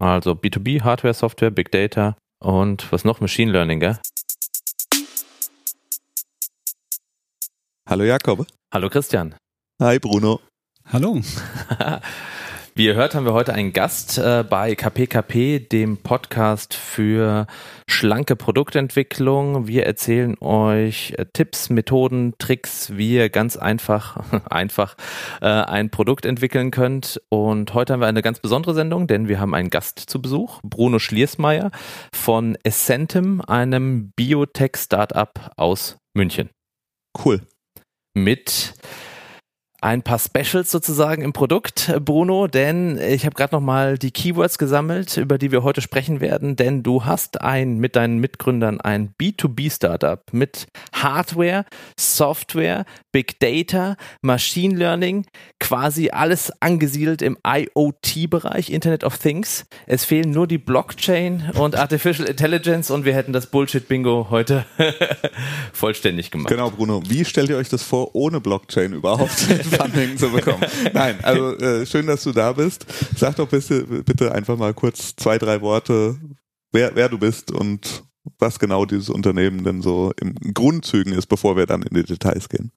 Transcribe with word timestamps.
Also 0.00 0.32
B2B, 0.32 0.82
Hardware, 0.82 1.12
Software, 1.12 1.50
Big 1.50 1.70
Data 1.70 2.16
und 2.42 2.90
was 2.90 3.04
noch? 3.04 3.20
Machine 3.20 3.52
Learning, 3.52 3.80
gell? 3.80 3.98
Hallo 7.86 8.04
Jakob. 8.04 8.46
Hallo 8.72 8.88
Christian. 8.88 9.34
Hi 9.78 9.98
Bruno. 9.98 10.40
Hallo. 10.86 11.20
Wie 12.74 12.86
ihr 12.86 12.94
hört, 12.94 13.14
haben 13.14 13.26
wir 13.26 13.32
heute 13.32 13.52
einen 13.52 13.72
Gast 13.72 14.16
äh, 14.18 14.44
bei 14.48 14.76
KPKP, 14.76 15.58
dem 15.58 15.96
Podcast 15.96 16.72
für 16.72 17.48
schlanke 17.88 18.36
Produktentwicklung. 18.36 19.66
Wir 19.66 19.86
erzählen 19.86 20.36
euch 20.40 21.14
äh, 21.18 21.26
Tipps, 21.32 21.68
Methoden, 21.68 22.34
Tricks, 22.38 22.96
wie 22.96 23.14
ihr 23.16 23.28
ganz 23.28 23.56
einfach, 23.56 24.18
einfach 24.50 24.96
äh, 25.42 25.46
ein 25.46 25.90
Produkt 25.90 26.24
entwickeln 26.24 26.70
könnt. 26.70 27.20
Und 27.28 27.74
heute 27.74 27.92
haben 27.92 28.00
wir 28.00 28.06
eine 28.06 28.22
ganz 28.22 28.38
besondere 28.38 28.74
Sendung, 28.74 29.08
denn 29.08 29.28
wir 29.28 29.40
haben 29.40 29.54
einen 29.54 29.70
Gast 29.70 29.98
zu 29.98 30.22
Besuch, 30.22 30.60
Bruno 30.62 31.00
Schliersmeier 31.00 31.72
von 32.14 32.56
Essentim, 32.62 33.40
einem 33.40 34.12
Biotech-Startup 34.14 35.50
aus 35.56 35.98
München. 36.14 36.50
Cool. 37.24 37.40
Mit 38.14 38.74
ein 39.80 40.02
paar 40.02 40.18
Specials 40.18 40.70
sozusagen 40.70 41.22
im 41.22 41.32
Produkt, 41.32 41.92
Bruno, 42.04 42.46
denn 42.46 42.98
ich 42.98 43.24
habe 43.24 43.34
gerade 43.34 43.54
noch 43.54 43.62
mal 43.62 43.96
die 43.96 44.10
Keywords 44.10 44.58
gesammelt, 44.58 45.16
über 45.16 45.38
die 45.38 45.52
wir 45.52 45.62
heute 45.62 45.80
sprechen 45.80 46.20
werden, 46.20 46.56
denn 46.56 46.82
du 46.82 47.04
hast 47.04 47.40
ein 47.40 47.78
mit 47.78 47.96
deinen 47.96 48.18
Mitgründern 48.18 48.80
ein 48.80 49.14
B2B 49.20 49.74
Startup 49.74 50.20
mit 50.32 50.66
Hardware, 50.92 51.64
Software, 51.98 52.84
Big 53.12 53.40
Data, 53.40 53.96
Machine 54.20 54.76
Learning, 54.76 55.26
quasi 55.58 56.10
alles 56.10 56.52
angesiedelt 56.60 57.22
im 57.22 57.38
IoT 57.46 58.28
Bereich, 58.28 58.70
Internet 58.70 59.04
of 59.04 59.18
Things. 59.18 59.66
Es 59.86 60.04
fehlen 60.04 60.30
nur 60.30 60.46
die 60.46 60.58
Blockchain 60.58 61.50
und 61.54 61.76
Artificial 61.76 62.28
Intelligence 62.28 62.90
und 62.90 63.04
wir 63.04 63.14
hätten 63.14 63.32
das 63.32 63.46
Bullshit 63.46 63.88
Bingo 63.88 64.26
heute 64.30 64.66
vollständig 65.72 66.30
gemacht. 66.30 66.50
Genau, 66.50 66.70
Bruno, 66.70 67.02
wie 67.08 67.24
stellt 67.24 67.48
ihr 67.48 67.56
euch 67.56 67.68
das 67.68 67.82
vor 67.82 68.14
ohne 68.14 68.40
Blockchain 68.40 68.92
überhaupt? 68.92 69.46
Funding 69.70 70.16
zu 70.16 70.30
bekommen. 70.30 70.64
Nein, 70.92 71.18
also 71.22 71.56
äh, 71.56 71.86
schön, 71.86 72.06
dass 72.06 72.22
du 72.22 72.32
da 72.32 72.52
bist. 72.52 72.86
Sag 73.16 73.36
doch 73.36 73.48
bitte, 73.48 73.84
bitte 74.04 74.32
einfach 74.32 74.56
mal 74.56 74.74
kurz 74.74 75.14
zwei, 75.16 75.38
drei 75.38 75.60
Worte, 75.60 76.16
wer, 76.72 76.94
wer 76.94 77.08
du 77.08 77.18
bist 77.18 77.50
und 77.50 78.04
was 78.38 78.58
genau 78.58 78.84
dieses 78.84 79.08
Unternehmen 79.08 79.64
denn 79.64 79.82
so 79.82 80.12
im 80.20 80.34
Grundzügen 80.54 81.12
ist, 81.12 81.26
bevor 81.26 81.56
wir 81.56 81.66
dann 81.66 81.82
in 81.82 81.94
die 81.94 82.04
Details 82.04 82.48
gehen. 82.48 82.70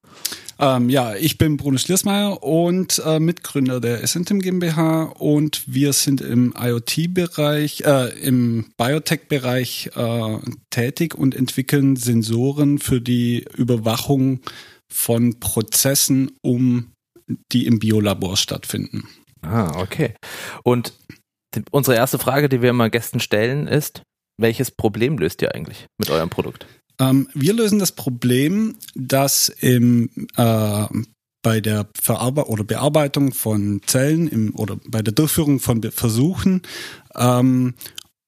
Ähm, 0.60 0.90
ja, 0.90 1.16
ich 1.16 1.38
bin 1.38 1.58
Bruno 1.58 1.78
Schliersmeier 1.78 2.44
und 2.44 3.02
äh, 3.06 3.20
Mitgründer 3.20 3.82
der 3.82 4.04
Essentim 4.04 4.40
GmbH 4.40 5.04
und 5.18 5.64
wir 5.66 5.94
sind 5.94 6.22
im 6.22 6.54
IoT-Bereich, 6.58 7.82
äh, 7.82 8.10
im 8.20 8.66
Biotech-Bereich 8.78 9.92
äh, 9.96 10.38
tätig 10.70 11.16
und 11.16 11.36
entwickeln 11.36 11.96
Sensoren 11.96 12.78
für 12.78 13.02
die 13.02 13.46
Überwachung 13.58 14.42
von 14.94 15.40
Prozessen, 15.40 16.32
um 16.42 16.92
die 17.52 17.66
im 17.66 17.80
Biolabor 17.80 18.38
stattfinden. 18.38 19.08
Ah, 19.42 19.80
okay. 19.82 20.14
Und 20.64 20.94
die, 21.56 21.64
unsere 21.72 21.98
erste 21.98 22.20
Frage, 22.20 22.50
die 22.50 22.62
wir 22.62 22.70
immer 22.70 22.90
Gästen 22.90 23.20
stellen, 23.20 23.68
ist, 23.68 24.04
welches 24.40 24.72
Problem 24.72 25.18
löst 25.18 25.42
ihr 25.42 25.54
eigentlich 25.54 25.86
mit 25.98 26.10
eurem 26.10 26.30
Produkt? 26.30 26.66
Ähm, 27.00 27.28
wir 27.34 27.54
lösen 27.54 27.80
das 27.80 27.92
Problem, 27.92 28.78
dass 28.96 29.50
im, 29.50 30.10
äh, 30.36 30.88
bei 31.44 31.60
der 31.60 31.88
Verarbeitung 32.00 32.54
oder 32.54 32.64
Bearbeitung 32.64 33.34
von 33.34 33.82
Zellen 33.86 34.28
im, 34.28 34.56
oder 34.56 34.80
bei 34.88 35.02
der 35.02 35.14
Durchführung 35.14 35.60
von 35.60 35.82
Versuchen 35.92 36.62
ähm, 37.16 37.76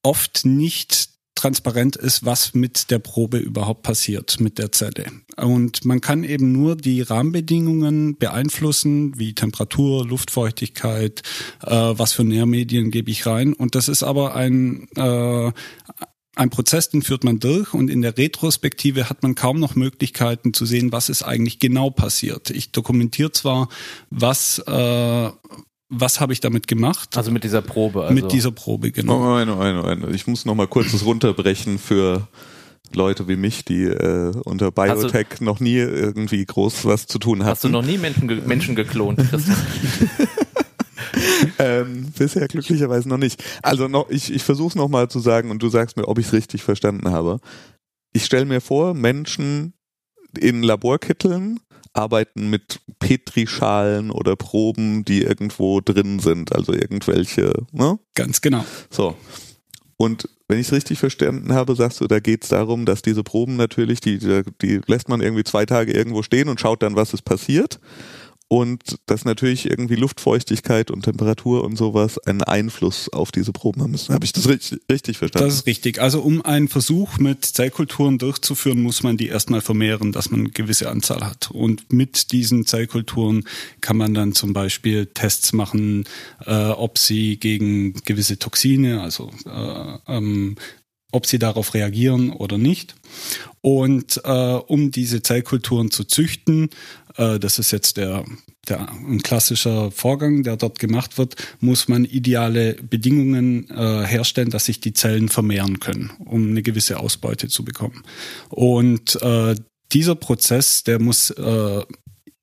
oft 0.02 0.44
nicht 0.44 1.15
transparent 1.36 1.94
ist, 1.94 2.24
was 2.24 2.54
mit 2.54 2.90
der 2.90 2.98
Probe 2.98 3.38
überhaupt 3.38 3.82
passiert, 3.82 4.40
mit 4.40 4.58
der 4.58 4.72
Zelle. 4.72 5.06
Und 5.36 5.84
man 5.84 6.00
kann 6.00 6.24
eben 6.24 6.50
nur 6.50 6.74
die 6.74 7.02
Rahmenbedingungen 7.02 8.16
beeinflussen, 8.16 9.16
wie 9.18 9.34
Temperatur, 9.34 10.04
Luftfeuchtigkeit, 10.04 11.22
äh, 11.62 11.70
was 11.70 12.12
für 12.12 12.24
Nährmedien 12.24 12.90
gebe 12.90 13.10
ich 13.10 13.26
rein. 13.26 13.52
Und 13.52 13.74
das 13.76 13.88
ist 13.88 14.02
aber 14.02 14.34
ein, 14.34 14.88
äh, 14.96 15.52
ein 16.34 16.50
Prozess, 16.50 16.88
den 16.90 17.02
führt 17.02 17.24
man 17.24 17.38
durch 17.38 17.72
und 17.74 17.88
in 17.88 18.02
der 18.02 18.16
Retrospektive 18.16 19.08
hat 19.08 19.22
man 19.22 19.34
kaum 19.34 19.58
noch 19.60 19.74
Möglichkeiten 19.74 20.52
zu 20.52 20.66
sehen, 20.66 20.92
was 20.92 21.08
ist 21.08 21.22
eigentlich 21.22 21.58
genau 21.58 21.90
passiert. 21.90 22.50
Ich 22.50 22.72
dokumentiere 22.72 23.32
zwar, 23.32 23.68
was, 24.10 24.58
äh, 24.66 25.30
was 25.88 26.20
habe 26.20 26.32
ich 26.32 26.40
damit 26.40 26.66
gemacht? 26.66 27.16
Also 27.16 27.30
mit 27.30 27.44
dieser 27.44 27.62
Probe. 27.62 28.02
Also. 28.02 28.14
Mit 28.14 28.32
dieser 28.32 28.50
Probe, 28.50 28.90
genau. 28.90 29.18
Moment, 29.18 29.50
Moment, 29.50 29.82
Moment. 29.82 30.14
Ich 30.14 30.26
muss 30.26 30.44
noch 30.44 30.54
mal 30.54 30.66
kurz 30.66 30.92
das 30.92 31.04
runterbrechen 31.04 31.78
für 31.78 32.26
Leute 32.92 33.28
wie 33.28 33.36
mich, 33.36 33.64
die 33.64 33.84
äh, 33.84 34.32
unter 34.44 34.70
Biotech 34.70 35.26
du, 35.38 35.44
noch 35.44 35.60
nie 35.60 35.76
irgendwie 35.76 36.44
groß 36.44 36.84
was 36.84 37.06
zu 37.06 37.18
tun 37.18 37.40
hatten. 37.40 37.50
Hast 37.50 37.64
du 37.64 37.68
noch 37.68 37.84
nie 37.84 37.98
Menschen, 37.98 38.28
ge 38.28 38.40
Menschen 38.44 38.74
geklont, 38.74 39.18
Christian? 39.30 39.56
ähm, 41.58 42.12
bisher 42.16 42.48
glücklicherweise 42.48 43.08
noch 43.08 43.18
nicht. 43.18 43.42
Also 43.62 43.88
noch, 43.88 44.10
ich, 44.10 44.32
ich 44.32 44.42
versuche 44.42 44.68
es 44.68 44.74
nochmal 44.74 45.08
zu 45.08 45.20
sagen 45.20 45.50
und 45.50 45.62
du 45.62 45.68
sagst 45.68 45.96
mir, 45.96 46.08
ob 46.08 46.18
ich 46.18 46.26
es 46.26 46.32
richtig 46.32 46.62
verstanden 46.62 47.10
habe. 47.10 47.40
Ich 48.12 48.24
stelle 48.24 48.44
mir 48.44 48.60
vor, 48.60 48.94
Menschen 48.94 49.74
in 50.38 50.62
Laborkitteln 50.62 51.60
arbeiten 51.96 52.48
mit 52.50 52.80
Petrischalen 52.98 54.10
oder 54.10 54.36
Proben, 54.36 55.04
die 55.04 55.22
irgendwo 55.22 55.80
drin 55.80 56.18
sind, 56.18 56.54
also 56.54 56.72
irgendwelche, 56.72 57.52
ne? 57.72 57.98
Ganz 58.14 58.40
genau. 58.40 58.64
So. 58.90 59.16
Und 59.96 60.28
wenn 60.48 60.60
ich 60.60 60.66
es 60.66 60.72
richtig 60.72 60.98
verstanden 60.98 61.52
habe, 61.54 61.74
sagst 61.74 62.00
du, 62.00 62.06
da 62.06 62.20
geht 62.20 62.44
es 62.44 62.50
darum, 62.50 62.84
dass 62.84 63.02
diese 63.02 63.24
Proben 63.24 63.56
natürlich, 63.56 64.00
die, 64.00 64.18
die 64.62 64.80
lässt 64.86 65.08
man 65.08 65.20
irgendwie 65.20 65.44
zwei 65.44 65.64
Tage 65.64 65.92
irgendwo 65.92 66.22
stehen 66.22 66.48
und 66.48 66.60
schaut 66.60 66.82
dann, 66.82 66.96
was 66.96 67.14
ist 67.14 67.22
passiert 67.22 67.80
und 68.48 68.98
dass 69.06 69.24
natürlich 69.24 69.68
irgendwie 69.68 69.96
Luftfeuchtigkeit 69.96 70.90
und 70.90 71.02
Temperatur 71.02 71.64
und 71.64 71.76
sowas 71.76 72.18
einen 72.18 72.42
Einfluss 72.42 73.08
auf 73.08 73.32
diese 73.32 73.52
Proben 73.52 73.82
haben 73.82 73.90
müssen. 73.90 74.14
Habe 74.14 74.24
ich 74.24 74.32
das 74.32 74.48
richtig, 74.48 74.80
richtig 74.90 75.18
verstanden? 75.18 75.48
Das 75.48 75.54
ist 75.54 75.66
richtig. 75.66 76.00
Also 76.00 76.20
um 76.20 76.42
einen 76.42 76.68
Versuch 76.68 77.18
mit 77.18 77.44
Zellkulturen 77.44 78.18
durchzuführen, 78.18 78.82
muss 78.82 79.02
man 79.02 79.16
die 79.16 79.28
erstmal 79.28 79.62
vermehren, 79.62 80.12
dass 80.12 80.30
man 80.30 80.40
eine 80.40 80.50
gewisse 80.50 80.90
Anzahl 80.90 81.26
hat. 81.26 81.50
Und 81.50 81.92
mit 81.92 82.30
diesen 82.30 82.66
Zellkulturen 82.66 83.44
kann 83.80 83.96
man 83.96 84.14
dann 84.14 84.32
zum 84.32 84.52
Beispiel 84.52 85.06
Tests 85.06 85.52
machen, 85.52 86.04
äh, 86.44 86.68
ob 86.68 86.98
sie 86.98 87.38
gegen 87.38 87.94
gewisse 88.04 88.38
Toxine, 88.38 89.02
also 89.02 89.30
äh, 89.46 89.98
ähm, 90.06 90.56
ob 91.16 91.26
sie 91.26 91.38
darauf 91.38 91.74
reagieren 91.74 92.30
oder 92.30 92.58
nicht. 92.58 92.94
Und 93.62 94.20
äh, 94.24 94.30
um 94.30 94.90
diese 94.90 95.22
Zellkulturen 95.22 95.90
zu 95.90 96.04
züchten, 96.04 96.70
äh, 97.16 97.38
das 97.38 97.58
ist 97.58 97.72
jetzt 97.72 97.96
der, 97.96 98.24
der 98.68 98.92
ein 98.92 99.22
klassischer 99.22 99.90
Vorgang, 99.90 100.42
der 100.42 100.56
dort 100.56 100.78
gemacht 100.78 101.18
wird, 101.18 101.34
muss 101.58 101.88
man 101.88 102.04
ideale 102.04 102.74
Bedingungen 102.74 103.68
äh, 103.70 104.06
herstellen, 104.06 104.50
dass 104.50 104.66
sich 104.66 104.80
die 104.80 104.92
Zellen 104.92 105.28
vermehren 105.28 105.80
können, 105.80 106.12
um 106.24 106.50
eine 106.50 106.62
gewisse 106.62 107.00
Ausbeute 107.00 107.48
zu 107.48 107.64
bekommen. 107.64 108.02
Und 108.50 109.20
äh, 109.22 109.56
dieser 109.92 110.14
Prozess, 110.14 110.84
der 110.84 111.00
muss 111.00 111.30
äh, 111.30 111.82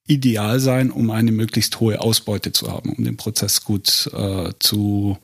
ideal 0.07 0.59
sein, 0.59 0.91
um 0.91 1.11
eine 1.11 1.31
möglichst 1.31 1.79
hohe 1.79 2.01
Ausbeute 2.01 2.51
zu 2.51 2.71
haben, 2.71 2.93
um 2.93 3.03
den 3.03 3.17
Prozess 3.17 3.63
gut 3.63 4.09
äh, 4.13 4.51
zu 4.59 5.17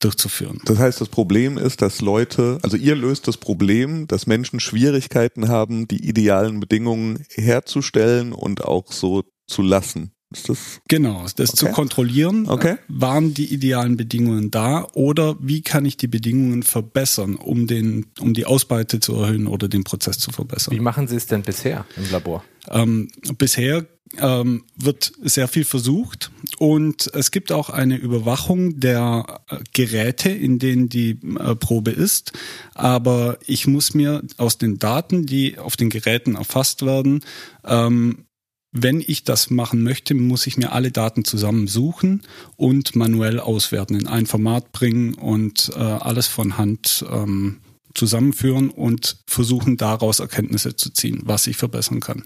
durchzuführen. 0.00 0.60
Das 0.64 0.78
heißt, 0.78 1.00
das 1.00 1.08
Problem 1.08 1.58
ist, 1.58 1.82
dass 1.82 2.00
Leute, 2.00 2.58
also 2.62 2.76
ihr 2.76 2.96
löst 2.96 3.28
das 3.28 3.36
Problem, 3.36 4.06
dass 4.08 4.26
Menschen 4.26 4.58
Schwierigkeiten 4.58 5.48
haben, 5.48 5.86
die 5.86 6.08
idealen 6.08 6.60
Bedingungen 6.60 7.24
herzustellen 7.30 8.32
und 8.32 8.64
auch 8.64 8.92
so 8.92 9.24
zu 9.46 9.62
lassen. 9.62 10.12
Ist 10.32 10.48
das 10.48 10.80
genau, 10.88 11.26
das 11.36 11.50
okay. 11.50 11.56
zu 11.56 11.66
kontrollieren. 11.66 12.48
Okay. 12.48 12.76
Waren 12.86 13.34
die 13.34 13.52
idealen 13.52 13.96
Bedingungen 13.96 14.52
da 14.52 14.86
oder 14.94 15.36
wie 15.40 15.60
kann 15.60 15.84
ich 15.84 15.96
die 15.96 16.06
Bedingungen 16.06 16.62
verbessern, 16.62 17.34
um 17.34 17.66
den, 17.66 18.06
um 18.20 18.32
die 18.32 18.46
Ausbeute 18.46 19.00
zu 19.00 19.16
erhöhen 19.16 19.48
oder 19.48 19.68
den 19.68 19.82
Prozess 19.82 20.18
zu 20.18 20.30
verbessern? 20.30 20.72
Wie 20.72 20.80
machen 20.80 21.08
Sie 21.08 21.16
es 21.16 21.26
denn 21.26 21.42
bisher 21.42 21.84
im 21.96 22.08
Labor? 22.12 22.44
Ähm, 22.68 23.08
bisher 23.38 23.86
ähm, 24.18 24.64
wird 24.76 25.12
sehr 25.22 25.48
viel 25.48 25.64
versucht 25.64 26.30
und 26.58 27.10
es 27.14 27.30
gibt 27.30 27.52
auch 27.52 27.70
eine 27.70 27.96
Überwachung 27.96 28.80
der 28.80 29.40
äh, 29.48 29.58
Geräte, 29.72 30.30
in 30.30 30.58
denen 30.58 30.88
die 30.88 31.18
äh, 31.38 31.54
Probe 31.54 31.92
ist. 31.92 32.32
Aber 32.74 33.38
ich 33.46 33.66
muss 33.66 33.94
mir 33.94 34.22
aus 34.36 34.58
den 34.58 34.78
Daten, 34.78 35.26
die 35.26 35.58
auf 35.58 35.76
den 35.76 35.90
Geräten 35.90 36.34
erfasst 36.34 36.84
werden, 36.84 37.24
ähm, 37.64 38.26
wenn 38.72 39.00
ich 39.04 39.24
das 39.24 39.50
machen 39.50 39.82
möchte, 39.82 40.14
muss 40.14 40.46
ich 40.46 40.56
mir 40.56 40.72
alle 40.72 40.92
Daten 40.92 41.24
zusammensuchen 41.24 42.22
und 42.56 42.94
manuell 42.94 43.40
auswerten, 43.40 43.96
in 43.96 44.06
ein 44.06 44.26
Format 44.26 44.70
bringen 44.70 45.14
und 45.14 45.72
äh, 45.74 45.78
alles 45.78 46.28
von 46.28 46.56
Hand 46.56 47.04
ähm, 47.10 47.58
zusammenführen 47.94 48.70
und 48.70 49.18
versuchen 49.26 49.76
daraus 49.76 50.20
Erkenntnisse 50.20 50.76
zu 50.76 50.92
ziehen, 50.92 51.22
was 51.24 51.48
ich 51.48 51.56
verbessern 51.56 51.98
kann. 51.98 52.24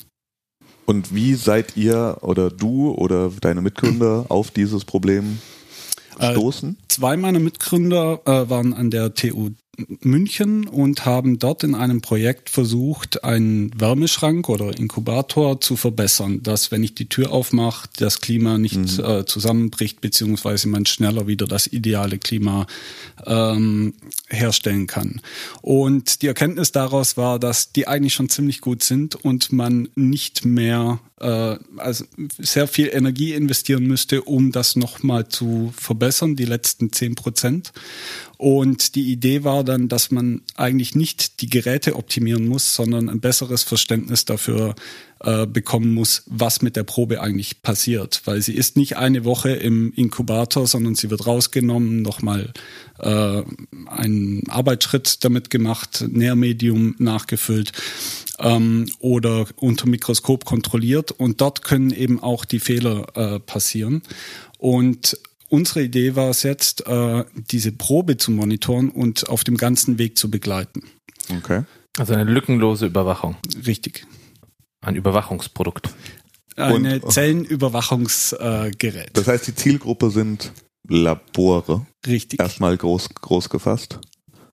Und 0.87 1.15
wie 1.15 1.35
seid 1.35 1.77
ihr 1.77 2.19
oder 2.21 2.51
du 2.51 2.91
oder 2.93 3.31
deine 3.41 3.63
Mitgründer 3.63 4.27
auf 4.29 4.51
dieses 4.51 4.85
Problem 4.85 5.39
stoßen? 6.19 6.73
Äh, 6.73 6.89
zwei 6.89 7.17
meiner 7.17 7.41
Mitgründer 7.41 8.21
äh, 8.27 8.51
waren 8.51 8.75
an 8.75 8.91
der 8.91 9.15
TU 9.15 9.51
München 10.01 10.67
und 10.67 11.05
haben 11.05 11.39
dort 11.39 11.65
in 11.65 11.75
einem 11.75 12.01
Projekt 12.01 12.51
versucht, 12.51 13.25
einen 13.25 13.71
Wärmeschrank 13.79 14.49
oder 14.49 14.77
Inkubator 14.77 15.61
zu 15.61 15.77
verbessern, 15.77 16.43
dass 16.43 16.71
wenn 16.71 16.83
ich 16.83 16.95
die 16.95 17.09
Tür 17.09 17.33
aufmache, 17.33 17.89
das 17.97 18.21
Klima 18.21 18.59
nicht 18.59 18.99
mhm. 18.99 19.05
äh, 19.05 19.25
zusammenbricht, 19.27 20.01
beziehungsweise 20.01 20.69
man 20.69 20.87
schneller 20.87 21.27
wieder 21.27 21.47
das 21.47 21.67
ideale 21.67 22.19
Klima 22.19 22.67
ähm, 23.27 23.95
herstellen 24.29 24.87
kann. 24.87 25.21
Und 25.63 26.23
die 26.23 26.27
Erkenntnis 26.27 26.73
daraus 26.73 27.17
war, 27.17 27.39
dass 27.39 27.73
die 27.73 27.89
eigentlich 27.89 28.15
schon 28.15 28.29
ziemlich 28.29 28.61
gut 28.61 28.83
sind 28.83 29.15
und 29.15 29.53
man 29.53 29.89
nicht 29.95 30.45
mehr 30.45 31.01
äh, 31.25 31.59
also 31.79 32.05
sehr 32.39 32.69
viel 32.69 32.91
Energie 32.93 33.33
investieren 33.33 33.87
müsste, 33.87 34.23
um 34.23 34.53
das 34.53 34.77
nochmal 34.77 35.29
zu 35.29 35.73
verbessern, 35.77 36.37
die 36.37 36.45
letzten 36.45 36.93
zehn 36.93 37.15
Prozent. 37.15 37.73
Und 38.37 38.95
die 38.95 39.11
Idee 39.11 39.43
war 39.43 39.65
dann, 39.65 39.89
dass 39.89 40.11
man 40.11 40.43
eigentlich 40.55 40.95
nicht 40.95 41.41
die 41.41 41.49
Geräte 41.49 41.97
optimieren 41.97 42.47
muss, 42.47 42.75
sondern 42.75 43.09
ein 43.09 43.21
besseres 43.21 43.63
Verständnis 43.63 44.27
dafür 44.27 44.75
äh, 45.25 45.47
bekommen 45.47 45.95
muss, 45.95 46.23
was 46.27 46.61
mit 46.61 46.77
der 46.77 46.83
Probe 46.83 47.21
eigentlich 47.23 47.63
passiert. 47.63 48.23
Weil 48.27 48.43
sie 48.43 48.55
ist 48.55 48.77
nicht 48.77 48.97
eine 48.97 49.25
Woche 49.25 49.51
im 49.51 49.93
Inkubator, 49.95 50.67
sondern 50.67 50.95
sie 50.95 51.11
wird 51.11 51.27
rausgenommen, 51.27 52.03
nochmal 52.03 52.53
äh, 52.99 53.43
einen 53.87 54.43
Arbeitsschritt 54.49 55.25
damit 55.25 55.49
gemacht, 55.51 56.05
Nährmedium 56.09 56.95
nachgefüllt 56.99 57.73
ähm, 58.39 58.87
oder 58.99 59.47
unter 59.57 59.89
Mikroskop 59.89 60.45
kontrolliert. 60.45 61.11
Und 61.11 61.41
dort 61.41 61.63
können 61.63 61.91
eben 61.91 62.23
auch 62.23 62.45
die 62.45 62.61
Fehler 62.61 63.07
äh, 63.15 63.41
passieren. 63.41 64.03
Und 64.59 65.19
unsere 65.49 65.83
Idee 65.83 66.17
war 66.17 66.31
es 66.31 66.43
jetzt, 66.43 66.87
äh, 66.87 67.25
diese 67.51 67.73
Probe 67.73 68.17
zu 68.17 68.31
monitoren 68.31 68.91
und 68.91 69.29
auf 69.29 69.45
dem 69.45 69.57
ganzen 69.57 69.99
Weg 69.99 70.19
zu 70.19 70.31
begleiten. 70.31 70.83
Okay. 71.31 71.63
Also 71.97 72.13
eine 72.13 72.25
lückenlose 72.25 72.87
Überwachung. 72.87 73.37
Richtig. 73.67 74.07
Ein 74.85 74.97
Überwachungsprodukt. 74.97 75.95
Ein 76.57 77.03
Zellenüberwachungsgerät. 77.09 79.11
das 79.15 79.27
heißt, 79.27 79.49
die 79.49 79.55
Zielgruppe 79.55 80.11
sind 80.11 80.53
Labore. 80.89 81.87
Richtig. 82.07 82.39
Erstmal 82.39 82.77
groß, 82.77 83.09
groß 83.15 83.49
gefasst. 83.49 83.99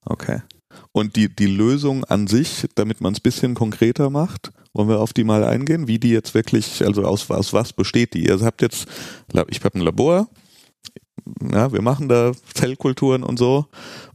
Okay. 0.06 0.42
Und 0.94 1.16
die, 1.16 1.34
die 1.34 1.48
Lösung 1.48 2.04
an 2.06 2.28
sich, 2.28 2.66
damit 2.76 3.02
man 3.02 3.14
es 3.14 3.20
bisschen 3.20 3.54
konkreter 3.54 4.10
macht, 4.10 4.52
wollen 4.74 4.90
wir 4.90 5.00
auf 5.00 5.14
die 5.14 5.24
mal 5.24 5.44
eingehen, 5.44 5.88
wie 5.88 6.00
die 6.00 6.12
jetzt 6.12 6.34
wirklich, 6.34 6.84
also 6.84 7.04
aus, 7.04 7.30
aus 7.30 7.54
was 7.54 7.74
besteht 7.74 8.14
die? 8.14 8.26
Ihr 8.26 8.40
habt 8.42 8.62
jetzt, 8.62 8.88
ich 9.50 9.64
habe 9.64 9.78
ein 9.78 9.82
Labor, 9.82 10.30
ja, 11.52 11.72
wir 11.72 11.82
machen 11.82 12.08
da 12.08 12.32
Zellkulturen 12.54 13.24
und 13.24 13.38
so. 13.38 13.68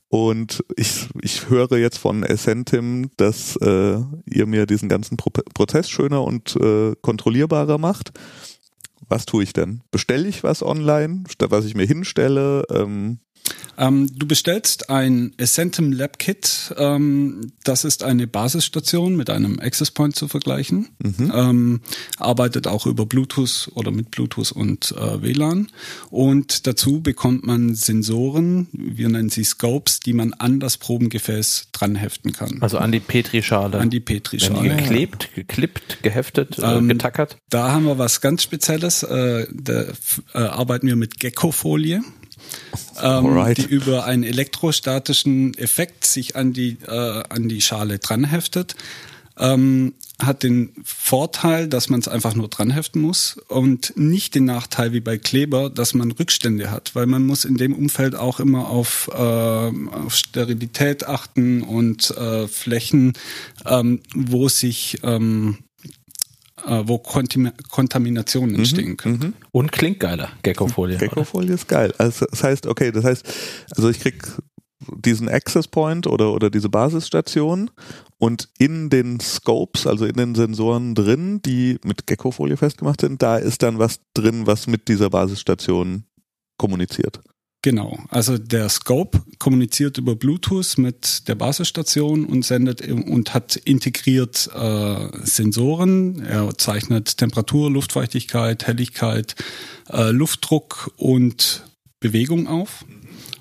Und 0.09 0.65
ich, 0.77 1.09
ich 1.21 1.51
höre 1.51 1.79
jetzt 1.79 1.99
von 1.99 2.23
Essentim, 2.23 3.11
dass 3.17 3.57
äh, 3.57 3.99
ihr 4.27 4.47
mir 4.47 4.67
diesen 4.67 4.89
ganzen 4.89 5.17
Pro 5.17 5.31
Prozess 5.31 5.91
schöner 5.91 6.23
und 6.23 6.57
äh, 6.57 6.95
kontrollierbarer 7.03 7.79
macht. 7.79 8.13
Was 9.09 9.27
tue 9.27 9.43
ich 9.43 9.53
denn? 9.53 9.83
Bestelle 9.91 10.29
ich 10.29 10.43
was 10.43 10.63
online, 10.63 11.25
was 11.39 11.65
ich 11.65 11.75
mir 11.75 11.87
hinstelle? 11.87 12.65
Ähm, 12.71 13.19
ähm, 13.79 14.09
du 14.15 14.27
bestellst 14.27 14.91
ein 14.91 15.33
Essentum 15.37 15.93
Lab 15.93 16.19
Kit. 16.19 16.75
Ähm, 16.79 17.53
das 17.65 17.85
ist 17.85 18.03
eine 18.03 18.27
Basisstation 18.27 19.17
mit 19.17 19.31
einem 19.31 19.59
Access 19.61 19.91
Point 19.91 20.17
zu 20.17 20.29
vergleichen. 20.29 20.89
Mhm. 20.99 21.33
Ähm, 21.35 21.81
arbeitet 22.19 22.67
auch 22.67 22.87
über 22.87 23.07
Bluetooth 23.07 23.71
oder 23.75 23.91
mit 23.91 24.11
Bluetooth 24.11 24.53
und 24.53 24.93
äh, 24.93 25.23
WLAN. 25.23 25.69
Und 26.11 26.67
dazu 26.67 27.01
bekommt 27.03 27.47
man 27.47 27.75
Sensoren, 27.75 28.69
wir 28.73 29.09
nennen 29.09 29.29
sie 29.29 29.45
Scopes, 29.45 30.01
die 30.01 30.13
man 30.13 30.33
an 30.33 30.61
das 30.61 30.79
Probengefäß 30.79 31.69
dranheften 31.73 32.33
kann. 32.33 32.59
Also 32.61 32.79
an 32.79 32.93
die 32.93 33.01
Petrischale. 33.01 33.79
An 33.79 33.91
die 33.91 34.01
Petrischale. 34.01 34.77
Geklebt, 34.77 35.35
geklippt, 35.35 35.99
geheftet, 36.03 36.59
äh, 36.59 36.79
ähm, 36.79 36.89
getackert. 36.89 37.37
Da 37.51 37.73
haben 37.73 37.85
wir 37.85 37.99
was 37.99 38.21
ganz 38.21 38.43
Spezielles. 38.43 39.03
Äh, 39.03 39.47
da 39.53 39.85
äh, 40.35 40.39
arbeiten 40.39 40.87
wir 40.87 40.97
mit 40.97 41.21
Gecko-Folie 41.21 42.03
ähm, 43.03 43.55
die 43.57 43.67
über 43.67 44.05
einen 44.05 44.23
elektrostatischen 44.23 45.57
Effekt 45.59 46.05
sich 46.07 46.37
an 46.37 46.53
die, 46.53 46.79
äh, 46.87 47.23
an 47.29 47.49
die 47.49 47.61
Schale 47.61 47.99
dranheftet. 47.99 48.77
Ähm, 49.39 49.93
hat 50.23 50.43
den 50.43 50.73
Vorteil, 50.83 51.69
dass 51.69 51.91
man 51.91 52.01
es 52.01 52.09
einfach 52.09 52.35
nur 52.35 52.49
dranheften 52.49 53.03
muss 53.03 53.37
und 53.49 53.93
nicht 53.97 54.35
den 54.35 54.47
Nachteil 54.47 54.95
wie 54.95 55.01
bei 55.01 55.19
Kleber, 55.19 55.69
dass 55.69 55.93
man 55.93 56.11
Rückstände 56.11 56.71
hat, 56.71 56.95
weil 56.95 57.05
man 57.05 57.27
muss 57.27 57.45
in 57.45 57.57
dem 57.57 57.75
Umfeld 57.75 58.15
auch 58.15 58.41
immer 58.41 58.69
auf, 58.69 59.11
äh, 59.13 59.17
auf 59.17 60.15
Sterilität 60.15 61.07
achten 61.07 61.63
und 61.63 62.11
äh, 62.13 62.49
Flächen, 62.49 63.13
ähm, 63.67 64.01
wo 64.15 64.49
sich 64.49 65.01
ähm, 65.03 65.59
äh, 65.59 65.66
wo 66.67 66.99
Kontim 66.99 67.53
Kontaminationen 67.71 68.53
mhm, 68.53 68.59
entstehen 68.59 68.91
mhm, 68.91 68.97
können. 68.97 69.35
Und 69.53 69.73
klingt 69.73 70.01
geiler, 70.01 70.31
Geckofolie. 70.43 70.99
Geckofolie 70.99 71.55
ist 71.55 71.69
geil. 71.69 71.93
Also 71.99 72.27
das 72.27 72.43
heißt, 72.43 72.67
okay, 72.67 72.93
das 72.93 73.05
heißt, 73.05 73.25
also 73.77 73.89
ich 73.89 74.01
krieg 74.01 74.23
diesen 74.95 75.29
Access 75.29 75.69
Point 75.69 76.07
oder, 76.07 76.33
oder 76.33 76.51
diese 76.51 76.69
Basisstation 76.69 77.71
und 78.19 78.49
in 78.59 78.91
den 78.91 79.21
Scopes, 79.21 79.87
also 79.87 80.05
in 80.05 80.15
den 80.15 80.35
Sensoren 80.35 80.95
drin, 80.95 81.41
die 81.43 81.79
mit 81.85 82.07
Geckofolie 82.07 82.57
festgemacht 82.57 83.01
sind, 83.01 83.23
da 83.23 83.37
ist 83.37 83.63
dann 83.63 83.79
was 83.79 84.01
drin, 84.15 84.47
was 84.47 84.67
mit 84.67 84.89
dieser 84.89 85.11
Basisstation 85.11 86.05
kommuniziert. 86.59 87.21
Genau, 87.67 87.99
also 88.11 88.39
der 88.39 88.69
Scope 88.69 89.25
kommuniziert 89.41 89.99
über 89.99 90.15
Bluetooth 90.15 90.79
mit 90.79 91.27
der 91.27 91.35
Basisstation 91.35 92.25
und 92.25 92.45
sendet 92.45 92.81
und 92.81 93.35
hat 93.35 93.57
integriert 93.57 94.49
äh, 94.55 95.09
Sensoren. 95.25 96.25
Er 96.25 96.57
zeichnet 96.57 97.17
Temperatur, 97.17 97.69
Luftfeuchtigkeit, 97.69 98.69
Helligkeit, 98.69 99.35
äh, 99.91 100.13
Luftdruck 100.13 100.93
und 100.97 101.65
Bewegung 101.99 102.47
auf 102.47 102.85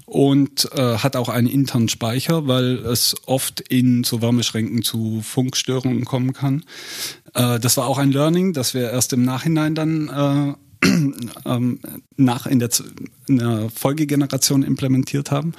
und 0.07 0.71
äh, 0.73 0.97
hat 0.97 1.15
auch 1.15 1.29
einen 1.29 1.47
internen 1.47 1.87
Speicher, 1.87 2.47
weil 2.47 2.77
es 2.77 3.15
oft 3.27 3.59
in 3.59 4.03
so 4.03 4.23
Wärmeschränken 4.23 4.81
zu 4.81 5.21
Funkstörungen 5.21 6.03
kommen 6.03 6.33
kann. 6.33 6.63
Äh, 7.35 7.59
das 7.59 7.77
war 7.77 7.85
auch 7.85 7.99
ein 7.99 8.11
Learning, 8.11 8.53
das 8.53 8.73
wir 8.73 8.89
erst 8.89 9.13
im 9.13 9.23
Nachhinein 9.23 9.75
dann 9.75 10.09
äh, 10.09 10.64
ähm, 11.45 11.79
nach 12.17 12.45
in 12.45 12.59
der, 12.59 12.69
in 13.27 13.37
der, 13.37 13.69
Folgegeneration 13.69 14.63
implementiert 14.63 15.31
haben. 15.31 15.53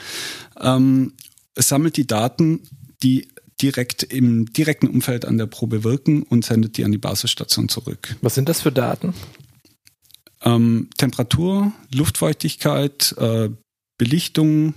Ähm, 0.60 1.12
es 1.54 1.68
sammelt 1.68 1.96
die 1.96 2.06
Daten, 2.06 2.60
die 3.02 3.28
direkt 3.60 4.02
im 4.02 4.52
direkten 4.52 4.86
Umfeld 4.86 5.24
an 5.24 5.38
der 5.38 5.46
Probe 5.46 5.84
wirken 5.84 6.22
und 6.22 6.44
sendet 6.44 6.76
die 6.76 6.84
an 6.84 6.92
die 6.92 6.98
Basisstation 6.98 7.68
zurück. 7.68 8.16
Was 8.20 8.34
sind 8.34 8.48
das 8.48 8.60
für 8.60 8.72
Daten? 8.72 9.14
Ähm, 10.42 10.90
Temperatur, 10.98 11.72
Luftfeuchtigkeit, 11.94 13.14
äh, 13.18 13.48
Belichtung, 13.98 14.74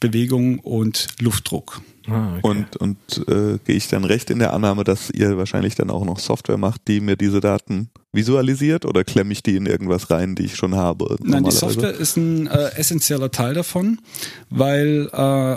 Bewegung 0.00 0.58
und 0.60 1.08
Luftdruck. 1.20 1.80
Ah, 2.06 2.36
okay. 2.36 2.40
Und, 2.42 2.76
und 2.76 3.28
äh, 3.28 3.58
gehe 3.64 3.76
ich 3.76 3.88
dann 3.88 4.04
recht 4.04 4.30
in 4.30 4.38
der 4.38 4.54
Annahme, 4.54 4.84
dass 4.84 5.10
ihr 5.10 5.36
wahrscheinlich 5.36 5.74
dann 5.74 5.90
auch 5.90 6.04
noch 6.04 6.18
Software 6.18 6.56
macht, 6.56 6.88
die 6.88 7.00
mir 7.00 7.16
diese 7.16 7.40
Daten 7.40 7.90
visualisiert 8.12 8.84
oder 8.86 9.04
klemme 9.04 9.32
ich 9.32 9.42
die 9.42 9.56
in 9.56 9.66
irgendwas 9.66 10.10
rein, 10.10 10.34
die 10.34 10.44
ich 10.44 10.56
schon 10.56 10.74
habe? 10.74 11.16
Nein, 11.22 11.44
die 11.44 11.50
Software 11.50 11.92
ist 11.92 12.16
ein 12.16 12.46
äh, 12.46 12.70
essentieller 12.76 13.30
Teil 13.30 13.54
davon, 13.54 14.00
weil 14.48 15.10
äh, 15.12 15.56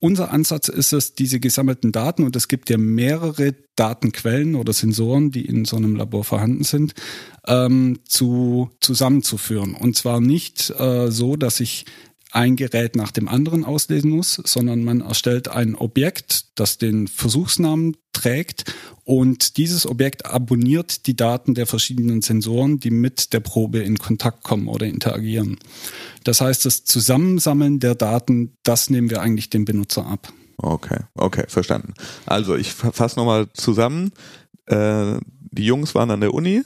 unser 0.00 0.30
Ansatz 0.30 0.68
ist 0.68 0.92
es, 0.92 1.14
diese 1.14 1.40
gesammelten 1.40 1.90
Daten, 1.90 2.22
und 2.22 2.36
es 2.36 2.46
gibt 2.46 2.70
ja 2.70 2.78
mehrere 2.78 3.56
Datenquellen 3.74 4.54
oder 4.54 4.72
Sensoren, 4.72 5.32
die 5.32 5.44
in 5.44 5.64
so 5.64 5.76
einem 5.76 5.96
Labor 5.96 6.22
vorhanden 6.22 6.62
sind, 6.62 6.94
ähm, 7.48 7.98
zu, 8.06 8.70
zusammenzuführen. 8.80 9.74
Und 9.74 9.96
zwar 9.96 10.20
nicht 10.20 10.70
äh, 10.78 11.10
so, 11.10 11.34
dass 11.34 11.58
ich 11.58 11.84
ein 12.32 12.56
Gerät 12.56 12.96
nach 12.96 13.10
dem 13.10 13.28
anderen 13.28 13.64
auslesen 13.64 14.10
muss, 14.10 14.40
sondern 14.44 14.84
man 14.84 15.00
erstellt 15.00 15.48
ein 15.48 15.74
Objekt, 15.74 16.46
das 16.56 16.78
den 16.78 17.08
Versuchsnamen 17.08 17.96
trägt 18.12 18.74
und 19.04 19.56
dieses 19.56 19.86
Objekt 19.86 20.26
abonniert 20.26 21.06
die 21.06 21.16
Daten 21.16 21.54
der 21.54 21.66
verschiedenen 21.66 22.20
Sensoren, 22.20 22.78
die 22.80 22.90
mit 22.90 23.32
der 23.32 23.40
Probe 23.40 23.78
in 23.78 23.98
Kontakt 23.98 24.42
kommen 24.42 24.68
oder 24.68 24.86
interagieren. 24.86 25.58
Das 26.24 26.40
heißt, 26.40 26.64
das 26.64 26.84
Zusammensammeln 26.84 27.80
der 27.80 27.94
Daten, 27.94 28.54
das 28.62 28.90
nehmen 28.90 29.08
wir 29.08 29.22
eigentlich 29.22 29.50
dem 29.50 29.64
Benutzer 29.64 30.06
ab. 30.06 30.32
Okay, 30.58 30.98
okay, 31.14 31.44
verstanden. 31.48 31.94
Also 32.26 32.56
ich 32.56 32.72
fasse 32.72 33.18
nochmal 33.18 33.46
zusammen. 33.54 34.10
Äh, 34.66 35.18
die 35.50 35.64
Jungs 35.64 35.94
waren 35.94 36.10
an 36.10 36.20
der 36.20 36.34
Uni, 36.34 36.62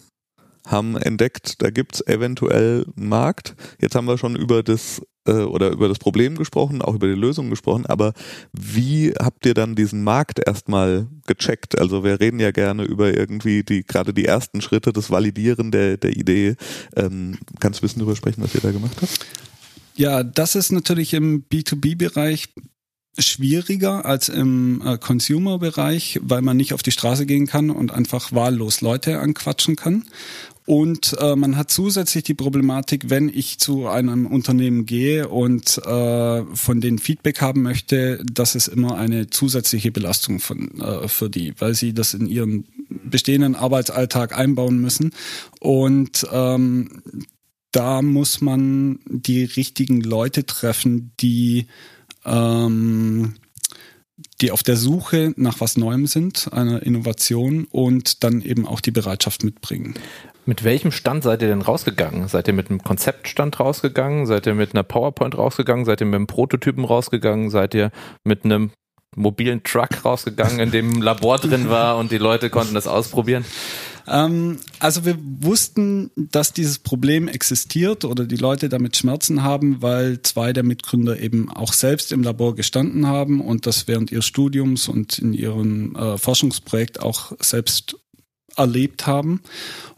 haben 0.66 0.97
entdeckt, 0.97 1.62
da 1.62 1.71
gibt's 1.71 2.00
eventuell 2.07 2.87
einen 2.97 3.09
Markt. 3.09 3.54
Jetzt 3.81 3.95
haben 3.95 4.07
wir 4.07 4.19
schon 4.19 4.35
über 4.35 4.62
das 4.62 5.02
äh, 5.26 5.33
oder 5.33 5.71
über 5.71 5.88
das 5.88 5.99
Problem 5.99 6.37
gesprochen, 6.37 6.83
auch 6.83 6.95
über 6.95 7.07
die 7.07 7.14
Lösung 7.14 7.50
gesprochen, 7.50 7.87
aber 7.87 8.12
wie 8.52 9.12
habt 9.19 9.47
ihr 9.47 9.55
dann 9.55 9.75
diesen 9.75 10.02
Markt 10.05 10.41
erstmal 10.45 11.07
gecheckt? 11.26 11.79
Also 11.79 12.05
wir 12.05 12.21
reden 12.21 12.41
ja 12.41 12.50
gerne 12.50 12.85
über 12.85 13.17
irgendwie 13.17 13.62
die 13.62 13.85
gerade 13.85 14.12
die 14.12 14.25
ersten 14.25 14.61
Schritte, 14.61 14.93
das 14.93 15.11
Validieren 15.11 15.71
der, 15.71 15.97
der 15.97 16.17
Idee. 16.17 16.57
Ähm, 16.97 17.38
kannst 17.61 17.81
du 17.81 17.83
ein 17.83 17.87
bisschen 17.87 18.00
darüber 18.00 18.17
sprechen, 18.17 18.43
was 18.43 18.55
ihr 18.55 18.61
da 18.61 18.73
gemacht 18.73 18.97
habt? 19.00 19.26
Ja, 19.95 20.23
das 20.23 20.55
ist 20.55 20.73
natürlich 20.73 21.14
im 21.14 21.45
B2B-Bereich 21.52 22.49
schwieriger 23.19 24.07
als 24.07 24.29
im 24.31 24.83
äh, 24.85 24.97
Consumer-Bereich, 24.97 26.21
weil 26.23 26.41
man 26.41 26.57
nicht 26.57 26.73
auf 26.73 26.83
die 26.83 26.93
Straße 26.93 27.26
gehen 27.26 27.47
kann 27.47 27.71
und 27.71 27.93
einfach 27.93 28.33
wahllos 28.33 28.81
Leute 28.81 29.19
anquatschen 29.21 29.76
kann. 29.76 30.05
Und 30.64 31.16
äh, 31.19 31.35
man 31.35 31.57
hat 31.57 31.71
zusätzlich 31.71 32.23
die 32.23 32.35
Problematik, 32.35 33.11
wenn 33.11 33.28
ich 33.28 33.59
zu 33.59 33.88
einem 33.88 34.26
Unternehmen 34.26 34.87
gehe 34.87 35.28
und 35.28 35.78
äh, 35.78 36.45
von 36.54 36.81
denen 36.81 36.99
Feedback 36.99 37.40
haben 37.40 37.62
möchte, 37.62 38.23
dass 38.33 38.54
es 38.54 38.69
immer 38.69 38.97
eine 38.97 39.28
zusätzliche 39.28 39.90
Belastung 39.90 40.38
von, 40.38 40.81
äh, 40.81 41.09
für 41.09 41.28
die, 41.28 41.52
weil 41.59 41.75
sie 41.75 41.92
das 41.95 42.14
in 42.14 42.26
ihren 42.26 42.64
bestehenden 42.88 43.57
Arbeitsalltag 43.57 44.38
einbauen 44.38 44.81
müssen. 44.81 45.11
Und 45.59 46.26
ähm, 46.31 47.02
da 47.73 48.02
muss 48.02 48.40
man 48.40 49.00
die 49.07 49.45
richtigen 49.45 50.00
Leute 50.00 50.47
treffen, 50.47 51.12
die 51.21 51.66
ähm, 52.25 53.35
die 54.40 54.50
auf 54.50 54.62
der 54.62 54.76
Suche 54.76 55.35
nach 55.37 55.61
was 55.61 55.76
Neuem 55.76 56.07
sind, 56.07 56.52
einer 56.52 56.83
Innovation 56.83 57.64
und 57.71 58.25
dann 58.25 58.40
eben 58.42 58.66
auch 58.66 58.81
die 58.81 58.90
Bereitschaft 58.90 59.45
mitbringen. 59.45 59.95
Mit 60.45 60.65
welchem 60.65 60.91
Stand 60.91 61.23
seid 61.23 61.41
ihr 61.43 61.49
denn 61.49 61.63
rausgegangen? 61.63 62.27
Seid 62.27 62.49
ihr 62.49 62.55
mit 62.55 62.69
einem 62.69 62.83
Konzeptstand 62.83 63.61
rausgegangen? 63.61 64.27
Seid 64.27 64.47
ihr 64.47 64.55
mit 64.55 64.75
einer 64.75 64.83
PowerPoint 64.83 65.39
rausgegangen? 65.39 65.85
Seid 65.85 66.01
ihr 66.01 66.07
mit 66.07 66.17
einem 66.17 66.27
Prototypen 66.27 66.85
rausgegangen? 66.85 67.51
Seid 67.51 67.75
ihr 67.75 67.93
mit 68.25 68.45
einem 68.45 68.73
mobilen 69.15 69.63
Truck 69.63 70.05
rausgegangen, 70.05 70.59
in 70.59 70.71
dem 70.73 70.95
ein 70.95 71.03
Labor 71.03 71.39
drin 71.39 71.69
war 71.69 71.97
und 71.99 72.11
die 72.11 72.19
Leute 72.19 72.51
konnten 72.51 72.75
das 72.75 72.89
ausprobieren? 72.89 73.45
Ähm, 74.09 74.59
also 74.81 75.05
wir 75.05 75.17
wussten, 75.21 76.11
dass 76.17 76.53
dieses 76.53 76.79
Problem 76.81 77.29
existiert 77.29 78.05
oder 78.05 78.25
die 78.25 78.37
Leute 78.37 78.69
damit 78.69 78.97
Schmerzen 78.97 79.45
haben, 79.45 79.81
weil 79.81 80.23
zwei 80.23 80.53
der 80.53 80.65
Mitgründer 80.65 81.21
eben 81.21 81.51
auch 81.51 81.73
selbst 81.73 82.11
im 82.11 82.23
Labor 82.23 82.57
gestanden 82.57 83.07
haben 83.07 83.41
und 83.41 83.67
das 83.67 83.87
während 83.87 84.11
ihres 84.11 84.27
Studiums 84.27 84.89
und 84.89 85.19
in 85.19 85.35
ihrem 85.35 85.95
äh, 85.95 86.19
Forschungsprojekt 86.19 87.01
auch 87.01 87.33
selbst 87.39 87.97
erlebt 88.57 89.07
haben. 89.07 89.41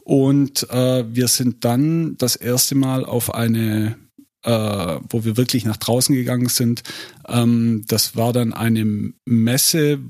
Und 0.04 0.68
äh, 0.70 1.04
wir 1.14 1.28
sind 1.28 1.64
dann 1.64 2.16
das 2.18 2.36
erste 2.36 2.74
Mal 2.74 3.04
auf 3.04 3.34
eine 3.34 3.96
äh, 4.44 5.00
wo 5.08 5.24
wir 5.24 5.36
wirklich 5.36 5.64
nach 5.64 5.78
draußen 5.78 6.14
gegangen 6.14 6.48
sind. 6.48 6.82
Ähm, 7.26 7.84
das 7.88 8.14
war 8.14 8.32
dann 8.32 8.52
eine 8.52 9.12
Messe, 9.24 10.00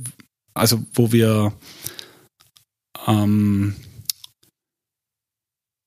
also 0.54 0.84
wo 0.92 1.12
wir 1.12 1.52
ähm, 3.06 3.76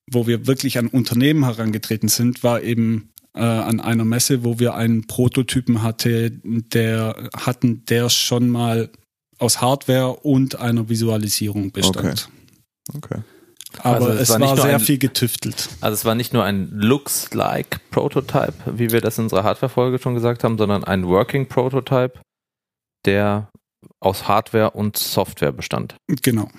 wo 0.09 0.27
wir 0.27 0.47
wirklich 0.47 0.77
an 0.77 0.87
Unternehmen 0.87 1.43
herangetreten 1.43 2.07
sind, 2.07 2.43
war 2.43 2.61
eben 2.61 3.11
äh, 3.33 3.41
an 3.41 3.81
einer 3.81 4.05
Messe, 4.05 4.43
wo 4.43 4.59
wir 4.59 4.75
einen 4.75 5.05
Prototypen 5.07 5.83
hatte, 5.83 6.31
der 6.31 7.29
hatten, 7.35 7.83
der 7.85 8.09
schon 8.09 8.49
mal 8.49 8.89
aus 9.37 9.59
Hardware 9.61 10.13
und 10.13 10.55
einer 10.55 10.87
Visualisierung 10.87 11.71
bestand. 11.71 12.29
Okay. 12.93 13.15
okay. 13.15 13.21
Aber 13.84 14.07
also 14.07 14.10
es, 14.10 14.22
es, 14.22 14.29
war, 14.29 14.41
war 14.41 14.57
sehr 14.57 14.75
ein, 14.75 14.79
viel 14.79 14.98
getüftelt. 14.98 15.69
Also 15.81 15.93
es 15.93 16.05
war 16.05 16.15
nicht 16.15 16.34
nur 16.34 16.43
ein 16.43 16.69
Looks-like 16.72 17.79
Prototype, 17.91 18.53
wie 18.65 18.91
wir 18.91 19.01
das 19.01 19.17
in 19.17 19.25
unserer 19.25 19.43
Hardware-Folge 19.43 20.00
schon 20.00 20.13
gesagt 20.13 20.43
haben, 20.43 20.57
sondern 20.57 20.84
ein 20.84 21.07
Working 21.07 21.48
Prototype, 21.48 22.19
der 23.05 23.50
aus 24.00 24.27
Hardware 24.27 24.72
und 24.72 24.98
Software 24.98 25.51
bestand. 25.51 25.96
Genau. 26.22 26.50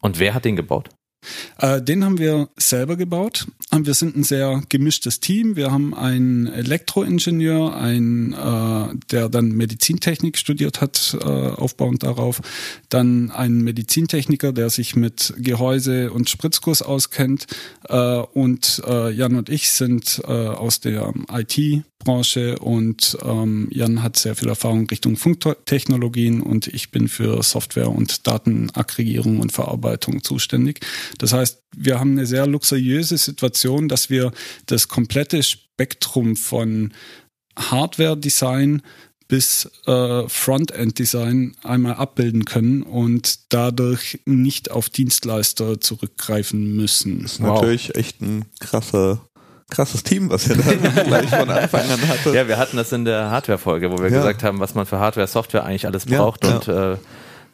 Und 0.00 0.18
wer 0.18 0.34
hat 0.34 0.44
den 0.44 0.56
gebaut? 0.56 0.90
Äh, 1.58 1.82
den 1.82 2.04
haben 2.04 2.18
wir 2.18 2.48
selber 2.56 2.96
gebaut. 2.96 3.46
Wir 3.72 3.94
sind 3.94 4.16
ein 4.16 4.24
sehr 4.24 4.62
gemischtes 4.68 5.20
Team. 5.20 5.56
Wir 5.56 5.70
haben 5.70 5.94
einen 5.94 6.46
Elektroingenieur, 6.46 7.76
einen, 7.76 8.32
äh, 8.32 8.96
der 9.10 9.28
dann 9.28 9.52
Medizintechnik 9.52 10.38
studiert 10.38 10.80
hat, 10.80 11.16
äh, 11.20 11.24
aufbauend 11.24 12.02
darauf. 12.02 12.40
Dann 12.88 13.30
einen 13.30 13.62
Medizintechniker, 13.62 14.52
der 14.52 14.70
sich 14.70 14.96
mit 14.96 15.34
Gehäuse 15.38 16.12
und 16.12 16.30
Spritzkurs 16.30 16.82
auskennt. 16.82 17.46
Und 18.32 18.82
Jan 18.86 19.36
und 19.36 19.48
ich 19.48 19.70
sind 19.70 20.24
aus 20.24 20.80
der 20.80 21.12
IT 21.30 21.84
Branche 22.04 22.58
und 22.58 23.18
ähm, 23.24 23.68
Jan 23.70 24.02
hat 24.02 24.16
sehr 24.16 24.36
viel 24.36 24.48
Erfahrung 24.48 24.86
Richtung 24.86 25.16
Funktechnologien 25.16 26.42
und 26.42 26.68
ich 26.68 26.90
bin 26.90 27.08
für 27.08 27.42
Software 27.42 27.90
und 27.90 28.26
Datenaggregierung 28.26 29.40
und 29.40 29.50
Verarbeitung 29.50 30.22
zuständig. 30.22 30.80
Das 31.18 31.32
heißt, 31.32 31.62
wir 31.76 31.98
haben 31.98 32.12
eine 32.12 32.26
sehr 32.26 32.46
luxuriöse 32.46 33.16
Situation, 33.16 33.88
dass 33.88 34.10
wir 34.10 34.32
das 34.66 34.88
komplette 34.88 35.42
Spektrum 35.42 36.36
von 36.36 36.92
Hardware-Design 37.58 38.82
bis 39.28 39.70
äh, 39.86 40.28
Frontend-Design 40.28 41.56
einmal 41.62 41.94
abbilden 41.94 42.44
können 42.44 42.82
und 42.82 43.52
dadurch 43.52 44.20
nicht 44.26 44.70
auf 44.70 44.90
Dienstleister 44.90 45.80
zurückgreifen 45.80 46.76
müssen. 46.76 47.22
Das 47.22 47.32
ist 47.32 47.42
wow. 47.42 47.54
natürlich 47.54 47.94
echt 47.94 48.20
ein 48.20 48.44
krasser 48.60 49.20
krasses 49.70 50.02
Team, 50.02 50.30
was 50.30 50.46
ihr 50.46 50.56
da 50.56 51.02
gleich 51.04 51.30
von 51.30 51.48
Anfang 51.50 51.88
an 51.90 52.08
hattet. 52.08 52.34
Ja, 52.34 52.46
wir 52.46 52.58
hatten 52.58 52.76
das 52.76 52.92
in 52.92 53.04
der 53.04 53.30
Hardware-Folge, 53.30 53.90
wo 53.90 53.98
wir 53.98 54.10
ja. 54.10 54.18
gesagt 54.18 54.42
haben, 54.42 54.60
was 54.60 54.74
man 54.74 54.86
für 54.86 54.98
Hardware, 54.98 55.26
Software 55.26 55.64
eigentlich 55.64 55.86
alles 55.86 56.04
braucht 56.06 56.44
ja, 56.44 56.56
und 56.56 56.68
Äh, 56.68 56.96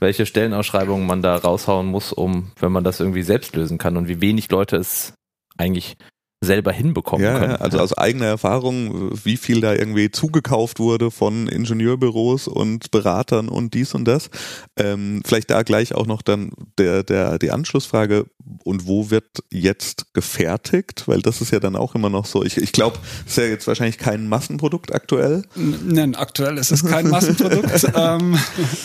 welche 0.01 0.27
Stellenausschreibungen 0.27 1.07
man 1.07 1.23
da 1.23 1.37
raushauen 1.37 1.87
muss, 1.87 2.13
um, 2.13 2.51
wenn 2.59 2.73
man 2.73 2.85
das 2.85 3.01
irgendwie 3.01 3.23
selbst 3.23 3.55
lösen 3.55 3.79
kann 3.79 3.97
und 3.97 4.09
wie 4.09 4.21
wenig 4.21 4.51
Leute 4.51 4.77
es 4.77 5.15
eigentlich 5.57 5.97
selber 6.43 6.73
hinbekommen 6.73 7.25
ja, 7.25 7.39
können. 7.39 7.57
Also 7.57 7.79
aus 7.79 7.93
eigener 7.93 8.27
Erfahrung, 8.27 9.11
wie 9.25 9.37
viel 9.37 9.61
da 9.61 9.75
irgendwie 9.75 10.11
zugekauft 10.11 10.79
wurde 10.79 11.11
von 11.11 11.49
Ingenieurbüros 11.49 12.49
und 12.49 12.91
Beratern 12.91 13.49
und 13.49 13.75
dies 13.75 13.95
und 13.95 14.07
das. 14.07 14.31
Ähm, 14.77 15.23
vielleicht 15.25 15.51
da 15.51 15.63
gleich 15.63 15.95
auch 15.95 16.07
noch 16.07 16.23
dann 16.23 16.53
der, 16.79 17.03
der, 17.03 17.39
die 17.39 17.51
Anschlussfrage, 17.51 18.27
und 18.65 18.87
wo 18.87 19.11
wird 19.11 19.45
jetzt 19.51 20.13
gefertigt? 20.15 21.05
Weil 21.07 21.23
das 21.23 21.41
ist 21.41 21.53
ja 21.53 21.61
dann 21.61 21.77
auch 21.77 21.95
immer 21.95 22.11
noch 22.11 22.27
so. 22.27 22.45
Ich, 22.45 22.57
ich 22.57 22.73
glaube, 22.73 22.99
es 23.27 23.33
ist 23.33 23.39
ja 23.39 23.45
jetzt 23.45 23.67
wahrscheinlich 23.67 23.99
kein 23.99 24.29
Massenprodukt 24.29 24.95
aktuell. 24.95 25.43
Nein, 25.55 26.15
aktuell 26.15 26.59
ist 26.59 26.71
es 26.71 26.85
kein 26.85 27.09
Massenprodukt. 27.09 27.87
ähm, 27.95 28.39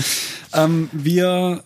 ähm, 0.54 0.90
wir 0.92 1.64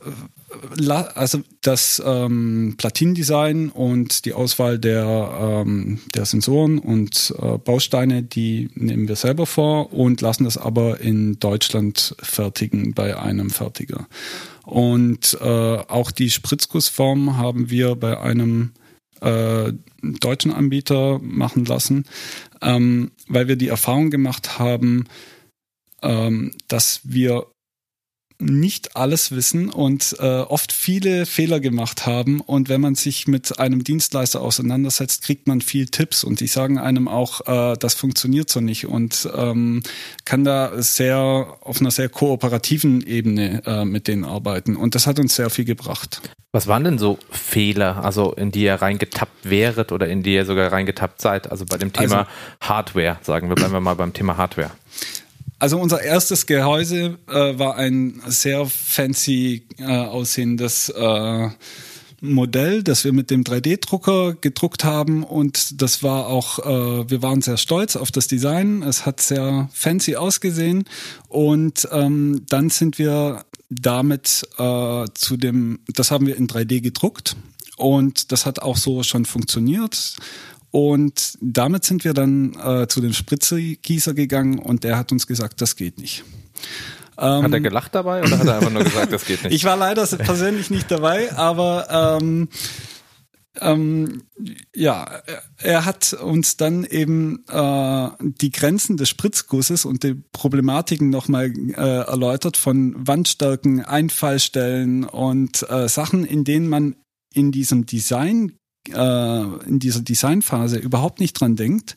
also 1.16 1.42
das 1.62 2.02
ähm, 2.06 2.76
Platindesign 2.78 3.70
und 3.70 4.26
die 4.26 4.34
Auswahl 4.34 4.80
der, 4.80 5.64
ähm, 5.66 6.00
der 6.14 6.26
Sensoren 6.26 6.80
und 6.80 7.34
äh, 7.38 7.58
Bausteine, 7.58 8.24
die 8.24 8.70
nehmen 8.74 9.08
wir 9.08 9.16
selber 9.16 9.46
vor 9.46 9.94
und 9.94 10.22
lassen 10.22 10.46
das 10.46 10.58
aber 10.58 11.00
in 11.00 11.40
Deutschland 11.40 12.16
fertigen 12.22 12.94
bei 12.94 13.18
einem 13.18 13.50
Fertiger. 13.50 14.08
Und 14.64 15.38
äh, 15.42 15.46
auch 15.46 16.12
die 16.12 16.30
Spritzgussform 16.30 17.38
haben 17.38 17.70
wir 17.70 17.96
bei 17.96 18.20
einem 18.20 18.72
äh, 19.22 19.74
deutschen 20.02 20.52
Anbieter 20.52 21.20
machen 21.20 21.66
lassen, 21.66 22.06
ähm, 22.62 23.12
weil 23.28 23.48
wir 23.48 23.56
die 23.56 23.68
Erfahrung 23.68 24.10
gemacht 24.10 24.60
haben, 24.60 25.06
ähm, 26.02 26.52
dass 26.68 27.02
wir 27.04 27.48
nicht 28.40 28.96
alles 28.96 29.32
wissen 29.32 29.70
und 29.70 30.16
äh, 30.20 30.24
oft 30.24 30.72
viele 30.72 31.26
Fehler 31.26 31.60
gemacht 31.60 32.06
haben. 32.06 32.40
Und 32.40 32.70
wenn 32.70 32.80
man 32.80 32.96
sich 32.96 33.28
mit 33.28 33.60
einem 33.60 33.84
Dienstleister 33.84 34.42
auseinandersetzt, 34.42 35.24
kriegt 35.24 35.48
man 35.48 35.60
viel 35.62 35.88
Tipps 35.88 36.24
und 36.24 36.40
die 36.40 36.48
sagen 36.48 36.78
einem 36.78 37.08
auch, 37.10 37.42
äh, 37.48 37.78
das 37.78 37.94
funktioniert 37.96 38.50
so 38.50 38.62
nicht 38.62 38.88
und 38.88 39.30
ähm, 39.36 39.84
kann 40.24 40.46
da 40.46 40.82
sehr 40.82 41.58
auf 41.62 41.82
einer 41.82 41.92
sehr 41.92 42.08
kooperativen 42.08 43.06
Ebene 43.06 43.62
äh, 43.66 43.84
mit 43.84 44.08
denen 44.08 44.24
arbeiten. 44.24 44.78
Und 44.78 44.96
das 44.96 45.06
hat 45.06 45.20
uns 45.20 45.36
sehr 45.36 45.50
viel 45.50 45.66
gebracht. 45.66 46.22
Was 46.52 46.66
waren 46.66 46.84
denn 46.84 46.98
so 46.98 47.20
Fehler, 47.30 48.04
also 48.04 48.34
in 48.34 48.52
die 48.52 48.64
ihr 48.64 48.76
reingetappt 48.76 49.50
wäret 49.50 49.92
oder 49.92 50.08
in 50.08 50.24
die 50.24 50.34
ihr 50.34 50.46
sogar 50.46 50.72
reingetappt 50.72 51.22
seid? 51.22 51.52
Also 51.52 51.66
bei 51.66 51.78
dem 51.78 51.94
Thema 51.94 52.20
also, 52.20 52.30
Hardware, 52.62 53.20
sagen 53.22 53.50
wir, 53.50 53.56
bleiben 53.56 53.74
wir 53.74 53.82
mal 53.82 53.96
beim 53.96 54.14
Thema 54.14 54.38
Hardware. 54.38 54.72
Also 55.60 55.78
unser 55.78 56.02
erstes 56.02 56.46
Gehäuse 56.46 57.20
äh, 57.28 57.60
war 57.60 57.76
ein 57.76 58.22
sehr 58.28 58.66
fancy 58.66 59.64
äh, 59.78 59.84
aussehendes 59.86 60.88
äh, 60.90 61.50
Modell, 62.22 62.84
das 62.84 63.04
wir 63.04 63.14
mit 63.14 63.30
dem 63.30 63.44
3D-Drucker 63.44 64.36
gedruckt 64.36 64.84
haben 64.84 65.24
und 65.24 65.82
das 65.82 66.02
war 66.02 66.28
auch, 66.28 66.60
äh, 66.60 67.10
wir 67.10 67.22
waren 67.22 67.42
sehr 67.42 67.58
stolz 67.58 67.96
auf 67.96 68.12
das 68.12 68.28
Design. 68.28 68.84
Es 68.84 69.06
hat 69.06 69.22
sehr 69.22 69.70
fancy 69.74 70.16
ausgesehen 70.16 70.86
und 71.28 71.88
ähm, 71.92 72.46
dann 72.50 72.70
sind 72.70 72.98
wir 72.98 73.44
damit 73.70 74.48
äh, 74.58 75.06
zu 75.14 75.38
dem, 75.38 75.80
das 75.88 76.12
haben 76.12 76.26
wir 76.26 76.36
in 76.36 76.48
3D 76.48 76.82
gedruckt 76.82 77.36
und 77.78 78.32
das 78.32 78.46
hat 78.46 78.62
auch 78.62 78.78
so 78.78 79.04
schon 79.04 79.26
funktioniert. 79.26 80.16
Und 80.72 81.38
damit 81.42 81.84
sind 81.84 82.04
wir 82.04 82.14
dann 82.14 82.54
äh, 82.54 82.88
zu 82.88 83.02
dem 83.02 83.14
Spritzegießer 83.14 84.14
gegangen 84.14 84.60
und 84.60 84.84
der 84.84 84.98
hat 84.98 85.12
uns 85.12 85.26
gesagt, 85.26 85.62
das 85.62 85.76
geht 85.76 85.98
nicht. 85.98 86.24
Ähm, 87.18 87.44
hat 87.44 87.54
er 87.54 87.60
gelacht 87.60 87.96
dabei 87.96 88.24
oder 88.24 88.38
hat 88.40 88.48
er 88.48 88.56
einfach 88.56 88.72
nur 88.72 88.84
gesagt, 88.84 89.12
das 89.12 89.26
geht 89.26 89.44
nicht? 89.44 89.54
ich 89.54 89.66
war 89.66 89.76
leider 89.76 90.06
persönlich 90.06 90.70
nicht 90.70 90.90
dabei, 90.90 91.36
aber 91.36 92.20
ähm, 92.22 92.50
ähm, 93.62 94.24
ja, 94.76 95.22
er 95.58 95.86
hat 95.86 96.14
uns 96.14 96.56
dann 96.56 96.86
eben 96.86 97.44
äh, 97.50 98.10
die 98.20 98.52
Grenzen 98.52 98.96
des 98.96 99.10
Spritzgusses 99.10 99.86
und 99.86 100.04
die 100.04 100.16
Problematiken 100.32 101.10
nochmal 101.10 101.52
äh, 101.52 101.74
erläutert 101.74 102.58
von 102.58 102.96
Wandstärken, 102.96 103.84
Einfallstellen 103.84 105.04
und 105.04 105.70
äh, 105.70 105.90
Sachen, 105.90 106.26
in 106.26 106.44
denen 106.44 106.70
man 106.70 106.96
in 107.34 107.52
diesem 107.52 107.86
Design 107.86 108.54
in 108.88 109.80
dieser 109.80 110.02
Designphase 110.02 110.78
überhaupt 110.78 111.20
nicht 111.20 111.34
dran 111.34 111.56
denkt. 111.56 111.96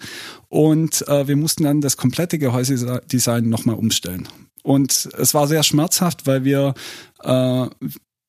Und 0.49 1.07
äh, 1.09 1.27
wir 1.27 1.37
mussten 1.37 1.65
dann 1.65 1.81
das 1.81 1.97
komplette 1.97 2.39
Gehäusedesign 2.39 3.49
nochmal 3.49 3.77
umstellen. 3.77 4.29
Und 4.63 5.09
es 5.19 5.35
war 5.35 5.49
sehr 5.49 5.63
schmerzhaft, 5.63 6.27
weil 6.27 6.45
wir 6.45 6.75
äh, 7.23 7.67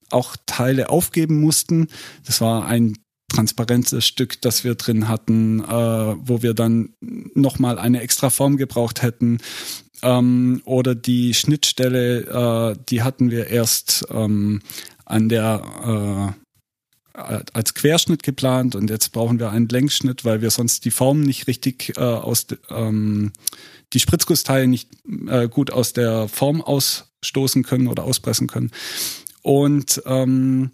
auch 0.10 0.36
Teile 0.45 0.89
aufgeben 0.89 1.41
mussten. 1.41 1.88
Das 2.25 2.41
war 2.41 2.65
ein 2.65 2.98
transparentes 3.29 4.05
Stück, 4.05 4.41
das 4.41 4.63
wir 4.63 4.75
drin 4.75 5.07
hatten, 5.07 5.60
äh, 5.62 5.67
wo 5.67 6.41
wir 6.41 6.53
dann 6.53 6.93
nochmal 7.33 7.79
eine 7.79 8.01
extra 8.01 8.29
Form 8.29 8.57
gebraucht 8.57 9.01
hätten. 9.01 9.39
Ähm, 10.01 10.62
oder 10.65 10.95
die 10.95 11.33
Schnittstelle, 11.33 12.74
äh, 12.74 12.83
die 12.89 13.01
hatten 13.01 13.31
wir 13.31 13.48
erst 13.48 14.05
ähm, 14.12 14.62
an 15.05 15.29
der 15.29 16.36
äh, 16.36 16.42
als 17.13 17.75
Querschnitt 17.75 18.24
geplant 18.24 18.75
und 18.75 18.89
jetzt 18.89 19.12
brauchen 19.12 19.39
wir 19.39 19.51
einen 19.51 19.70
Längsschnitt, 19.70 20.25
weil 20.25 20.41
wir 20.41 20.50
sonst 20.50 20.84
die 20.84 20.91
Form 20.91 21.22
nicht 21.22 21.48
richtig 21.48 21.93
äh, 21.98 22.01
aus 22.01 22.48
ähm, 22.70 23.32
die 23.93 24.00
Spritzgussteile 24.00 24.67
nicht 24.67 24.89
äh, 25.27 25.48
gut 25.48 25.72
aus 25.72 25.93
der 25.93 26.27
Form 26.27 26.62
ausstoßen 26.62 27.63
können 27.63 27.88
oder 27.88 28.03
auspressen 28.03 28.48
können. 28.48 28.72
Und 29.43 30.01
ähm, 30.05 30.72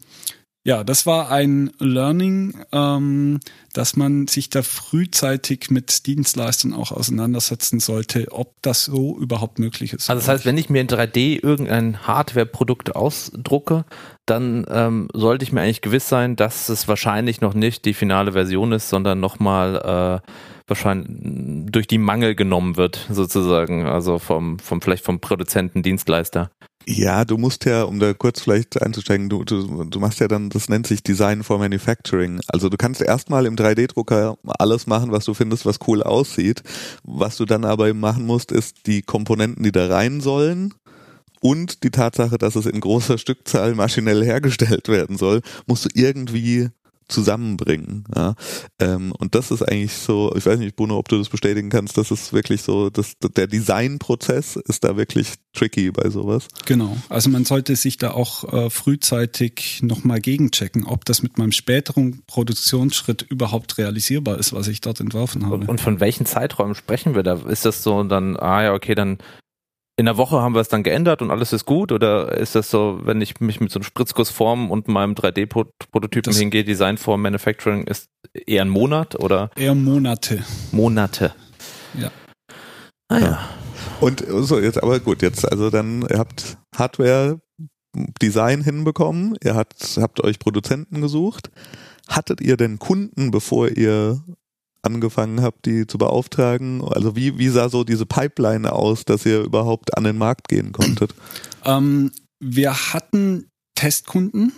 ja, 0.66 0.84
das 0.84 1.06
war 1.06 1.32
ein 1.32 1.72
Learning, 1.80 2.54
ähm, 2.74 3.40
dass 3.74 3.96
man 3.96 4.28
sich 4.28 4.50
da 4.50 4.62
frühzeitig 4.62 5.72
mit 5.72 6.06
Dienstleistern 6.06 6.74
auch 6.74 6.92
auseinandersetzen 6.92 7.80
sollte, 7.80 8.28
ob 8.32 8.54
das 8.62 8.86
so 8.86 9.18
überhaupt 9.18 9.58
möglich 9.58 9.94
ist. 9.94 10.10
Also 10.10 10.20
das 10.20 10.28
heißt, 10.28 10.46
wenn 10.46 10.58
ich 10.58 10.70
mir 10.70 10.82
in 10.82 10.88
3D 10.88 11.42
irgendein 11.42 12.06
Hardware-Produkt 12.06 12.96
ausdrucke, 12.96 13.86
dann 14.26 14.66
ähm, 14.70 15.08
sollte 15.14 15.44
ich 15.44 15.54
mir 15.54 15.62
eigentlich 15.62 15.82
gewiss 15.82 16.10
sein, 16.10 16.36
dass 16.36 16.68
es 16.68 16.88
wahrscheinlich 16.90 17.40
noch 17.40 17.54
nicht 17.54 17.86
die 17.86 17.94
finale 17.94 18.34
Version 18.34 18.74
ist, 18.74 18.90
sondern 18.90 19.20
nochmal 19.22 20.22
äh, 20.26 20.32
wahrscheinlich 20.68 21.72
durch 21.72 21.88
die 21.88 21.98
Mangel 21.98 22.36
genommen 22.36 22.76
wird, 22.76 23.08
sozusagen. 23.10 23.86
Also 23.86 24.20
vom, 24.20 24.60
vom 24.60 24.82
vielleicht 24.82 25.06
vom 25.06 25.20
Produzenten, 25.20 25.84
Dienstleister. 25.84 26.52
Ja, 26.88 27.24
du 27.24 27.38
musst 27.38 27.66
ja, 27.66 27.84
um 27.84 28.00
da 28.00 28.14
kurz 28.14 28.42
vielleicht 28.42 28.82
einzusteigen, 28.82 29.30
du, 29.30 29.44
du, 29.44 29.84
du 29.84 30.00
machst 30.00 30.20
ja 30.20 30.28
dann, 30.28 30.50
das 30.50 30.70
nennt 30.70 30.88
sich 30.88 31.04
Design 31.04 31.44
for 31.44 31.60
Manufacturing. 31.60 32.40
Also 32.48 32.70
du 32.70 32.78
kannst 32.78 33.02
erstmal 33.02 33.46
im 33.46 33.56
3D-Drucker 33.56 34.38
alles 34.58 34.88
machen, 34.88 35.12
was 35.12 35.26
du 35.26 35.34
findest, 35.34 35.66
was 35.66 35.80
cool 35.88 36.02
aussieht. 36.02 36.64
Was 37.04 37.38
du 37.38 37.46
dann 37.46 37.64
aber 37.64 37.94
machen 37.94 38.26
musst, 38.26 38.52
ist 38.52 38.88
die 38.88 39.02
Komponenten, 39.04 39.64
die 39.64 39.72
da 39.72 39.88
rein 39.88 40.22
sollen, 40.22 40.74
und 41.42 41.84
die 41.84 41.92
Tatsache, 41.92 42.38
dass 42.38 42.56
es 42.56 42.66
in 42.66 42.80
großer 42.82 43.18
Stückzahl 43.18 43.74
maschinell 43.76 44.24
hergestellt 44.24 44.90
werden 44.90 45.18
soll, 45.18 45.42
musst 45.68 45.86
du 45.86 45.90
irgendwie 45.94 46.70
zusammenbringen. 47.10 48.06
Ja? 48.16 48.36
Ähm, 48.80 49.12
und 49.18 49.36
das 49.36 49.52
ist 49.52 49.64
eigentlich 49.64 49.94
so, 49.94 50.34
ich 50.36 50.46
weiß 50.46 50.60
nicht, 50.60 50.76
Bruno, 50.76 50.98
ob 50.98 51.08
du 51.10 51.18
das 51.18 51.30
bestätigen 51.30 51.70
kannst, 51.70 51.98
das 51.98 52.12
ist 52.12 52.34
wirklich 52.34 52.62
so, 52.62 52.90
dass 52.90 53.14
der 53.36 53.48
Designprozess 53.48 54.56
ist 54.56 54.84
da 54.84 54.96
wirklich 54.96 55.34
tricky 55.54 55.92
bei 55.92 56.10
sowas. 56.10 56.48
Genau. 56.66 56.96
Also 57.10 57.30
man 57.30 57.46
sollte 57.46 57.76
sich 57.76 57.98
da 57.98 58.12
auch 58.12 58.54
äh, 58.54 58.70
frühzeitig 58.70 59.82
nochmal 59.82 60.22
gegenchecken, 60.22 60.86
ob 60.86 61.06
das 61.06 61.22
mit 61.22 61.38
meinem 61.38 61.52
späteren 61.52 62.22
Produktionsschritt 62.28 63.24
überhaupt 63.24 63.78
realisierbar 63.78 64.38
ist, 64.38 64.54
was 64.54 64.68
ich 64.68 64.82
dort 64.82 65.00
entworfen 65.00 65.46
habe. 65.46 65.66
Und 65.66 65.82
von 65.82 66.00
welchen 66.00 66.26
Zeiträumen 66.26 66.76
sprechen 66.76 67.16
wir 67.16 67.24
da? 67.24 67.34
Ist 67.34 67.66
das 67.66 67.84
so 67.84 68.04
dann, 68.04 68.38
ah 68.38 68.64
ja, 68.64 68.74
okay, 68.74 68.96
dann 68.96 69.18
in 70.00 70.06
der 70.06 70.16
Woche 70.16 70.42
haben 70.42 70.56
wir 70.56 70.62
es 70.62 70.70
dann 70.70 70.84
geändert 70.84 71.22
und 71.22 71.30
alles 71.30 71.52
ist 71.52 71.66
gut? 71.66 71.92
Oder 71.92 72.38
ist 72.38 72.56
das 72.56 72.72
so, 72.72 73.02
wenn 73.04 73.20
ich 73.20 73.42
mich 73.42 73.60
mit 73.60 73.70
so 73.70 73.80
einem 73.80 73.84
Spritzgussform 73.84 74.72
und 74.72 74.88
meinem 74.88 75.14
3D-Prototypen 75.14 76.34
hingehe, 76.34 76.64
Design 76.64 76.98
for 76.98 77.18
Manufacturing 77.18 77.84
ist 77.84 78.10
eher 78.34 78.62
ein 78.62 78.70
Monat 78.70 79.20
oder? 79.20 79.52
Eher 79.58 79.76
Monate. 79.76 80.46
Monate. 80.72 81.34
Ja. 82.00 82.12
Ah 83.10 83.20
ja. 83.20 83.50
Und 84.00 84.24
so, 84.26 84.58
jetzt 84.58 84.82
aber 84.82 85.02
gut, 85.02 85.22
jetzt, 85.22 85.52
also 85.52 85.70
dann, 85.70 86.04
ihr 86.10 86.18
habt 86.18 86.58
Hardware 86.78 87.42
Design 88.22 88.64
hinbekommen, 88.64 89.38
ihr 89.44 89.56
habt, 89.56 89.98
habt 90.00 90.24
euch 90.24 90.40
Produzenten 90.40 91.02
gesucht. 91.02 91.52
Hattet 92.08 92.40
ihr 92.40 92.56
denn 92.56 92.80
Kunden, 92.80 93.32
bevor 93.32 93.68
ihr 93.68 94.24
angefangen 94.82 95.42
habt, 95.42 95.66
die 95.66 95.88
zu 95.88 95.98
beauftragen? 95.98 96.84
Also 96.84 97.16
wie, 97.16 97.38
wie 97.38 97.50
sah 97.50 97.70
so 97.70 97.84
diese 97.84 98.06
Pipeline 98.06 98.72
aus, 98.72 99.06
dass 99.06 99.26
ihr 99.26 99.42
überhaupt 99.42 99.98
an 99.98 100.04
den 100.04 100.18
Markt 100.18 100.48
gehen 100.48 100.72
konntet? 100.74 101.14
Ähm, 101.66 102.12
wir 102.40 102.94
hatten 102.94 103.50
Testkunden 103.76 104.54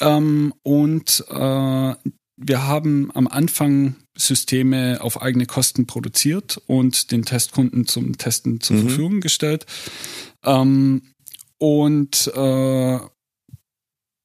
ähm, 0.00 0.54
und 0.62 1.24
äh, 1.28 1.94
wir 2.36 2.66
haben 2.66 3.10
am 3.14 3.28
Anfang 3.28 3.96
Systeme 4.16 4.98
auf 5.00 5.20
eigene 5.22 5.46
Kosten 5.46 5.86
produziert 5.86 6.60
und 6.66 7.10
den 7.10 7.24
Testkunden 7.24 7.86
zum 7.86 8.16
Testen 8.18 8.60
zur 8.60 8.76
mhm. 8.76 8.80
Verfügung 8.80 9.20
gestellt. 9.20 9.66
Ähm, 10.44 11.02
und 11.58 12.30
äh, 12.34 12.98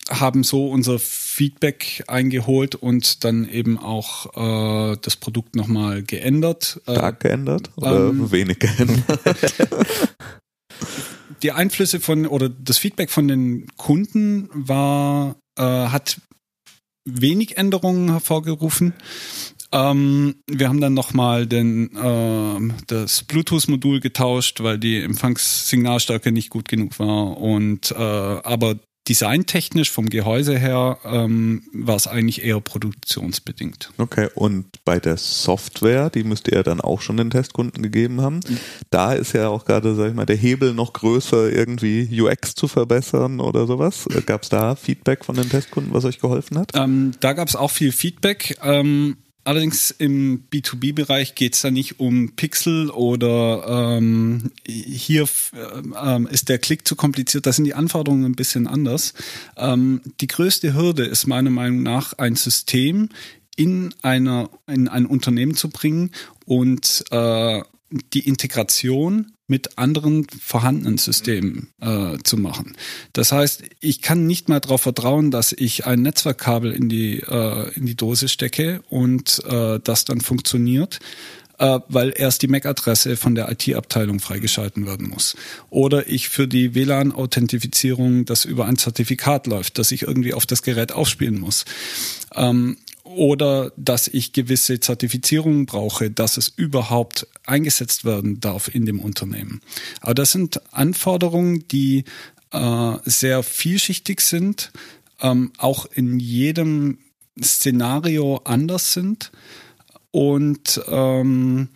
haben 0.09 0.43
so 0.43 0.67
unser 0.67 0.99
Feedback 0.99 2.03
eingeholt 2.07 2.75
und 2.75 3.23
dann 3.23 3.47
eben 3.47 3.77
auch 3.77 4.93
äh, 4.93 4.97
das 5.01 5.15
Produkt 5.15 5.55
nochmal 5.55 6.03
geändert. 6.03 6.81
Äh, 6.85 6.93
Stark 6.93 7.19
geändert 7.21 7.71
oder 7.75 8.09
ähm, 8.09 8.31
wenig 8.31 8.59
geändert? 8.59 9.03
Die 11.41 11.51
Einflüsse 11.53 11.99
von 12.01 12.25
oder 12.27 12.49
das 12.49 12.77
Feedback 12.77 13.09
von 13.11 13.27
den 13.29 13.67
Kunden 13.77 14.49
war, 14.53 15.37
äh, 15.57 15.63
hat 15.63 16.19
wenig 17.05 17.57
Änderungen 17.57 18.09
hervorgerufen. 18.09 18.93
Ähm, 19.71 20.35
wir 20.47 20.67
haben 20.67 20.81
dann 20.81 20.93
nochmal 20.93 21.47
äh, 21.51 22.73
das 22.87 23.23
Bluetooth-Modul 23.23 23.99
getauscht, 23.99 24.61
weil 24.61 24.79
die 24.79 25.01
Empfangssignalstärke 25.01 26.31
nicht 26.31 26.49
gut 26.49 26.67
genug 26.67 26.99
war. 26.99 27.37
Und 27.37 27.91
äh, 27.91 27.95
aber 27.95 28.75
designtechnisch 29.09 29.89
vom 29.89 30.07
Gehäuse 30.07 30.57
her 30.57 30.99
ähm, 31.03 31.63
war 31.73 31.95
es 31.95 32.07
eigentlich 32.07 32.43
eher 32.43 32.61
produktionsbedingt. 32.61 33.91
Okay, 33.97 34.29
und 34.35 34.67
bei 34.85 34.99
der 34.99 35.17
Software, 35.17 36.11
die 36.11 36.23
müsst 36.23 36.47
ihr 36.47 36.61
dann 36.61 36.79
auch 36.79 37.01
schon 37.01 37.17
den 37.17 37.31
Testkunden 37.31 37.81
gegeben 37.81 38.21
haben. 38.21 38.41
Mhm. 38.47 38.57
Da 38.91 39.13
ist 39.13 39.33
ja 39.33 39.49
auch 39.49 39.65
gerade, 39.65 39.95
sag 39.95 40.09
ich 40.09 40.13
mal, 40.13 40.27
der 40.27 40.35
Hebel 40.35 40.75
noch 40.75 40.93
größer, 40.93 41.51
irgendwie 41.51 42.21
UX 42.21 42.53
zu 42.53 42.67
verbessern 42.67 43.39
oder 43.39 43.65
sowas. 43.65 44.05
Gab 44.27 44.43
es 44.43 44.49
da 44.49 44.75
Feedback 44.75 45.25
von 45.25 45.35
den 45.35 45.49
Testkunden, 45.49 45.91
was 45.93 46.05
euch 46.05 46.19
geholfen 46.19 46.59
hat? 46.59 46.71
Ähm, 46.75 47.11
da 47.19 47.33
gab 47.33 47.47
es 47.47 47.55
auch 47.55 47.71
viel 47.71 47.91
Feedback. 47.91 48.57
Ähm, 48.61 49.17
Allerdings 49.49 49.89
im 49.89 50.43
B2B-Bereich 50.51 51.33
geht 51.33 51.55
es 51.55 51.61
da 51.61 51.71
nicht 51.71 51.99
um 51.99 52.33
Pixel 52.35 52.91
oder 52.91 53.97
ähm, 53.97 54.51
hier 54.63 55.27
ähm, 55.99 56.27
ist 56.27 56.49
der 56.49 56.59
Klick 56.59 56.87
zu 56.87 56.95
kompliziert. 56.95 57.47
Da 57.47 57.51
sind 57.51 57.65
die 57.65 57.73
Anforderungen 57.73 58.25
ein 58.25 58.35
bisschen 58.35 58.67
anders. 58.67 59.15
Ähm, 59.57 60.01
die 60.21 60.27
größte 60.27 60.75
Hürde 60.75 61.03
ist 61.03 61.25
meiner 61.25 61.49
Meinung 61.49 61.81
nach 61.81 62.13
ein 62.19 62.35
System 62.35 63.09
in 63.55 63.91
einer 64.03 64.51
in 64.67 64.87
ein 64.87 65.07
Unternehmen 65.07 65.55
zu 65.55 65.69
bringen 65.69 66.11
und 66.45 67.05
äh, 67.09 67.63
die 68.13 68.27
Integration 68.27 69.31
mit 69.49 69.77
anderen 69.77 70.27
vorhandenen 70.27 70.97
Systemen 70.97 71.69
äh, 71.81 72.17
zu 72.23 72.37
machen. 72.37 72.77
Das 73.13 73.31
heißt, 73.31 73.63
ich 73.79 74.01
kann 74.01 74.27
nicht 74.27 74.47
mal 74.47 74.59
darauf 74.59 74.81
vertrauen, 74.81 75.31
dass 75.31 75.51
ich 75.51 75.85
ein 75.85 76.01
Netzwerkkabel 76.01 76.71
in 76.71 76.87
die, 76.87 77.19
äh, 77.19 77.73
in 77.73 77.85
die 77.85 77.95
Dose 77.95 78.27
stecke 78.27 78.81
und 78.89 79.43
äh, 79.49 79.79
das 79.83 80.05
dann 80.05 80.21
funktioniert, 80.21 80.99
äh, 81.57 81.79
weil 81.87 82.13
erst 82.15 82.41
die 82.41 82.47
MAC-Adresse 82.47 83.17
von 83.17 83.35
der 83.35 83.51
IT-Abteilung 83.51 84.19
freigeschalten 84.19 84.85
werden 84.85 85.09
muss. 85.09 85.35
Oder 85.69 86.07
ich 86.07 86.29
für 86.29 86.47
die 86.47 86.75
WLAN-Authentifizierung 86.75 88.25
das 88.25 88.45
über 88.45 88.65
ein 88.65 88.77
Zertifikat 88.77 89.47
läuft, 89.47 89.77
das 89.77 89.91
ich 89.91 90.03
irgendwie 90.03 90.33
auf 90.33 90.45
das 90.45 90.61
Gerät 90.61 90.91
aufspielen 90.91 91.39
muss. 91.39 91.65
Ähm, 92.35 92.77
oder 93.15 93.71
dass 93.75 94.07
ich 94.07 94.33
gewisse 94.33 94.79
Zertifizierungen 94.79 95.65
brauche, 95.65 96.11
dass 96.11 96.37
es 96.37 96.47
überhaupt 96.47 97.27
eingesetzt 97.45 98.05
werden 98.05 98.39
darf 98.39 98.73
in 98.73 98.85
dem 98.85 98.99
Unternehmen. 98.99 99.61
Aber 100.01 100.13
das 100.13 100.31
sind 100.31 100.61
Anforderungen, 100.73 101.67
die 101.67 102.05
äh, 102.51 102.93
sehr 103.05 103.43
vielschichtig 103.43 104.21
sind, 104.21 104.71
ähm, 105.21 105.51
auch 105.57 105.85
in 105.87 106.19
jedem 106.19 106.99
Szenario 107.41 108.41
anders 108.43 108.93
sind 108.93 109.31
und 110.11 110.81
ähm, 110.87 111.69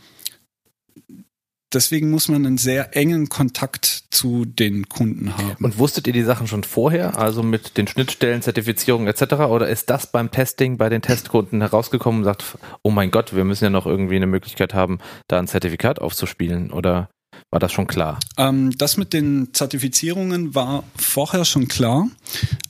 deswegen 1.73 2.09
muss 2.09 2.27
man 2.29 2.45
einen 2.45 2.57
sehr 2.57 2.95
engen 2.95 3.29
Kontakt 3.29 4.03
zu 4.09 4.45
den 4.45 4.89
Kunden 4.89 5.37
haben. 5.37 5.63
Und 5.63 5.77
wusstet 5.77 6.07
ihr 6.07 6.13
die 6.13 6.23
Sachen 6.23 6.47
schon 6.47 6.63
vorher, 6.63 7.17
also 7.17 7.43
mit 7.43 7.77
den 7.77 7.87
Schnittstellen, 7.87 8.41
Zertifizierungen 8.41 9.07
etc. 9.07 9.33
Oder 9.49 9.67
ist 9.69 9.89
das 9.89 10.11
beim 10.11 10.31
Testing 10.31 10.77
bei 10.77 10.89
den 10.89 11.01
Testkunden 11.01 11.61
herausgekommen 11.61 12.21
und 12.21 12.25
sagt, 12.25 12.57
oh 12.81 12.91
mein 12.91 13.11
Gott, 13.11 13.35
wir 13.35 13.43
müssen 13.43 13.65
ja 13.65 13.69
noch 13.69 13.85
irgendwie 13.85 14.15
eine 14.15 14.27
Möglichkeit 14.27 14.73
haben, 14.73 14.99
da 15.27 15.39
ein 15.39 15.47
Zertifikat 15.47 15.99
aufzuspielen? 15.99 16.71
Oder 16.71 17.09
war 17.49 17.59
das 17.59 17.71
schon 17.71 17.87
klar? 17.87 18.19
Ähm, 18.37 18.75
das 18.77 18.97
mit 18.97 19.13
den 19.13 19.53
Zertifizierungen 19.53 20.55
war 20.55 20.83
vorher 20.95 21.45
schon 21.45 21.67
klar. 21.67 22.07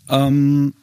Ähm, 0.10 0.74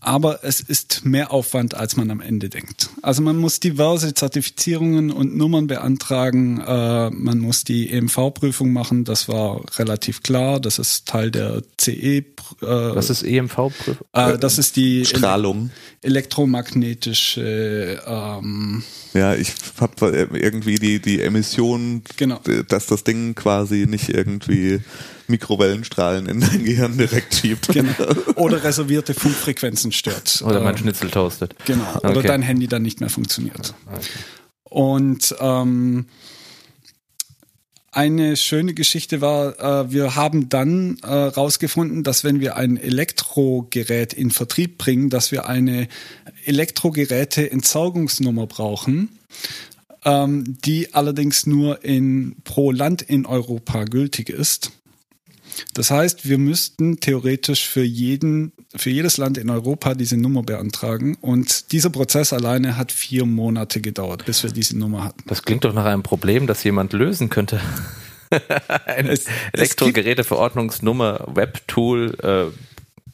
aber 0.00 0.40
es 0.44 0.60
ist 0.60 1.04
mehr 1.04 1.30
Aufwand, 1.32 1.74
als 1.74 1.96
man 1.96 2.10
am 2.10 2.20
Ende 2.20 2.48
denkt. 2.48 2.88
Also 3.02 3.22
man 3.22 3.36
muss 3.36 3.60
diverse 3.60 4.14
Zertifizierungen 4.14 5.10
und 5.10 5.36
Nummern 5.36 5.66
beantragen, 5.66 6.60
äh, 6.60 7.10
man 7.10 7.38
muss 7.38 7.64
die 7.64 7.90
EMV-Prüfung 7.90 8.72
machen, 8.72 9.04
das 9.04 9.28
war 9.28 9.62
relativ 9.78 10.22
klar, 10.22 10.58
das 10.60 10.78
ist 10.78 11.06
Teil 11.06 11.30
der 11.30 11.62
CE. 11.78 12.18
Äh, 12.18 12.24
Was 12.62 13.10
ist 13.10 13.22
EMV-Prüfung? 13.22 14.06
Äh, 14.12 14.38
das 14.38 14.58
ist 14.58 14.76
die 14.76 15.04
Strahlung. 15.04 15.70
elektromagnetische 16.02 18.00
ähm, 18.06 18.82
Ja, 19.14 19.34
ich 19.34 19.52
habe 19.80 20.28
irgendwie 20.32 20.76
die, 20.76 21.00
die 21.00 21.20
Emission, 21.20 22.02
Genau. 22.16 22.40
dass 22.68 22.86
das 22.86 23.04
Ding 23.04 23.34
quasi 23.34 23.86
nicht 23.88 24.08
irgendwie 24.08 24.80
Mikrowellenstrahlen 25.30 26.26
in 26.26 26.40
dein 26.40 26.64
Gehirn 26.64 26.98
direkt 26.98 27.34
schiebt. 27.34 27.68
genau, 27.68 27.92
oder 28.36 28.62
reservierte 28.62 29.14
Funkfrequenzen 29.14 29.92
stört. 29.92 30.42
Oder 30.44 30.60
mein 30.60 30.74
Ähm, 30.74 30.80
Schnitzel 30.82 31.10
toastet. 31.10 31.54
Genau, 31.64 31.84
oder 32.02 32.18
Okay. 32.18 32.28
dein 32.28 32.42
Handy 32.42 32.66
dann 32.66 32.82
nicht 32.82 33.00
mehr 33.00 33.08
funktioniert. 33.10 33.74
Und 34.64 35.34
ähm, 35.40 36.06
eine 37.92 38.36
schöne 38.36 38.72
Geschichte 38.74 39.20
war, 39.20 39.58
äh, 39.86 39.90
wir 39.90 40.14
haben 40.14 40.48
dann 40.48 40.98
äh, 41.02 41.08
rausgefunden, 41.08 42.04
dass 42.04 42.22
wenn 42.22 42.38
wir 42.38 42.54
ein 42.56 42.76
Elektrogerät 42.76 44.12
in 44.12 44.30
Vertrieb 44.30 44.78
bringen, 44.78 45.10
dass 45.10 45.32
wir 45.32 45.48
eine 45.48 45.88
Elektrogeräte-Entsorgungsnummer 46.44 48.46
brauchen, 48.46 49.18
ähm, 50.04 50.56
die 50.64 50.94
allerdings 50.94 51.46
nur 51.46 51.84
in, 51.84 52.36
pro 52.44 52.70
Land 52.70 53.02
in 53.02 53.26
Europa 53.26 53.84
gültig 53.84 54.30
ist. 54.30 54.70
Das 55.74 55.90
heißt, 55.90 56.28
wir 56.28 56.38
müssten 56.38 57.00
theoretisch 57.00 57.68
für 57.68 57.82
jeden, 57.82 58.52
für 58.76 58.90
jedes 58.90 59.16
Land 59.16 59.38
in 59.38 59.50
Europa 59.50 59.94
diese 59.94 60.16
Nummer 60.16 60.42
beantragen. 60.42 61.16
Und 61.20 61.72
dieser 61.72 61.90
Prozess 61.90 62.32
alleine 62.32 62.76
hat 62.76 62.92
vier 62.92 63.26
Monate 63.26 63.80
gedauert, 63.80 64.24
bis 64.26 64.42
wir 64.42 64.50
diese 64.50 64.76
Nummer 64.78 65.04
hatten. 65.04 65.22
Das 65.26 65.42
klingt 65.42 65.64
doch 65.64 65.72
nach 65.72 65.84
einem 65.86 66.02
Problem, 66.02 66.46
das 66.46 66.62
jemand 66.64 66.92
lösen 66.92 67.28
könnte. 67.30 67.60
Ein 68.86 69.06
Es- 69.08 69.20
es 69.22 69.26
Elektrogeräteverordnungsnummer, 69.52 71.26
Webtool, 71.34 72.16
äh, 72.22 72.42
Äh, 72.42 72.50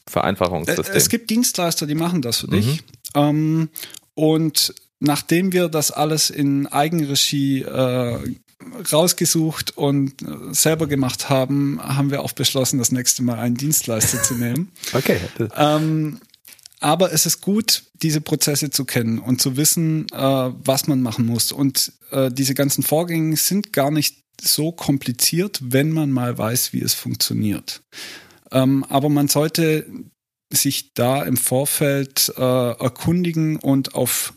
Vereinfachungssystem. 0.09 0.95
Es 0.95 1.09
gibt 1.09 1.31
Dienstleister, 1.31 1.87
die 1.87 1.97
machen 1.97 2.23
das 2.23 2.39
für 2.41 2.47
dich. 2.49 2.83
Ähm, 3.17 3.69
und 4.15 4.73
nachdem 5.01 5.53
wir 5.53 5.69
das 5.69 5.91
alles 5.91 6.31
in 6.31 6.69
Eigenregie 6.69 7.63
äh, 7.63 8.19
rausgesucht 8.93 9.77
und 9.77 10.23
äh, 10.23 10.27
selber 10.53 10.87
gemacht 10.87 11.29
haben, 11.29 11.81
haben 11.83 12.11
wir 12.11 12.23
auch 12.23 12.33
beschlossen, 12.33 12.79
das 12.79 12.93
nächste 12.93 13.23
Mal 13.23 13.39
einen 13.39 13.57
Dienstleister 13.57 14.23
zu 14.23 14.35
nehmen. 14.35 14.73
okay. 14.93 15.19
Ähm, 15.55 16.21
aber 16.81 17.13
es 17.13 17.27
ist 17.27 17.41
gut, 17.41 17.85
diese 17.95 18.21
Prozesse 18.21 18.71
zu 18.71 18.85
kennen 18.85 19.19
und 19.19 19.41
zu 19.41 19.57
wissen, 19.57 20.07
äh, 20.13 20.17
was 20.17 20.87
man 20.87 21.01
machen 21.03 21.27
muss. 21.27 21.53
Und 21.53 21.93
äh, 22.11 22.31
diese 22.31 22.55
ganzen 22.55 22.83
Vorgänge 22.83 23.37
sind 23.37 23.73
gar 23.73 23.91
nicht 23.91 24.19
so 24.41 24.73
kompliziert, 24.73 25.59
wenn 25.63 25.93
man 25.93 26.11
mal 26.11 26.37
weiß, 26.37 26.73
wie 26.73 26.83
es 26.83 26.95
funktioniert. 26.95 27.83
Ähm, 28.53 28.85
aber 28.89 29.09
man 29.09 29.29
sollte 29.29 29.87
sich 30.53 30.95
da 30.95 31.23
im 31.23 31.37
Vorfeld 31.37 32.33
äh, 32.37 32.41
erkundigen 32.41 33.57
und 33.57 33.95
auf 33.95 34.35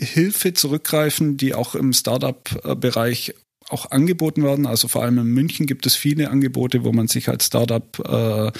Hilfe 0.00 0.52
zurückgreifen, 0.54 1.36
die 1.36 1.54
auch 1.54 1.74
im 1.74 1.92
Startup-Bereich 1.92 3.34
auch 3.72 3.90
angeboten 3.90 4.42
werden. 4.42 4.66
Also 4.66 4.88
vor 4.88 5.02
allem 5.02 5.18
in 5.18 5.26
München 5.26 5.66
gibt 5.66 5.86
es 5.86 5.94
viele 5.94 6.30
Angebote, 6.30 6.84
wo 6.84 6.92
man 6.92 7.08
sich 7.08 7.28
als 7.28 7.46
Startup 7.46 7.98
äh, 7.98 8.52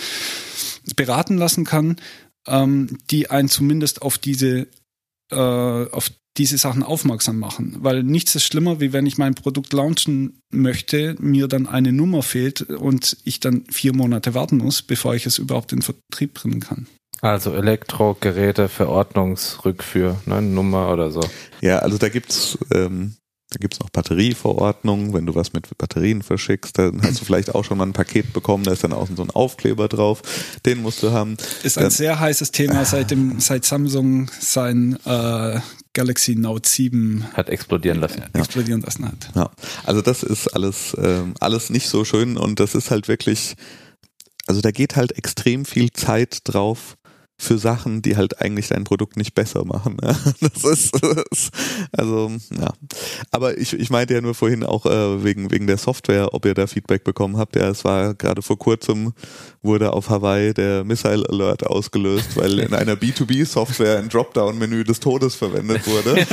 beraten 0.97 1.39
lassen 1.39 1.65
kann, 1.65 1.97
ähm, 2.47 2.99
die 3.11 3.31
einen 3.31 3.49
zumindest 3.49 4.03
auf 4.03 4.19
diese 4.19 4.67
äh, 5.31 5.37
auf 5.37 6.11
diese 6.39 6.57
Sachen 6.57 6.83
aufmerksam 6.83 7.39
machen. 7.39 7.77
Weil 7.81 8.03
nichts 8.03 8.35
ist 8.35 8.45
schlimmer, 8.45 8.81
wie 8.81 8.93
wenn 8.93 9.07
ich 9.07 9.19
mein 9.19 9.35
Produkt 9.35 9.73
launchen 9.73 10.41
möchte, 10.51 11.15
mir 11.19 11.47
dann 11.47 11.67
eine 11.67 11.93
Nummer 11.93 12.23
fehlt 12.23 12.63
und 12.63 13.19
ich 13.25 13.41
dann 13.41 13.65
vier 13.71 13.95
Monate 13.95 14.35
warten 14.35 14.57
muss, 14.57 14.83
bevor 14.83 15.15
ich 15.15 15.27
es 15.27 15.39
überhaupt 15.39 15.73
in 15.73 15.83
Vertrieb 15.83 16.35
bringen 16.35 16.61
kann. 16.61 16.87
Also 17.21 17.53
Elektrogeräte, 17.53 18.69
Verordnungsrückführ, 18.69 20.21
ne, 20.27 20.43
Nummer 20.43 20.91
oder 20.93 21.11
so. 21.11 21.21
Ja, 21.61 21.79
also 21.79 21.99
da 21.99 22.09
gibt's 22.09 22.59
ähm, 22.73 23.15
da 23.53 23.59
gibt's 23.61 23.79
noch 23.81 23.91
Batterieverordnungen. 23.91 25.13
Wenn 25.13 25.27
du 25.27 25.35
was 25.35 25.53
mit 25.53 25.77
Batterien 25.77 26.23
verschickst, 26.23 26.79
dann 26.79 27.03
hast 27.03 27.21
du 27.21 27.25
vielleicht 27.25 27.55
auch 27.55 27.65
schon 27.65 27.79
mal 27.79 27.87
ein 27.87 27.93
Paket 27.93 28.33
bekommen, 28.33 28.65
da 28.65 28.73
ist 28.73 28.83
dann 28.83 28.93
außen 28.93 29.17
so 29.17 29.23
ein 29.23 29.31
Aufkleber 29.31 29.89
drauf. 29.89 30.23
Den 30.65 30.81
musst 30.83 31.03
du 31.03 31.13
haben. 31.13 31.37
Ist 31.63 31.77
ein 31.79 31.85
Dann- 31.85 31.91
sehr 31.91 32.19
heißes 32.19 32.51
Thema, 32.53 32.85
seit, 32.85 33.11
dem, 33.11 33.41
seit 33.41 33.65
Samsung 33.65 34.31
sein 34.41 34.99
äh, 35.05 35.61
Galaxy 35.93 36.35
Note 36.35 36.67
7 36.69 37.25
Hat 37.35 37.51
explodieren 37.51 38.01
lassen. 38.01 38.23
explodieren 38.33 38.81
lassen 38.81 39.07
hat. 39.07 39.31
Ja, 39.35 39.51
also 39.85 40.01
das 40.01 40.23
ist 40.23 40.49
alles, 40.49 40.97
ähm, 40.99 41.35
alles 41.41 41.69
nicht 41.69 41.89
so 41.89 42.05
schön 42.07 42.39
und 42.39 42.59
das 42.61 42.75
ist 42.75 42.91
halt 42.91 43.09
wirklich, 43.09 43.55
also 44.47 44.63
da 44.63 44.71
geht 44.71 44.97
halt 44.97 45.13
extrem 45.19 45.67
viel 45.67 45.91
Zeit 45.93 46.39
drauf 46.45 46.97
für 47.43 47.59
Sachen, 47.59 48.03
die 48.03 48.17
halt 48.17 48.41
eigentlich 48.41 48.69
dein 48.69 48.85
Produkt 48.85 49.17
nicht 49.17 49.35
besser 49.35 49.65
machen. 49.65 49.97
Ja. 50.03 50.17
Das 50.53 50.65
ist, 50.65 50.95
das 50.95 51.25
ist 51.31 51.51
also 51.93 52.31
ja. 52.59 52.73
Aber 53.31 53.57
ich, 53.59 53.73
ich 53.73 53.91
meinte 53.91 54.15
ja 54.15 54.21
nur 54.21 54.35
vorhin 54.35 54.65
auch 54.65 54.87
äh, 54.87 55.25
wegen 55.25 55.51
wegen 55.51 55.67
der 55.67 55.79
Software, 55.79 56.35
ob 56.35 56.45
ihr 56.45 56.55
da 56.55 56.67
Feedback 56.67 57.05
bekommen 57.05 57.37
habt. 57.37 57.57
Ja, 57.57 57.69
es 57.69 57.85
war 57.85 58.15
gerade 58.15 58.43
vor 58.43 58.59
kurzem 58.59 59.13
wurde 59.63 59.93
auf 59.93 60.11
Hawaii 60.11 60.53
der 60.53 60.85
Missile 60.85 61.25
Alert 61.29 61.65
ausgelöst, 61.65 62.37
weil 62.37 62.59
in 62.59 62.75
einer 62.75 62.95
B2B-Software 62.95 63.99
ein 63.99 64.09
Dropdown-Menü 64.09 64.85
des 64.85 64.99
Todes 64.99 65.37
verwendet 65.37 65.87
wurde. 65.87 66.17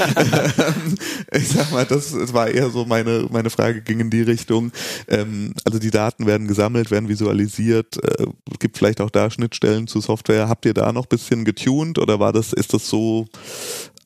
ich 1.34 1.48
sag 1.48 1.72
mal, 1.72 1.86
das, 1.86 2.12
das 2.12 2.34
war 2.34 2.50
eher 2.50 2.70
so 2.70 2.86
meine, 2.86 3.28
meine 3.32 3.50
Frage 3.52 3.82
ging 3.82 4.00
in 4.00 4.10
die 4.10 4.24
Richtung. 4.24 4.72
Ähm, 5.08 5.54
also 5.64 5.78
die 5.78 5.92
Daten 5.92 6.26
werden 6.26 6.48
gesammelt, 6.48 6.90
werden 6.90 7.08
visualisiert. 7.08 8.04
Äh, 8.04 8.26
es 8.52 8.60
gibt 8.60 8.78
vielleicht 8.78 9.00
auch 9.00 9.12
da 9.12 9.30
Schnittstellen 9.30 9.88
zu 9.88 10.02
Software. 10.02 10.50
Habt 10.50 10.66
ihr 10.66 10.74
da 10.74 10.92
noch 10.92 10.99
ein 11.06 11.10
bisschen 11.10 11.46
getuned 11.46 11.98
oder 12.00 12.20
war 12.20 12.34
das, 12.34 12.54
ist 12.54 12.74
das 12.74 12.88
so 12.90 13.28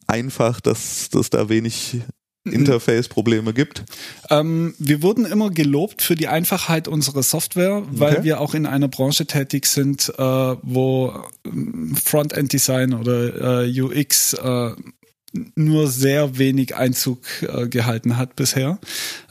einfach, 0.07 0.59
dass 0.61 1.09
dass 1.09 1.29
da 1.29 1.49
wenig 1.49 1.97
Interface-Probleme 2.45 3.53
gibt? 3.53 3.83
Ähm, 4.29 4.73
wir 4.77 5.01
wurden 5.01 5.25
immer 5.25 5.49
gelobt 5.49 6.01
für 6.01 6.15
die 6.15 6.27
Einfachheit 6.27 6.87
unserer 6.89 7.23
Software, 7.23 7.83
weil 7.89 8.15
Okay. 8.17 8.23
wir 8.25 8.41
auch 8.41 8.53
in 8.53 8.65
einer 8.65 8.89
Branche 8.89 9.25
tätig 9.25 9.65
sind, 9.65 10.09
äh, 10.17 10.21
wo 10.61 11.13
ähm, 11.45 11.95
Frontend-Design 11.95 12.93
oder 12.93 13.63
äh, 13.63 13.81
UX 13.81 14.33
äh, 14.33 14.71
nur 15.55 15.87
sehr 15.87 16.37
wenig 16.37 16.75
Einzug 16.75 17.19
äh, 17.41 17.67
gehalten 17.69 18.17
hat 18.17 18.35
bisher. 18.35 18.77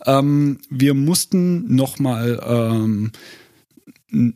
Ähm, 0.06 0.58
wir 0.70 0.94
mussten 0.94 1.74
nochmal 1.74 2.40
ähm, 2.44 3.12
n- 4.10 4.34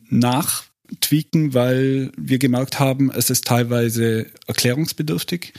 nachtweaken, 0.89 1.53
weil 1.53 2.11
wir 2.17 2.39
gemerkt 2.39 2.79
haben, 2.79 3.11
es 3.11 3.29
ist 3.29 3.45
teilweise 3.45 4.27
erklärungsbedürftig 4.47 5.53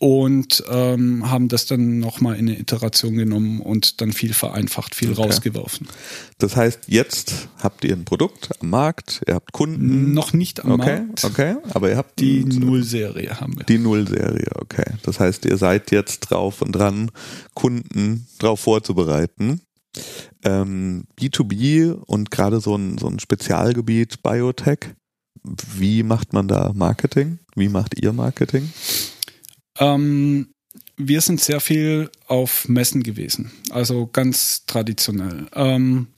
und 0.00 0.62
ähm, 0.70 1.28
haben 1.28 1.48
das 1.48 1.66
dann 1.66 1.98
nochmal 1.98 2.34
in 2.36 2.48
eine 2.48 2.56
Iteration 2.58 3.16
genommen 3.16 3.60
und 3.60 4.00
dann 4.00 4.12
viel 4.12 4.32
vereinfacht, 4.32 4.94
viel 4.94 5.10
Okay. 5.10 5.22
rausgeworfen. 5.22 5.88
Das 6.38 6.54
heißt, 6.54 6.82
jetzt 6.86 7.48
habt 7.60 7.84
ihr 7.84 7.96
ein 7.96 8.04
Produkt 8.04 8.50
am 8.60 8.70
Markt, 8.70 9.22
ihr 9.26 9.34
habt 9.34 9.52
Kunden. 9.52 10.12
Noch 10.14 10.32
nicht 10.32 10.64
am 10.64 10.70
okay, 10.72 11.00
Markt. 11.00 11.24
okay, 11.24 11.56
aber 11.74 11.90
ihr 11.90 11.96
habt 11.96 12.20
Die 12.20 12.44
Null-Serie 12.44 13.40
haben 13.40 13.56
wir. 13.58 13.64
Die 13.64 13.78
Null-Serie, 13.78 14.50
okay. 14.60 14.84
Das 15.02 15.18
heißt, 15.18 15.44
ihr 15.46 15.56
seid 15.56 15.90
jetzt 15.90 16.30
drauf 16.30 16.62
und 16.62 16.72
dran, 16.72 17.10
Kunden 17.54 18.28
drauf 18.38 18.60
vorzubereiten. 18.60 19.62
Ähm, 20.44 21.04
B2B 21.18 21.92
und 21.92 22.30
gerade 22.30 22.60
so 22.60 22.76
ein, 22.76 22.98
so 22.98 23.08
ein 23.08 23.18
Spezialgebiet 23.18 24.22
Biotech. 24.22 24.94
Wie 25.76 26.02
macht 26.02 26.32
man 26.32 26.48
da 26.48 26.72
Marketing? 26.74 27.38
Wie 27.54 27.68
macht 27.68 28.00
ihr 28.00 28.12
Marketing? 28.12 28.70
Ähm, 29.78 30.48
wir 30.96 31.20
sind 31.20 31.40
sehr 31.40 31.60
viel 31.60 32.10
auf 32.26 32.68
Messen 32.68 33.02
gewesen, 33.02 33.52
also 33.70 34.06
ganz 34.06 34.66
traditionell. 34.66 35.46
Ähm, 35.54 36.08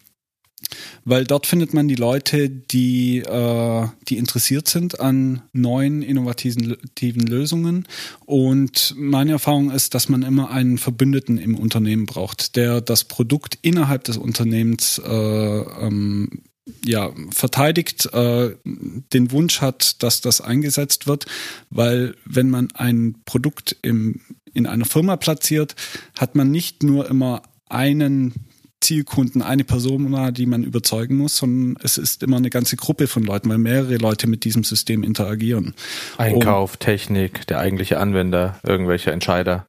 weil 1.05 1.25
dort 1.25 1.47
findet 1.47 1.75
man 1.75 1.89
die 1.89 1.95
Leute, 1.95 2.49
die, 2.49 3.19
äh, 3.19 3.87
die 4.09 4.19
interessiert 4.19 4.69
sind 4.69 5.01
an 5.01 5.43
neuen 5.53 6.03
innovativen 6.03 7.27
Lösungen. 7.27 7.87
Und 8.27 8.95
meine 8.97 9.33
Erfahrung 9.33 9.71
ist, 9.71 9.95
dass 9.95 10.09
man 10.09 10.23
immer 10.23 10.51
einen 10.51 10.79
Verbündeten 10.79 11.39
im 11.39 11.57
Unternehmen 11.57 12.07
braucht, 12.07 12.57
der 12.57 12.81
das 12.81 13.05
Produkt 13.05 13.59
innerhalb 13.63 14.05
des 14.05 14.17
Unternehmens 14.17 15.01
äh, 15.05 15.11
ähm, 15.11 16.43
ja, 16.85 17.11
verteidigt, 17.31 18.07
äh, 18.13 18.55
den 18.65 19.31
Wunsch 19.33 19.61
hat, 19.61 20.03
dass 20.03 20.21
das 20.21 20.41
eingesetzt 20.41 21.07
wird, 21.07 21.27
weil 21.71 22.15
wenn 22.25 22.51
man 22.51 22.69
ein 22.75 23.17
Produkt 23.25 23.77
im, 23.83 24.21
in 24.53 24.67
einer 24.67 24.85
Firma 24.85 25.17
platziert, 25.17 25.75
hat 26.17 26.35
man 26.35 26.51
nicht 26.51 26.83
nur 26.83 27.09
immer 27.09 27.43
einen 27.69 28.35
Zielkunden, 28.81 29.43
eine 29.43 29.65
Person, 29.65 30.33
die 30.33 30.47
man 30.47 30.65
überzeugen 30.65 31.17
muss, 31.17 31.37
sondern 31.37 31.83
es 31.83 31.99
ist 31.99 32.23
immer 32.23 32.39
eine 32.39 32.51
ganze 32.51 32.77
Gruppe 32.77 33.07
von 33.07 33.23
Leuten, 33.23 33.49
weil 33.51 33.59
mehrere 33.59 33.97
Leute 33.97 34.27
mit 34.27 34.45
diesem 34.45 34.65
System 34.65 35.03
interagieren. 35.03 35.75
Einkauf, 36.17 36.75
um, 36.75 36.79
Technik, 36.79 37.47
der 37.47 37.59
eigentliche 37.59 37.99
Anwender, 37.99 38.59
irgendwelche 38.63 39.11
Entscheider. 39.13 39.67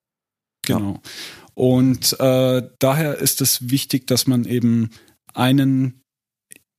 Genau. 0.66 0.94
Ja. 0.94 1.00
Und 1.54 2.20
äh, 2.20 2.64
daher 2.80 3.18
ist 3.18 3.42
es 3.42 3.70
wichtig, 3.70 4.08
dass 4.08 4.28
man 4.28 4.46
eben 4.46 4.92
einen 5.34 6.02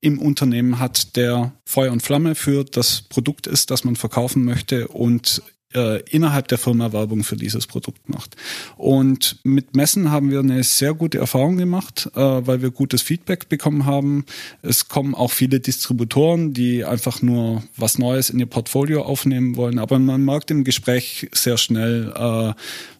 im 0.01 0.19
Unternehmen 0.19 0.81
hat, 0.81 1.17
der 1.17 1.53
Feuer 1.65 1.93
und 1.93 2.03
Flamme 2.03 2.35
für 2.35 2.65
das 2.65 3.03
Produkt 3.03 3.47
ist, 3.47 3.71
das 3.71 3.85
man 3.85 3.95
verkaufen 3.95 4.45
möchte 4.45 4.89
und 4.89 5.43
äh, 5.75 6.01
innerhalb 6.11 6.49
der 6.49 6.59
Firma 6.59 6.93
Werbung 6.93 7.25
für 7.25 7.37
dieses 7.37 7.67
Produkt 7.67 8.09
macht. 8.09 8.37
Und 8.77 9.39
mit 9.45 9.77
Messen 9.77 10.11
haben 10.11 10.31
wir 10.31 10.41
eine 10.41 10.63
sehr 10.65 10.95
gute 10.95 11.19
Erfahrung 11.19 11.57
gemacht, 11.57 12.11
äh, 12.15 12.21
weil 12.21 12.63
wir 12.63 12.71
gutes 12.71 13.03
Feedback 13.03 13.49
bekommen 13.49 13.87
haben. 13.87 14.25
Es 14.63 14.89
kommen 14.89 15.15
auch 15.15 15.31
viele 15.31 15.61
Distributoren, 15.61 16.53
die 16.53 16.85
einfach 16.85 17.23
nur 17.23 17.63
was 17.77 17.99
Neues 17.99 18.31
in 18.31 18.39
ihr 18.39 18.47
Portfolio 18.47 19.03
aufnehmen 19.03 19.57
wollen. 19.57 19.79
Aber 19.79 19.99
man 19.99 20.25
merkt 20.25 20.51
im 20.51 20.65
Gespräch 20.65 21.29
sehr 21.33 21.57
schnell, 21.57 22.13
äh, 22.15 22.55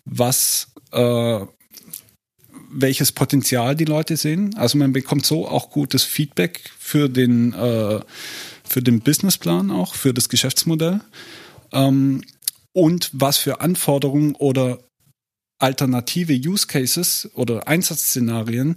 was 0.05 0.69
äh, 0.93 1.47
welches 2.73 3.13
Potenzial 3.13 3.77
die 3.77 3.85
Leute 3.85 4.17
sehen. 4.17 4.55
Also 4.57 4.79
man 4.79 4.93
bekommt 4.93 5.27
so 5.27 5.47
auch 5.47 5.71
gutes 5.71 6.05
Feedback 6.05 6.71
für 6.79 7.09
den, 7.09 7.53
äh, 7.53 8.01
für 8.65 8.83
den 8.83 9.01
Businessplan 9.01 9.71
auch, 9.71 9.95
für 9.95 10.15
das 10.15 10.29
Geschäftsmodell. 10.29 11.01
Ähm, 11.73 12.23
und 12.73 13.11
was 13.13 13.39
für 13.39 13.61
Anforderungen 13.61 14.35
oder 14.35 14.79
alternative 15.59 16.35
Use 16.35 16.67
Cases 16.67 17.31
oder 17.35 17.69
Einsatzszenarien, 17.69 18.75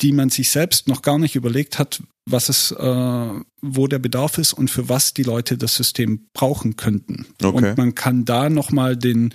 die 0.00 0.12
man 0.12 0.30
sich 0.30 0.50
selbst 0.50 0.88
noch 0.88 1.02
gar 1.02 1.18
nicht 1.18 1.36
überlegt 1.36 1.78
hat, 1.78 2.02
was 2.28 2.48
es, 2.48 2.70
äh, 2.72 3.30
wo 3.60 3.86
der 3.86 3.98
Bedarf 3.98 4.38
ist 4.38 4.52
und 4.52 4.70
für 4.70 4.88
was 4.88 5.12
die 5.14 5.22
Leute 5.22 5.58
das 5.58 5.76
System 5.76 6.28
brauchen 6.32 6.76
könnten. 6.76 7.26
Okay. 7.42 7.70
Und 7.70 7.78
man 7.78 7.94
kann 7.94 8.24
da 8.24 8.48
nochmal 8.48 8.96
den, 8.96 9.34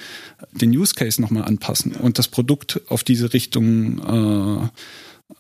den 0.54 0.72
Use 0.72 0.96
Case 0.96 1.22
nochmal 1.22 1.44
anpassen 1.44 1.94
und 1.94 2.18
das 2.18 2.28
Produkt 2.28 2.82
auf 2.88 3.04
diese 3.04 3.34
Richtung 3.34 4.72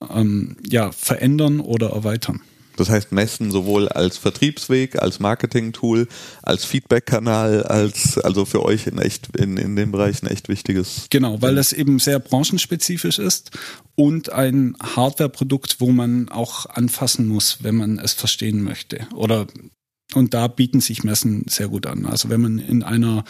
äh, 0.01 0.05
ähm, 0.09 0.57
ja, 0.69 0.91
verändern 0.91 1.59
oder 1.59 1.91
erweitern. 1.91 2.41
Das 2.79 2.89
heißt, 2.89 3.11
Messen 3.11 3.51
sowohl 3.51 3.89
als 3.89 4.17
Vertriebsweg, 4.17 5.01
als 5.01 5.19
Marketing-Tool, 5.19 6.07
als 6.41 6.65
Feedback-Kanal, 6.65 7.63
als 7.63 8.17
also 8.17 8.45
für 8.45 8.63
euch 8.63 8.87
in 8.87 8.97
echt 8.97 9.35
in, 9.35 9.57
in 9.57 9.75
dem 9.75 9.91
Bereich 9.91 10.23
ein 10.23 10.27
echt 10.27 10.49
wichtiges. 10.49 11.07
Genau, 11.09 11.41
weil 11.41 11.55
das 11.55 11.73
eben 11.73 11.99
sehr 11.99 12.19
branchenspezifisch 12.19 13.19
ist 13.19 13.51
und 13.95 14.31
ein 14.31 14.75
Hardware-Produkt, 14.81 15.79
wo 15.79 15.91
man 15.91 16.29
auch 16.29 16.65
anfassen 16.67 17.27
muss, 17.27 17.63
wenn 17.63 17.75
man 17.75 17.99
es 17.99 18.13
verstehen 18.13 18.63
möchte. 18.63 19.07
Oder 19.13 19.47
und 20.13 20.33
da 20.33 20.47
bieten 20.47 20.79
sich 20.79 21.03
Messen 21.03 21.43
sehr 21.49 21.67
gut 21.67 21.85
an. 21.85 22.05
Also 22.05 22.29
wenn 22.29 22.41
man 22.41 22.59
in 22.59 22.83
einer 22.83 23.25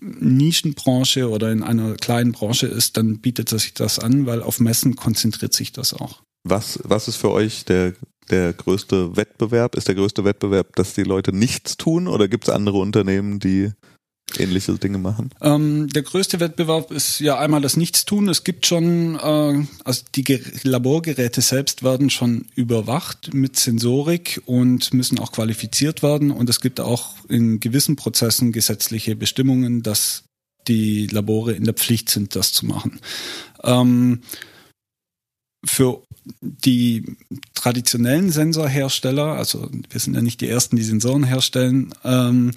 Nischenbranche 0.00 1.28
oder 1.28 1.52
in 1.52 1.62
einer 1.62 1.94
kleinen 1.94 2.32
Branche 2.32 2.66
ist, 2.66 2.96
dann 2.96 3.20
bietet 3.20 3.48
sich 3.48 3.74
das 3.74 3.98
an, 3.98 4.26
weil 4.26 4.42
auf 4.42 4.58
Messen 4.58 4.96
konzentriert 4.96 5.54
sich 5.54 5.72
das 5.72 5.94
auch. 5.94 6.22
Was, 6.44 6.80
was 6.82 7.06
ist 7.06 7.16
für 7.16 7.30
euch 7.30 7.64
der 7.64 7.94
der 8.32 8.52
größte 8.52 9.16
Wettbewerb? 9.16 9.76
Ist 9.76 9.88
der 9.88 9.94
größte 9.94 10.24
Wettbewerb, 10.24 10.74
dass 10.74 10.94
die 10.94 11.04
Leute 11.04 11.32
nichts 11.32 11.76
tun 11.76 12.08
oder 12.08 12.26
gibt 12.26 12.48
es 12.48 12.50
andere 12.54 12.78
Unternehmen, 12.78 13.38
die 13.38 13.70
ähnliche 14.38 14.72
Dinge 14.74 14.98
machen? 14.98 15.30
Ähm, 15.40 15.88
der 15.88 16.02
größte 16.02 16.40
Wettbewerb 16.40 16.90
ist 16.90 17.20
ja 17.20 17.38
einmal 17.38 17.60
das 17.60 17.76
Nichtstun. 17.76 18.28
Es 18.28 18.44
gibt 18.44 18.66
schon, 18.66 19.16
äh, 19.16 19.66
also 19.84 20.02
die 20.14 20.24
Ge 20.24 20.40
Laborgeräte 20.62 21.40
selbst 21.40 21.82
werden 21.82 22.10
schon 22.10 22.46
überwacht 22.54 23.34
mit 23.34 23.56
Sensorik 23.56 24.42
und 24.46 24.94
müssen 24.94 25.18
auch 25.18 25.32
qualifiziert 25.32 26.02
werden. 26.02 26.30
Und 26.30 26.48
es 26.48 26.60
gibt 26.60 26.80
auch 26.80 27.16
in 27.28 27.60
gewissen 27.60 27.96
Prozessen 27.96 28.52
gesetzliche 28.52 29.16
Bestimmungen, 29.16 29.82
dass 29.82 30.24
die 30.68 31.06
Labore 31.08 31.52
in 31.52 31.64
der 31.64 31.74
Pflicht 31.74 32.08
sind, 32.08 32.36
das 32.36 32.52
zu 32.52 32.66
machen. 32.66 33.00
Ähm, 33.64 34.22
für 35.64 36.02
die 36.40 37.16
traditionellen 37.54 38.30
Sensorhersteller, 38.30 39.36
also 39.36 39.68
wir 39.90 40.00
sind 40.00 40.14
ja 40.14 40.22
nicht 40.22 40.40
die 40.40 40.48
ersten, 40.48 40.76
die 40.76 40.82
Sensoren 40.82 41.24
herstellen, 41.24 41.94
ähm, 42.04 42.52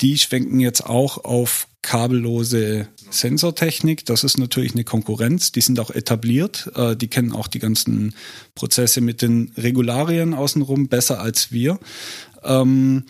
die 0.00 0.18
schwenken 0.18 0.60
jetzt 0.60 0.84
auch 0.84 1.24
auf 1.24 1.68
kabellose 1.82 2.88
Sensortechnik. 3.10 4.04
Das 4.06 4.24
ist 4.24 4.38
natürlich 4.38 4.72
eine 4.72 4.84
Konkurrenz. 4.84 5.52
Die 5.52 5.60
sind 5.60 5.80
auch 5.80 5.90
etabliert. 5.90 6.70
Äh, 6.74 6.96
die 6.96 7.08
kennen 7.08 7.32
auch 7.32 7.48
die 7.48 7.58
ganzen 7.58 8.14
Prozesse 8.54 9.00
mit 9.00 9.22
den 9.22 9.52
Regularien 9.56 10.34
außenrum 10.34 10.88
besser 10.88 11.20
als 11.20 11.52
wir. 11.52 11.78
Ähm, 12.42 13.04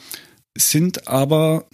sind 0.56 1.08
aber 1.08 1.66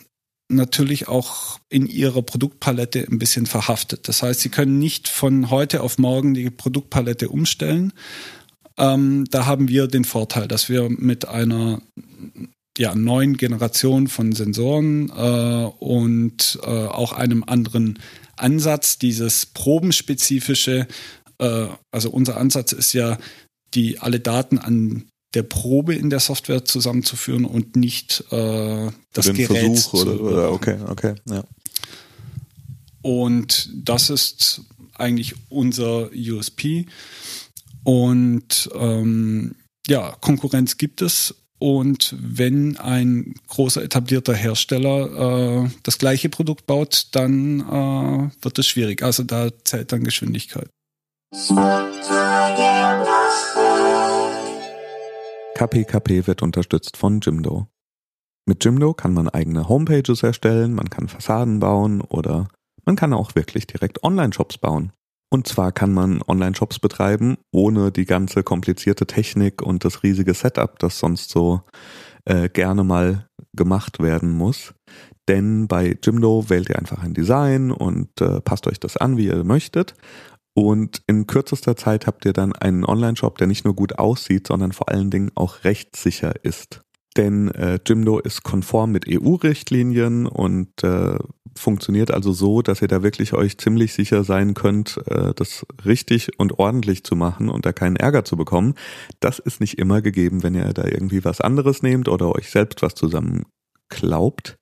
natürlich 0.49 1.09
auch 1.09 1.59
in 1.69 1.87
ihrer 1.87 2.23
Produktpalette 2.23 3.07
ein 3.11 3.19
bisschen 3.19 3.47
verhaftet. 3.47 4.09
Das 4.09 4.23
heißt, 4.23 4.41
sie 4.41 4.49
können 4.49 4.79
nicht 4.79 5.09
von 5.09 5.51
heute 5.51 5.83
auf 5.83 5.99
morgen 5.99 6.35
die 6.35 6.51
Produktpalette 6.51 7.29
umstellen. 7.29 7.93
Ähm, 8.79 9.25
da 9.31 9.47
haben 9.47 9.69
wir 9.69 9.87
den 9.89 10.05
Vorteil, 10.05 10.47
dass 10.49 10.69
wir 10.69 10.89
mit 10.89 11.27
einer 11.27 11.81
ja, 12.79 12.95
neuen 12.95 13.37
Generation 13.37 14.07
von 14.07 14.33
Sensoren 14.33 15.09
äh, 15.09 15.71
und 15.79 16.59
äh, 16.63 16.67
auch 16.67 17.13
einem 17.13 17.43
anderen 17.45 17.99
Ansatz, 18.37 18.99
dieses 18.99 19.47
probenspezifische, 19.47 20.87
äh, 21.39 21.67
also 21.91 22.11
unser 22.11 22.37
Ansatz 22.37 22.73
ist 22.73 22.93
ja, 22.93 23.19
die 23.75 23.99
alle 23.99 24.21
Daten 24.21 24.59
an 24.59 25.07
der 25.37 25.43
Probe 25.43 25.95
in 25.95 26.09
der 26.09 26.19
Software 26.19 26.65
zusammenzuführen 26.65 27.45
und 27.45 27.77
nicht 27.77 28.25
äh, 28.31 28.91
das 29.13 29.27
Den 29.27 29.37
Gerät. 29.37 29.79
Versuch 29.79 29.93
oder, 29.93 30.21
oder 30.21 30.51
okay, 30.51 30.79
okay, 30.89 31.15
ja. 31.29 31.45
Und 33.03 33.71
das 33.75 34.09
ist 34.09 34.63
eigentlich 34.95 35.35
unser 35.51 36.11
USP. 36.11 36.87
Und 37.85 38.71
ähm, 38.75 39.57
ja, 39.87 40.17
Konkurrenz 40.23 40.79
gibt 40.79 41.03
es. 41.03 41.35
Und 41.59 42.15
wenn 42.19 42.79
ein 42.79 43.35
großer 43.49 43.83
etablierter 43.83 44.35
Hersteller 44.35 45.67
äh, 45.67 45.71
das 45.83 45.99
gleiche 45.99 46.31
Produkt 46.31 46.67
baut, 46.67 47.09
dann 47.13 47.61
äh, 47.61 48.31
wird 48.43 48.59
es 48.59 48.67
schwierig. 48.67 49.03
Also 49.03 49.23
da 49.23 49.51
zählt 49.65 49.93
dann 49.93 50.03
Geschwindigkeit. 50.03 50.71
KPKP 55.57 56.27
wird 56.27 56.43
unterstützt 56.43 56.99
von 56.99 57.21
Jimdo. 57.21 57.67
Mit 58.47 58.63
Jimdo 58.63 58.93
kann 58.93 59.15
man 59.15 59.31
eigene 59.31 59.71
Homepages 59.71 60.23
erstellen, 60.23 60.75
man 60.75 60.91
kann 60.91 61.09
Fassaden 61.09 61.61
bauen 61.61 62.03
oder 62.03 62.49
man 62.85 62.95
kann 62.95 63.15
auch 63.15 63.35
wirklich 63.35 63.67
direkt 63.67 64.05
Online-Shops 64.05 64.59
bauen. 64.59 64.93
Und 65.33 65.49
zwar 65.49 65.73
kann 65.73 65.95
man 65.95 66.21
Online-Shops 66.21 66.79
betreiben, 66.79 67.39
ohne 67.53 67.91
die 67.91 68.05
ganze 68.05 68.43
komplizierte 68.43 69.07
Technik 69.07 69.63
und 69.63 69.83
das 69.87 70.03
riesige 70.03 70.35
Setup, 70.35 70.79
das 70.79 70.99
sonst 70.99 71.31
so 71.31 71.63
äh, 72.27 72.51
gerne 72.51 72.85
mal 72.85 73.27
gemacht 73.55 73.99
werden 73.99 74.33
muss. 74.33 74.75
Denn 75.27 75.69
bei 75.69 75.97
Jimdo 76.05 76.51
wählt 76.51 76.69
ihr 76.69 76.79
einfach 76.79 77.03
ein 77.03 77.15
Design 77.15 77.73
und 77.73 78.21
äh, 78.21 78.43
passt 78.43 78.67
euch 78.67 78.79
das 78.79 78.99
an, 78.99 79.17
wie 79.17 79.29
ihr 79.29 79.43
möchtet. 79.43 79.95
Und 80.59 81.03
in 81.07 81.27
kürzester 81.27 81.77
Zeit 81.77 82.07
habt 82.07 82.25
ihr 82.25 82.33
dann 82.33 82.55
einen 82.55 82.87
Online-Shop, 82.87 83.37
der 83.37 83.47
nicht 83.47 83.67
nur 83.67 83.77
gut 83.77 83.99
aussieht, 83.99 84.47
sondern 84.47 84.73
vor 84.73 84.89
allen 84.89 85.11
Dingen 85.11 85.31
auch 85.35 85.65
rechtssicher 85.65 86.33
ist. 86.45 86.81
Denn 87.19 87.51
äh, 87.51 87.79
Jimdo 87.87 88.19
ist 88.19 88.43
konform 88.43 88.91
mit 88.91 89.05
EU-Richtlinien 89.07 90.25
und 90.27 90.83
äh, 90.83 91.19
funktioniert 91.55 92.11
also 92.11 92.33
so, 92.33 92.63
dass 92.63 92.81
ihr 92.81 92.89
da 92.89 93.03
wirklich 93.03 93.35
euch 93.35 93.59
ziemlich 93.59 93.93
sicher 93.93 94.25
sein 94.25 94.55
könnt, 94.55 94.99
äh, 95.09 95.35
das 95.35 95.67
richtig 95.85 96.39
und 96.39 96.59
ordentlich 96.59 97.05
zu 97.05 97.17
machen 97.17 97.51
und 97.51 97.67
da 97.67 97.75
keinen 97.75 97.97
Ärger 97.97 98.25
zu 98.25 98.39
bekommen. 98.39 98.77
Das 99.21 99.39
ist 99.39 99.61
nicht 99.61 99.79
immer 99.79 100.01
gegeben, 100.01 100.43
wenn 100.43 100.55
ihr 100.55 100.73
da 100.73 100.85
irgendwie 100.85 101.23
was 101.23 101.43
anderes 101.43 101.83
nehmt 101.83 102.09
oder 102.09 102.35
euch 102.35 102.49
selbst 102.49 102.81
was 102.81 102.95
zusammen 102.95 103.45
glaubt. 103.91 104.57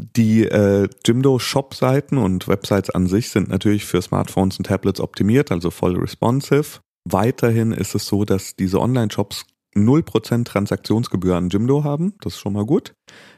Die 0.00 0.44
äh, 0.44 0.88
Jimdo 1.04 1.40
Shop-Seiten 1.40 2.18
und 2.18 2.46
Websites 2.46 2.88
an 2.90 3.08
sich 3.08 3.30
sind 3.30 3.48
natürlich 3.48 3.84
für 3.84 4.00
Smartphones 4.00 4.56
und 4.58 4.64
Tablets 4.64 5.00
optimiert, 5.00 5.50
also 5.50 5.72
voll 5.72 5.96
responsive. 5.96 6.78
Weiterhin 7.04 7.72
ist 7.72 7.96
es 7.96 8.06
so, 8.06 8.24
dass 8.24 8.54
diese 8.54 8.80
Online-Shops 8.80 9.44
0% 9.74 10.44
Transaktionsgebühr 10.44 11.36
an 11.36 11.50
Jimdo 11.50 11.82
haben, 11.82 12.14
das 12.20 12.34
ist 12.34 12.38
schon 12.40 12.52
mal 12.52 12.64
gut. 12.64 12.94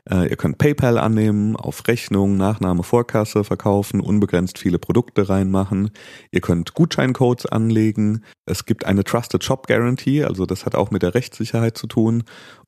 Äh, 0.09 0.29
ihr 0.29 0.37
könnt 0.37 0.59
PayPal 0.59 0.99
annehmen, 0.99 1.57
auf 1.57 1.89
Rechnung, 1.89 2.37
Nachname, 2.37 2.83
Vorkasse 2.83 3.43
verkaufen, 3.43 4.01
unbegrenzt 4.01 4.59
viele 4.59 4.79
Produkte 4.79 5.31
reinmachen. 5.31 5.91
Ihr 6.31 6.43
könnt 6.43 6.75
Gutscheincodes 6.75 7.47
anlegen. 7.47 8.25
Es 8.47 8.67
gibt 8.67 8.85
eine 8.85 9.05
Trusted 9.05 9.43
Shop 9.43 9.67
Guarantee, 9.67 10.25
also 10.25 10.45
das 10.45 10.67
hat 10.67 10.75
auch 10.75 10.91
mit 10.91 11.03
der 11.03 11.15
Rechtssicherheit 11.15 11.79
zu 11.79 11.87
tun. 11.87 12.25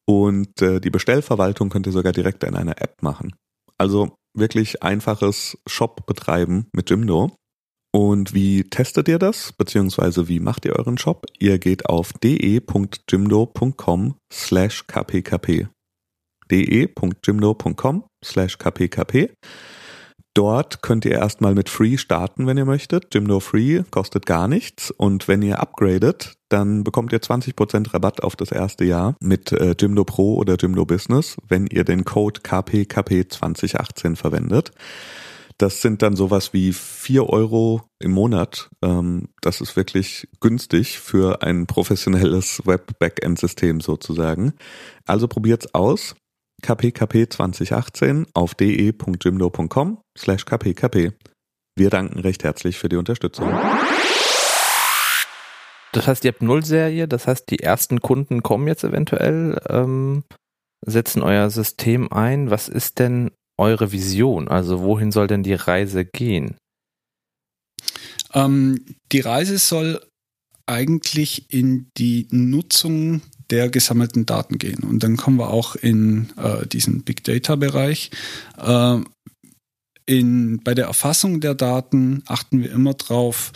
Und 0.06 0.62
äh, 0.62 0.80
die 0.80 0.90
Bestellverwaltung 0.90 1.68
könnt 1.68 1.86
ihr 1.86 1.92
sogar 1.92 2.12
direkt 2.12 2.44
in 2.44 2.56
einer 2.56 2.80
App 2.80 3.02
machen. 3.02 3.32
Also 3.82 4.16
wirklich 4.32 4.84
einfaches 4.84 5.58
Shop 5.66 6.06
betreiben 6.06 6.68
mit 6.72 6.88
Jimdo. 6.88 7.34
Und 7.92 8.32
wie 8.32 8.62
testet 8.62 9.08
ihr 9.08 9.18
das? 9.18 9.52
Beziehungsweise 9.52 10.28
wie 10.28 10.38
macht 10.38 10.64
ihr 10.64 10.76
euren 10.76 10.98
Shop? 10.98 11.26
Ihr 11.40 11.58
geht 11.58 11.86
auf 11.86 12.12
de.jimdo.com 12.12 14.14
slash 14.32 14.86
kpkp. 14.86 15.66
de.jimdo.com 16.48 18.04
slash 18.24 18.56
kpkp. 18.56 19.32
Dort 20.34 20.80
könnt 20.80 21.04
ihr 21.04 21.12
erstmal 21.12 21.54
mit 21.54 21.68
Free 21.68 21.98
starten, 21.98 22.46
wenn 22.46 22.56
ihr 22.56 22.64
möchtet. 22.64 23.14
Jimdo 23.14 23.40
Free 23.40 23.82
kostet 23.90 24.24
gar 24.24 24.48
nichts. 24.48 24.90
Und 24.90 25.28
wenn 25.28 25.42
ihr 25.42 25.60
upgradet, 25.60 26.38
dann 26.48 26.84
bekommt 26.84 27.12
ihr 27.12 27.20
20% 27.20 27.92
Rabatt 27.92 28.22
auf 28.22 28.34
das 28.34 28.50
erste 28.50 28.84
Jahr 28.84 29.14
mit 29.20 29.52
äh, 29.52 29.74
Jimdo 29.78 30.04
Pro 30.04 30.36
oder 30.36 30.56
Jimdo 30.56 30.86
Business, 30.86 31.36
wenn 31.48 31.66
ihr 31.66 31.84
den 31.84 32.04
Code 32.04 32.40
KPKP2018 32.40 34.16
verwendet. 34.16 34.72
Das 35.58 35.82
sind 35.82 36.00
dann 36.02 36.16
sowas 36.16 36.52
wie 36.54 36.72
vier 36.72 37.28
Euro 37.28 37.82
im 37.98 38.12
Monat. 38.12 38.70
Ähm, 38.82 39.28
das 39.42 39.60
ist 39.60 39.76
wirklich 39.76 40.28
günstig 40.40 40.98
für 40.98 41.42
ein 41.42 41.66
professionelles 41.66 42.62
Web-Backend-System 42.64 43.80
sozusagen. 43.80 44.54
Also 45.06 45.28
probiert's 45.28 45.74
aus. 45.74 46.14
Kpkp 46.62 47.28
2018 47.28 48.26
auf 48.34 48.54
de.jimdo.com 48.54 50.00
slash 50.16 50.44
kpkp. 50.44 51.12
Wir 51.76 51.90
danken 51.90 52.20
recht 52.20 52.44
herzlich 52.44 52.78
für 52.78 52.88
die 52.88 52.96
Unterstützung. 52.96 53.50
Das 55.92 56.06
heißt, 56.06 56.24
ihr 56.24 56.32
habt 56.32 56.42
Null-Serie, 56.42 57.06
das 57.06 57.26
heißt, 57.26 57.50
die 57.50 57.58
ersten 57.58 58.00
Kunden 58.00 58.42
kommen 58.42 58.66
jetzt 58.66 58.82
eventuell, 58.82 59.60
ähm, 59.68 60.24
setzen 60.84 61.22
euer 61.22 61.50
System 61.50 62.10
ein. 62.12 62.50
Was 62.50 62.68
ist 62.68 62.98
denn 62.98 63.30
eure 63.58 63.92
Vision? 63.92 64.48
Also 64.48 64.80
wohin 64.80 65.12
soll 65.12 65.26
denn 65.26 65.42
die 65.42 65.54
Reise 65.54 66.04
gehen? 66.04 66.56
Ähm, 68.32 68.84
die 69.12 69.20
Reise 69.20 69.58
soll 69.58 70.00
eigentlich 70.66 71.52
in 71.52 71.90
die 71.98 72.26
Nutzung 72.30 73.20
der 73.52 73.68
gesammelten 73.68 74.24
Daten 74.24 74.56
gehen. 74.56 74.82
Und 74.82 75.02
dann 75.02 75.18
kommen 75.18 75.38
wir 75.38 75.50
auch 75.50 75.76
in 75.76 76.30
äh, 76.36 76.66
diesen 76.66 77.02
Big 77.02 77.22
Data-Bereich. 77.22 78.10
Äh, 78.58 79.00
bei 80.64 80.74
der 80.74 80.86
Erfassung 80.86 81.40
der 81.40 81.54
Daten 81.54 82.22
achten 82.26 82.62
wir 82.62 82.72
immer 82.72 82.94
darauf, 82.94 83.52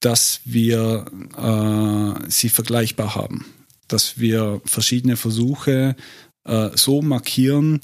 dass 0.00 0.40
wir 0.44 1.04
äh, 1.36 2.30
sie 2.30 2.48
vergleichbar 2.48 3.14
haben. 3.14 3.44
Dass 3.86 4.18
wir 4.18 4.62
verschiedene 4.64 5.16
Versuche 5.16 5.94
äh, 6.44 6.70
so 6.74 7.02
markieren, 7.02 7.80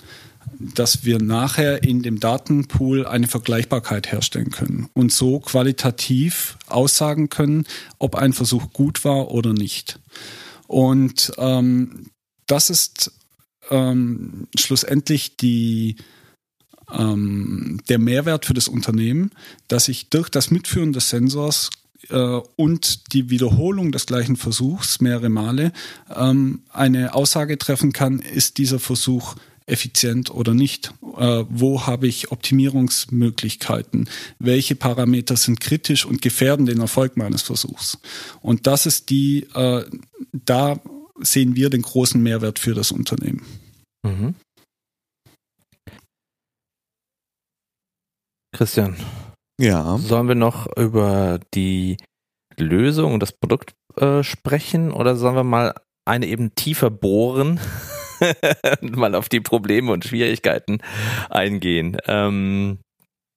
dass 0.59 1.05
wir 1.05 1.23
nachher 1.23 1.83
in 1.83 2.03
dem 2.03 2.20
Datenpool 2.20 3.07
eine 3.07 3.29
Vergleichbarkeit 3.29 4.11
herstellen 4.11 4.51
können 4.51 4.88
und 4.94 5.12
so 5.12 5.40
qualitativ 5.40 6.57
aussagen 6.66 7.29
können, 7.29 7.66
ob 7.99 8.16
ein 8.16 8.33
Versuch 8.33 8.73
gut 8.73 9.05
war 9.05 9.31
oder 9.31 9.53
nicht. 9.53 9.99
Und 10.70 11.33
ähm, 11.37 12.11
das 12.46 12.70
ist 12.70 13.11
ähm, 13.70 14.46
schlussendlich 14.56 15.37
die, 15.37 15.96
ähm, 16.96 17.80
der 17.88 17.98
Mehrwert 17.98 18.46
für 18.46 18.54
das 18.54 18.68
Unternehmen, 18.68 19.33
dass 19.66 19.88
ich 19.88 20.11
durch 20.11 20.28
das 20.28 20.52
Mitführen 20.52 20.92
des 20.92 21.11
Sensors 21.11 21.70
äh, 22.11 22.40
und 22.54 23.12
die 23.12 23.30
Wiederholung 23.30 23.90
des 23.90 24.06
gleichen 24.06 24.37
Versuchs 24.37 25.00
mehrere 25.00 25.28
Male 25.28 25.72
ähm, 26.14 26.62
eine 26.68 27.14
Aussage 27.14 27.59
treffen 27.59 27.92
kann, 27.92 28.20
ist 28.20 28.59
dieser 28.59 28.78
Versuch 28.78 29.35
effizient 29.70 30.30
oder 30.30 30.54
nicht? 30.54 30.92
Äh, 31.16 31.44
wo 31.48 31.87
habe 31.87 32.06
ich 32.06 32.33
Optimierungsmöglichkeiten? 32.33 34.09
Welche 34.38 34.74
Parameter 34.74 35.37
sind 35.37 35.61
kritisch 35.61 36.04
und 36.04 36.22
gefährden 36.22 36.66
den 36.66 36.80
Erfolg 36.80 37.16
meines 37.16 37.42
Versuchs? 37.42 37.98
Und 38.40 38.66
das 38.66 38.87
ist 38.87 39.11
die, 39.11 39.44
äh, 39.54 39.85
da 40.33 40.80
sehen 41.20 41.56
wir 41.56 41.70
den 41.70 41.83
großen 41.83 42.22
Mehrwert 42.22 42.59
für 42.59 42.74
das 42.74 42.92
Unternehmen. 42.92 43.44
Mhm. 44.02 44.35
Christian. 48.52 48.96
Ja. 49.61 49.98
Sollen 49.98 50.28
wir 50.28 50.35
noch 50.35 50.66
über 50.76 51.40
die 51.54 51.98
Lösung 52.56 53.14
und 53.14 53.20
das 53.20 53.33
Produkt 53.33 53.74
äh, 53.96 54.22
sprechen 54.22 54.90
oder 54.90 55.16
sollen 55.16 55.37
wir 55.37 55.44
mal 55.44 55.74
eine 56.04 56.26
eben 56.26 56.54
tiefer 56.54 56.90
bohren 56.90 57.61
mal 58.80 59.14
auf 59.14 59.28
die 59.28 59.40
Probleme 59.40 59.92
und 59.92 60.04
Schwierigkeiten 60.04 60.78
eingehen. 61.28 61.96
Ähm, 62.06 62.78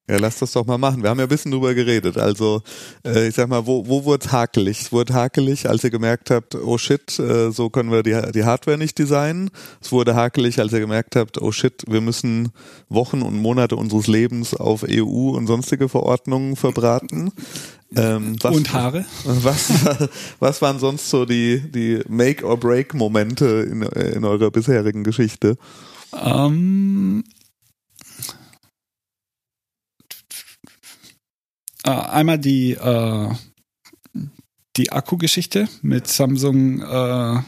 ja, 0.10 0.18
lass 0.18 0.40
das 0.40 0.52
doch 0.52 0.66
mal 0.66 0.78
machen. 0.78 1.02
Wir 1.02 1.10
haben 1.10 1.20
ja 1.20 1.26
ein 1.26 1.30
bisschen 1.30 1.52
drüber 1.52 1.74
geredet. 1.74 2.18
Also, 2.18 2.62
äh, 3.06 3.30
ich 3.30 3.36
sag 3.36 3.48
mal, 3.48 3.66
wo, 3.66 3.88
wo 3.88 4.04
wurde 4.04 4.26
es 4.26 4.34
hakelig? 4.34 4.82
Es 4.82 4.92
wurde 4.92 5.14
hakelig, 5.14 5.70
als 5.70 5.82
ihr 5.86 5.92
gemerkt 5.92 6.30
habt, 6.30 6.56
oh 6.56 6.78
shit, 6.78 7.18
äh, 7.20 7.52
so 7.52 7.70
können 7.70 7.90
wir 7.90 8.04
die, 8.04 8.32
die 8.34 8.44
Hardware 8.44 8.78
nicht 8.78 9.00
designen. 9.00 9.50
Es 9.82 9.94
wurde 9.94 10.14
hakelig, 10.14 10.60
als 10.60 10.74
ihr 10.74 10.82
gemerkt 10.82 11.16
habt, 11.16 11.42
oh 11.42 11.54
shit, 11.54 11.86
wir 11.88 12.02
müssen 12.02 12.52
Wochen 12.90 13.22
und 13.22 13.38
Monate 13.38 13.78
unseres 13.78 14.08
Lebens 14.08 14.54
auf 14.54 14.84
EU 14.86 15.30
und 15.30 15.48
sonstige 15.48 15.88
Verordnungen 15.88 16.58
verbraten. 16.58 17.32
Ähm, 17.96 18.36
was, 18.42 18.56
und 18.56 18.74
Haare. 18.74 19.06
Was, 19.24 19.72
was 20.40 20.62
waren 20.62 20.80
sonst 20.80 21.10
so 21.10 21.26
die, 21.26 21.60
die 21.72 22.02
Make-or-Break-Momente 22.08 23.46
in, 23.70 23.82
in 23.82 24.26
eurer 24.26 24.52
bisherigen 24.52 25.04
Geschichte? 25.04 25.58
Ähm, 26.14 27.24
äh, 31.84 31.90
einmal 31.90 32.40
die, 32.40 32.72
äh, 32.72 33.30
die 34.78 34.92
Akkugeschichte 34.92 35.68
mit 35.82 36.08
Samsung 36.08 36.82
äh, 36.82 37.42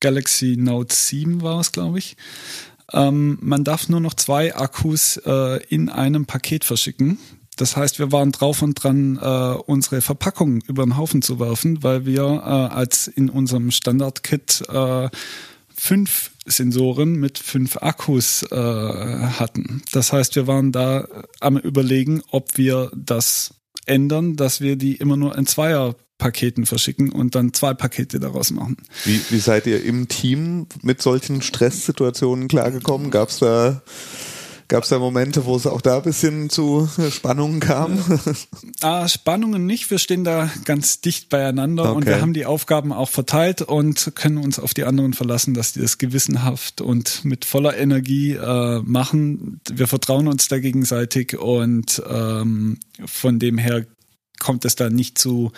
Galaxy 0.00 0.56
Note 0.58 0.94
7 0.94 1.42
war 1.42 1.60
es, 1.60 1.72
glaube 1.72 1.98
ich. 1.98 2.16
Ähm, 2.92 3.38
man 3.42 3.64
darf 3.64 3.88
nur 3.88 4.00
noch 4.00 4.14
zwei 4.14 4.54
Akkus 4.54 5.18
äh, 5.18 5.62
in 5.68 5.88
einem 5.88 6.26
Paket 6.26 6.64
verschicken. 6.64 7.18
Das 7.58 7.76
heißt, 7.76 7.98
wir 7.98 8.12
waren 8.12 8.32
drauf 8.32 8.62
und 8.62 8.74
dran, 8.82 9.18
äh, 9.20 9.60
unsere 9.66 10.00
Verpackung 10.00 10.62
über 10.68 10.84
den 10.84 10.96
Haufen 10.96 11.22
zu 11.22 11.38
werfen, 11.38 11.82
weil 11.82 12.06
wir 12.06 12.22
äh, 12.22 12.74
als 12.74 13.08
in 13.08 13.28
unserem 13.28 13.70
Standard-Kit 13.72 14.62
äh, 14.68 15.08
fünf 15.74 16.30
Sensoren 16.46 17.14
mit 17.14 17.38
fünf 17.38 17.76
Akkus 17.76 18.42
äh, 18.44 18.56
hatten. 18.56 19.82
Das 19.92 20.12
heißt, 20.12 20.36
wir 20.36 20.46
waren 20.46 20.72
da 20.72 21.06
am 21.40 21.56
überlegen, 21.56 22.22
ob 22.30 22.56
wir 22.56 22.90
das 22.94 23.54
ändern, 23.86 24.36
dass 24.36 24.60
wir 24.60 24.76
die 24.76 24.94
immer 24.94 25.16
nur 25.16 25.36
in 25.36 25.46
Zweierpaketen 25.46 26.64
verschicken 26.64 27.10
und 27.10 27.34
dann 27.34 27.52
zwei 27.54 27.74
Pakete 27.74 28.20
daraus 28.20 28.50
machen. 28.50 28.76
Wie, 29.04 29.20
wie 29.30 29.38
seid 29.38 29.66
ihr 29.66 29.84
im 29.84 30.06
Team 30.06 30.66
mit 30.82 31.02
solchen 31.02 31.42
Stresssituationen 31.42 32.46
klargekommen? 32.46 33.10
Gab 33.10 33.30
es 33.30 33.38
da 33.38 33.82
Gab 34.68 34.82
es 34.82 34.90
da 34.90 34.98
Momente, 34.98 35.46
wo 35.46 35.56
es 35.56 35.66
auch 35.66 35.80
da 35.80 35.96
ein 35.96 36.02
bisschen 36.02 36.50
zu 36.50 36.88
Spannungen 37.10 37.60
kam? 37.60 37.98
Ah, 38.80 39.08
Spannungen 39.08 39.66
nicht. 39.66 39.90
Wir 39.90 39.98
stehen 39.98 40.22
da 40.22 40.50
ganz 40.64 41.00
dicht 41.00 41.30
beieinander 41.30 41.84
okay. 41.84 41.96
und 41.96 42.06
wir 42.06 42.20
haben 42.20 42.32
die 42.32 42.46
Aufgaben 42.46 42.92
auch 42.92 43.08
verteilt 43.08 43.62
und 43.62 44.12
können 44.14 44.38
uns 44.38 44.60
auf 44.60 44.72
die 44.72 44.84
anderen 44.84 45.14
verlassen, 45.14 45.52
dass 45.52 45.72
die 45.72 45.80
das 45.80 45.98
gewissenhaft 45.98 46.80
und 46.80 47.24
mit 47.24 47.44
voller 47.44 47.76
Energie 47.76 48.34
äh, 48.34 48.80
machen. 48.84 49.60
Wir 49.68 49.88
vertrauen 49.88 50.28
uns 50.28 50.46
da 50.46 50.60
gegenseitig 50.60 51.36
und 51.36 52.00
ähm, 52.08 52.78
von 53.04 53.40
dem 53.40 53.58
her 53.58 53.84
kommt 54.38 54.64
es 54.64 54.76
da 54.76 54.90
nicht 54.90 55.18
zu 55.18 55.50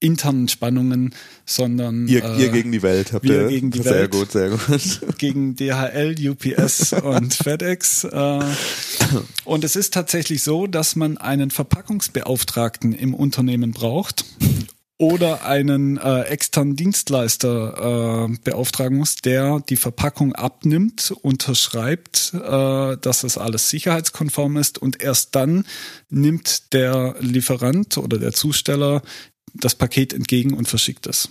internen 0.00 0.48
Spannungen, 0.48 1.14
sondern 1.44 2.06
ihr, 2.06 2.24
äh, 2.24 2.42
ihr 2.42 2.48
gegen 2.50 2.72
die 2.72 2.82
Welt 2.82 3.12
habt 3.12 3.24
ihr? 3.24 3.48
gegen 3.48 3.70
die 3.70 3.82
sehr 3.82 3.92
Welt, 3.92 4.12
gut, 4.12 4.32
sehr 4.32 4.50
gut. 4.50 5.00
Gegen 5.18 5.56
DHL, 5.56 6.14
UPS 6.28 6.92
und 6.92 7.34
FedEx. 7.42 8.04
Äh, 8.04 8.40
und 9.44 9.64
es 9.64 9.74
ist 9.74 9.94
tatsächlich 9.94 10.42
so, 10.42 10.66
dass 10.66 10.94
man 10.94 11.18
einen 11.18 11.50
Verpackungsbeauftragten 11.50 12.92
im 12.92 13.14
Unternehmen 13.14 13.72
braucht 13.72 14.24
oder 14.98 15.44
einen 15.44 15.96
äh, 15.96 16.22
externen 16.22 16.74
Dienstleister 16.74 18.26
äh, 18.28 18.36
beauftragen 18.42 18.98
muss, 18.98 19.16
der 19.16 19.60
die 19.68 19.76
Verpackung 19.76 20.34
abnimmt, 20.34 21.12
unterschreibt, 21.22 22.34
äh, 22.34 22.96
dass 22.96 23.20
das 23.20 23.38
alles 23.38 23.70
sicherheitskonform 23.70 24.56
ist 24.56 24.78
und 24.78 25.00
erst 25.00 25.36
dann 25.36 25.64
nimmt 26.10 26.72
der 26.72 27.14
Lieferant 27.20 27.96
oder 27.96 28.18
der 28.18 28.32
Zusteller 28.32 29.02
das 29.54 29.74
Paket 29.74 30.12
entgegen 30.12 30.54
und 30.54 30.68
verschickt 30.68 31.06
es. 31.06 31.28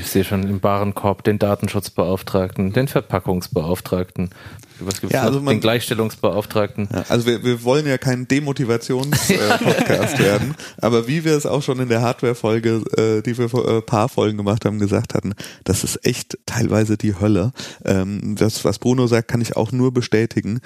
Ich 0.00 0.06
sehe 0.06 0.22
schon 0.22 0.44
im 0.44 0.62
Warenkorb 0.62 1.24
den 1.24 1.40
Datenschutzbeauftragten, 1.40 2.72
den 2.72 2.86
Verpackungsbeauftragten, 2.86 4.30
was 4.78 5.00
gibt's 5.00 5.12
Ja, 5.14 5.22
also 5.22 5.40
man- 5.40 5.56
den 5.56 5.60
Gleichstellungsbeauftragten. 5.60 6.88
Ja, 6.92 7.04
also 7.08 7.26
wir, 7.26 7.42
wir 7.42 7.64
wollen 7.64 7.84
ja 7.84 7.98
kein 7.98 8.28
Demotivations-Podcast 8.28 10.18
werden, 10.20 10.54
aber 10.78 11.08
wie 11.08 11.24
wir 11.24 11.32
es 11.36 11.46
auch 11.46 11.62
schon 11.62 11.80
in 11.80 11.88
der 11.88 12.00
Hardware-Folge, 12.02 12.84
äh, 12.96 13.22
die 13.22 13.36
wir 13.38 13.48
vor 13.48 13.68
ein 13.68 13.84
paar 13.84 14.08
Folgen 14.08 14.36
gemacht 14.36 14.64
haben, 14.64 14.78
gesagt 14.78 15.14
hatten, 15.14 15.34
das 15.64 15.82
ist 15.84 16.04
echt 16.06 16.38
teilweise 16.46 16.96
die 16.96 17.18
Hölle. 17.18 17.52
Ähm, 17.84 18.36
das, 18.38 18.64
was 18.64 18.78
Bruno 18.78 19.06
sagt, 19.08 19.28
kann 19.28 19.40
ich 19.40 19.56
auch 19.56 19.72
nur 19.72 19.92
bestätigen. 19.92 20.60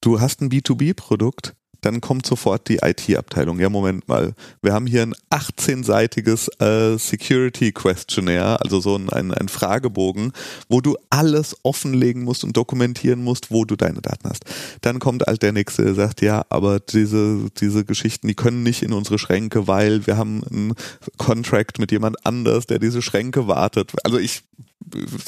Du 0.00 0.20
hast 0.20 0.40
ein 0.40 0.48
B2B-Produkt, 0.50 1.54
dann 1.80 2.00
kommt 2.00 2.26
sofort 2.26 2.68
die 2.68 2.78
IT-Abteilung. 2.82 3.58
Ja, 3.58 3.68
Moment 3.68 4.08
mal. 4.08 4.34
Wir 4.62 4.72
haben 4.72 4.86
hier 4.86 5.02
ein 5.02 5.14
18-seitiges 5.30 6.48
äh, 6.60 6.98
Security 6.98 7.72
Questionnaire, 7.72 8.60
also 8.60 8.80
so 8.80 8.96
ein, 8.96 9.08
ein, 9.10 9.32
ein 9.32 9.48
Fragebogen, 9.48 10.32
wo 10.68 10.80
du 10.80 10.96
alles 11.10 11.56
offenlegen 11.62 12.22
musst 12.22 12.44
und 12.44 12.56
dokumentieren 12.56 13.22
musst, 13.22 13.50
wo 13.50 13.64
du 13.64 13.76
deine 13.76 14.00
Daten 14.00 14.28
hast. 14.28 14.44
Dann 14.80 14.98
kommt 14.98 15.24
halt 15.26 15.42
der 15.42 15.52
nächste, 15.52 15.84
der 15.84 15.94
sagt, 15.94 16.22
ja, 16.22 16.44
aber 16.50 16.80
diese, 16.80 17.50
diese 17.60 17.84
Geschichten, 17.84 18.28
die 18.28 18.34
können 18.34 18.62
nicht 18.62 18.82
in 18.82 18.92
unsere 18.92 19.18
Schränke, 19.18 19.66
weil 19.66 20.06
wir 20.06 20.16
haben 20.16 20.42
einen 20.44 20.74
Contract 21.16 21.78
mit 21.78 21.92
jemand 21.92 22.24
anders, 22.26 22.66
der 22.66 22.78
diese 22.78 23.02
Schränke 23.02 23.46
wartet. 23.46 23.92
Also 24.04 24.18
ich 24.18 24.42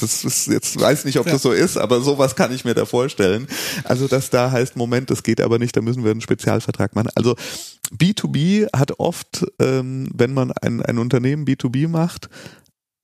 das 0.01 0.25
ist 0.25 0.49
jetzt 0.49 0.79
weiß 0.79 1.05
nicht, 1.05 1.19
ob 1.19 1.27
das 1.27 1.43
so 1.43 1.53
ist, 1.53 1.77
aber 1.77 2.01
sowas 2.01 2.35
kann 2.37 2.53
ich 2.53 2.65
mir 2.65 2.75
da 2.75 2.85
vorstellen. 2.85 3.47
Also 3.85 4.09
dass 4.09 4.31
da 4.31 4.51
heißt, 4.51 4.77
Moment, 4.77 5.11
das 5.11 5.23
geht 5.23 5.41
aber 5.41 5.59
nicht, 5.59 5.77
da 5.77 5.81
müssen 5.81 6.05
wir 6.05 6.11
einen 6.11 6.21
Spezialvertrag 6.21 6.95
machen. 6.95 7.11
Also 7.15 7.37
B2B 7.97 8.69
hat 8.75 8.99
oft, 8.99 9.45
ähm, 9.59 10.09
wenn 10.15 10.35
man 10.35 10.53
ein, 10.53 10.83
ein 10.83 10.99
Unternehmen 10.99 11.45
B2B 11.45 11.89
macht, 11.89 12.29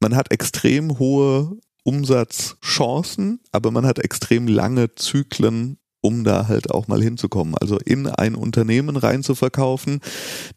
man 0.01 0.17
hat 0.17 0.33
extrem 0.33 0.99
hohe 0.99 1.57
Umsatzchancen, 1.85 3.41
aber 3.53 3.71
man 3.71 3.87
hat 3.87 3.99
extrem 3.99 4.47
lange 4.47 4.95
Zyklen, 4.95 5.79
um 6.01 6.25
da 6.25 6.49
halt 6.49 6.71
auch 6.71 6.89
mal 6.89 7.03
hinzukommen. 7.03 7.55
Also 7.57 7.79
in 7.79 8.07
ein 8.07 8.35
Unternehmen 8.35 8.97
rein 8.97 9.23
zu 9.23 9.35
verkaufen, 9.35 10.01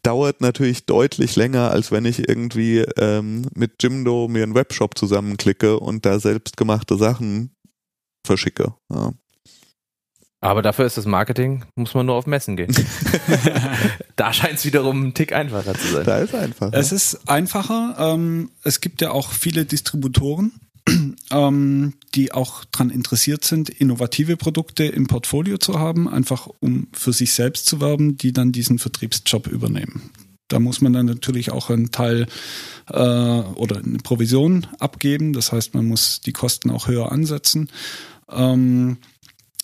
dauert 0.02 0.40
natürlich 0.40 0.86
deutlich 0.86 1.36
länger, 1.36 1.70
als 1.70 1.90
wenn 1.90 2.04
ich 2.04 2.28
irgendwie 2.28 2.80
ähm, 2.96 3.46
mit 3.54 3.82
Jimdo 3.82 4.28
mir 4.28 4.42
einen 4.42 4.54
Webshop 4.54 4.96
zusammenklicke 4.96 5.78
und 5.78 6.06
da 6.06 6.20
selbstgemachte 6.20 6.96
Sachen 6.96 7.54
verschicke. 8.24 8.74
Ja. 8.92 9.12
Aber 10.42 10.60
dafür 10.60 10.86
ist 10.86 10.96
das 10.96 11.06
Marketing, 11.06 11.64
muss 11.76 11.94
man 11.94 12.06
nur 12.06 12.16
auf 12.16 12.26
Messen 12.26 12.56
gehen. 12.56 12.74
da 14.16 14.32
scheint 14.32 14.54
es 14.54 14.64
wiederum 14.64 15.06
ein 15.06 15.14
Tick 15.14 15.32
einfacher 15.32 15.74
zu 15.74 15.86
sein. 15.86 16.04
Da 16.04 16.18
ist 16.18 16.34
einfach. 16.34 16.72
Es 16.72 16.90
ist 16.90 17.28
einfacher. 17.28 17.94
Ähm, 17.98 18.50
es 18.64 18.80
gibt 18.80 19.00
ja 19.00 19.12
auch 19.12 19.30
viele 19.30 19.64
Distributoren, 19.64 20.52
ähm, 21.30 21.94
die 22.14 22.32
auch 22.32 22.64
daran 22.66 22.90
interessiert 22.90 23.44
sind, 23.44 23.68
innovative 23.68 24.36
Produkte 24.36 24.84
im 24.84 25.06
Portfolio 25.06 25.58
zu 25.58 25.78
haben, 25.78 26.08
einfach 26.08 26.48
um 26.60 26.88
für 26.92 27.12
sich 27.12 27.32
selbst 27.32 27.66
zu 27.66 27.80
werben, 27.80 28.16
die 28.16 28.32
dann 28.32 28.52
diesen 28.52 28.78
Vertriebsjob 28.78 29.46
übernehmen. 29.46 30.10
Da 30.48 30.60
muss 30.60 30.80
man 30.82 30.92
dann 30.92 31.06
natürlich 31.06 31.50
auch 31.50 31.70
einen 31.70 31.92
Teil 31.92 32.26
äh, 32.88 32.92
oder 32.92 33.78
eine 33.78 33.98
Provision 34.02 34.66
abgeben. 34.78 35.32
Das 35.32 35.50
heißt, 35.50 35.74
man 35.74 35.86
muss 35.86 36.20
die 36.20 36.32
Kosten 36.32 36.70
auch 36.70 36.88
höher 36.88 37.10
ansetzen. 37.10 37.68
Ähm, 38.30 38.98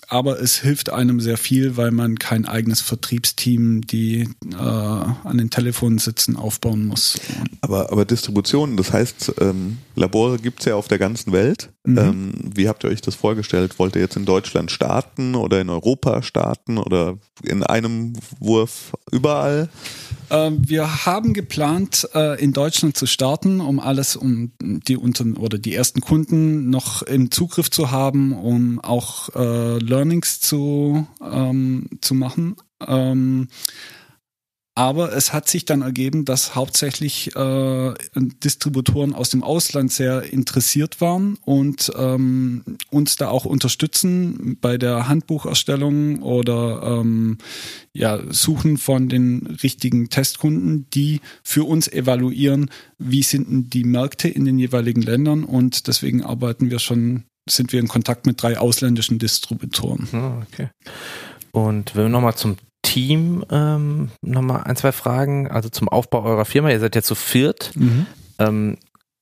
aber 0.09 0.41
es 0.41 0.57
hilft 0.59 0.91
einem 0.91 1.21
sehr 1.21 1.37
viel, 1.37 1.77
weil 1.77 1.91
man 1.91 2.19
kein 2.19 2.47
eigenes 2.47 2.81
Vertriebsteam, 2.81 3.83
die 3.83 4.29
äh, 4.53 4.57
an 4.57 5.37
den 5.37 5.51
Telefonen 5.51 5.99
sitzen, 5.99 6.37
aufbauen 6.37 6.87
muss. 6.87 7.21
Aber, 7.61 7.93
aber 7.93 8.05
Distribution, 8.05 8.77
das 8.77 8.93
heißt, 8.93 9.35
ähm, 9.41 9.79
Labore 9.95 10.39
gibt's 10.39 10.65
ja 10.65 10.77
auf 10.77 10.89
der 10.89 10.99
ganzen 10.99 11.33
Welt. 11.33 11.71
Mhm. 11.85 11.99
Ähm, 11.99 12.33
wie 12.55 12.69
habt 12.69 12.85
ihr 12.85 12.91
euch 12.91 13.03
das 13.03 13.15
vorgestellt? 13.15 13.79
Wollt 13.79 13.97
ihr 13.97 14.03
jetzt 14.03 14.17
in 14.17 14.25
Deutschland 14.25 14.71
starten 14.71 15.35
oder 15.35 15.61
in 15.61 15.69
Europa 15.69 16.23
starten 16.23 16.79
oder 16.79 17.19
in 17.43 17.63
einem 17.63 18.15
Wurf 18.41 18.93
überall? 19.13 19.69
Ähm, 20.31 20.69
wir 20.69 21.07
haben 21.07 21.33
geplant, 21.33 22.09
äh, 22.15 22.43
in 22.43 22.53
Deutschland 22.53 22.97
zu 22.97 23.07
starten, 23.07 23.61
um 23.61 23.81
alles, 23.81 24.17
um 24.17 24.53
die 24.61 24.97
unter 24.97 25.25
oder 25.39 25.59
die 25.59 25.75
ersten 25.75 26.01
Kunden 26.01 26.71
noch 26.71 27.03
im 27.03 27.31
Zugriff 27.31 27.71
zu 27.71 27.91
haben, 27.91 28.33
um 28.33 28.81
auch 28.81 29.35
äh, 29.35 29.79
Learnings 29.79 30.41
zu 30.41 31.07
ähm, 31.23 31.89
zu 32.01 32.15
machen. 32.15 32.57
Ähm, 32.87 33.49
aber 34.79 35.13
es 35.13 35.33
hat 35.33 35.49
sich 35.49 35.65
dann 35.65 35.83
ergeben, 35.83 36.25
dass 36.25 36.55
hauptsächlich 36.55 37.35
äh, 37.35 37.95
Distributoren 38.15 39.13
aus 39.13 39.29
dem 39.29 39.43
Ausland 39.43 39.91
sehr 39.91 40.33
interessiert 40.33 41.01
waren 41.01 41.37
und 41.45 41.91
ähm, 41.97 42.63
uns 42.89 43.17
da 43.17 43.27
auch 43.29 43.45
unterstützen 43.45 44.57
bei 44.61 44.79
der 44.79 45.09
Handbucherstellung 45.09 46.23
oder 46.23 47.01
ähm, 47.01 47.39
ja, 47.93 48.21
Suchen 48.31 48.79
von 48.79 49.09
den 49.09 49.59
richtigen 49.65 50.11
Testkunden, 50.11 50.87
die 50.95 51.23
für 51.43 51.65
uns 51.65 51.89
evaluieren, 51.89 52.71
wie 52.99 53.25
sind 53.25 53.51
denn 53.51 53.71
die 53.71 53.83
Märkte 53.83 54.29
in 54.29 54.45
den 54.45 54.61
jeweiligen 54.61 55.03
Ländern 55.03 55.43
und 55.43 55.89
deswegen 55.89 56.23
arbeiten 56.23 56.71
wir 56.71 56.79
schon, 56.79 57.25
sind 57.51 57.73
wir 57.73 57.81
in 57.81 57.89
Kontakt 57.89 58.27
mit 58.27 58.41
drei 58.41 58.57
ausländischen 58.59 59.19
Distributoren. 59.19 60.07
Ah, 60.13 60.47
okay. 60.47 60.69
Und 61.51 61.97
wenn 61.97 62.05
wir 62.05 62.11
nochmal 62.11 62.37
zum 62.37 62.59
Team 62.83 63.45
ähm, 63.51 64.11
nochmal 64.23 64.63
ein, 64.65 64.77
zwei 64.77 64.93
Fragen, 64.93 65.51
also 65.51 65.69
zum 65.69 65.89
Aufbau 65.89 66.23
eurer 66.25 66.45
Firma. 66.45 66.71
Ihr 66.71 66.81
seid 66.81 66.95
ja 66.95 67.03
zu 67.03 67.15
viert. 67.15 67.73
Ähm, 68.39 68.79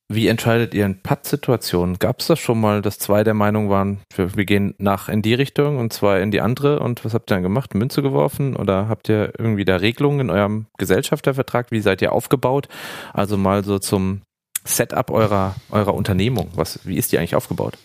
wie 0.08 0.28
entscheidet 0.28 0.72
ihr 0.72 0.86
in 0.86 1.02
Pattsituationen? 1.02 1.98
Gab 1.98 2.20
es 2.20 2.28
das 2.28 2.38
schon 2.38 2.60
mal, 2.60 2.80
dass 2.80 3.00
zwei 3.00 3.24
der 3.24 3.34
Meinung 3.34 3.70
waren, 3.70 3.98
wir, 4.14 4.36
wir 4.36 4.44
gehen 4.44 4.74
nach 4.78 5.08
in 5.08 5.20
die 5.20 5.34
Richtung 5.34 5.78
und 5.78 5.92
zwei 5.92 6.22
in 6.22 6.30
die 6.30 6.40
andere? 6.40 6.78
Und 6.78 7.04
was 7.04 7.12
habt 7.12 7.30
ihr 7.30 7.34
dann 7.34 7.42
gemacht? 7.42 7.74
Münze 7.74 8.02
geworfen? 8.02 8.54
Oder 8.54 8.88
habt 8.88 9.08
ihr 9.08 9.32
irgendwie 9.36 9.64
da 9.64 9.76
Regelungen 9.76 10.20
in 10.20 10.30
eurem 10.30 10.66
Gesellschaftervertrag? 10.78 11.72
Wie 11.72 11.80
seid 11.80 12.02
ihr 12.02 12.12
aufgebaut? 12.12 12.68
Also 13.12 13.36
mal 13.36 13.64
so 13.64 13.80
zum 13.80 14.22
Setup 14.64 15.10
eurer, 15.10 15.56
eurer 15.70 15.94
Unternehmung. 15.94 16.50
Was, 16.54 16.80
wie 16.84 16.96
ist 16.96 17.10
die 17.10 17.18
eigentlich 17.18 17.34
aufgebaut? 17.34 17.76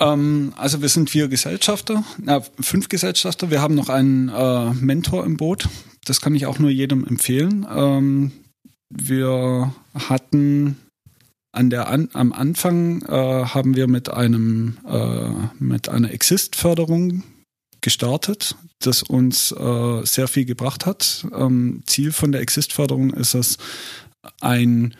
Ähm, 0.00 0.52
also 0.56 0.82
wir 0.82 0.88
sind 0.88 1.10
vier 1.10 1.28
Gesellschafter, 1.28 2.04
äh, 2.26 2.40
fünf 2.60 2.88
Gesellschafter. 2.88 3.50
Wir 3.50 3.60
haben 3.60 3.74
noch 3.74 3.88
einen 3.88 4.28
äh, 4.28 4.72
Mentor 4.74 5.24
im 5.24 5.36
Boot. 5.36 5.68
Das 6.04 6.20
kann 6.20 6.34
ich 6.34 6.46
auch 6.46 6.58
nur 6.58 6.70
jedem 6.70 7.04
empfehlen. 7.04 7.66
Ähm, 7.70 8.32
wir 8.90 9.74
hatten 9.94 10.76
an 11.52 11.70
der 11.70 11.88
an, 11.88 12.08
am 12.12 12.32
Anfang 12.32 13.02
äh, 13.02 13.44
haben 13.46 13.74
wir 13.74 13.88
mit 13.88 14.10
einem 14.10 14.78
äh, 14.86 15.30
mit 15.58 15.88
einer 15.88 16.12
Exist-Förderung 16.12 17.22
gestartet, 17.80 18.56
das 18.80 19.02
uns 19.02 19.52
äh, 19.52 20.04
sehr 20.04 20.28
viel 20.28 20.44
gebracht 20.44 20.86
hat. 20.86 21.26
Ähm, 21.32 21.82
Ziel 21.86 22.12
von 22.12 22.32
der 22.32 22.40
Exist-Förderung 22.40 23.12
ist 23.12 23.34
es, 23.34 23.58
einen 24.40 24.94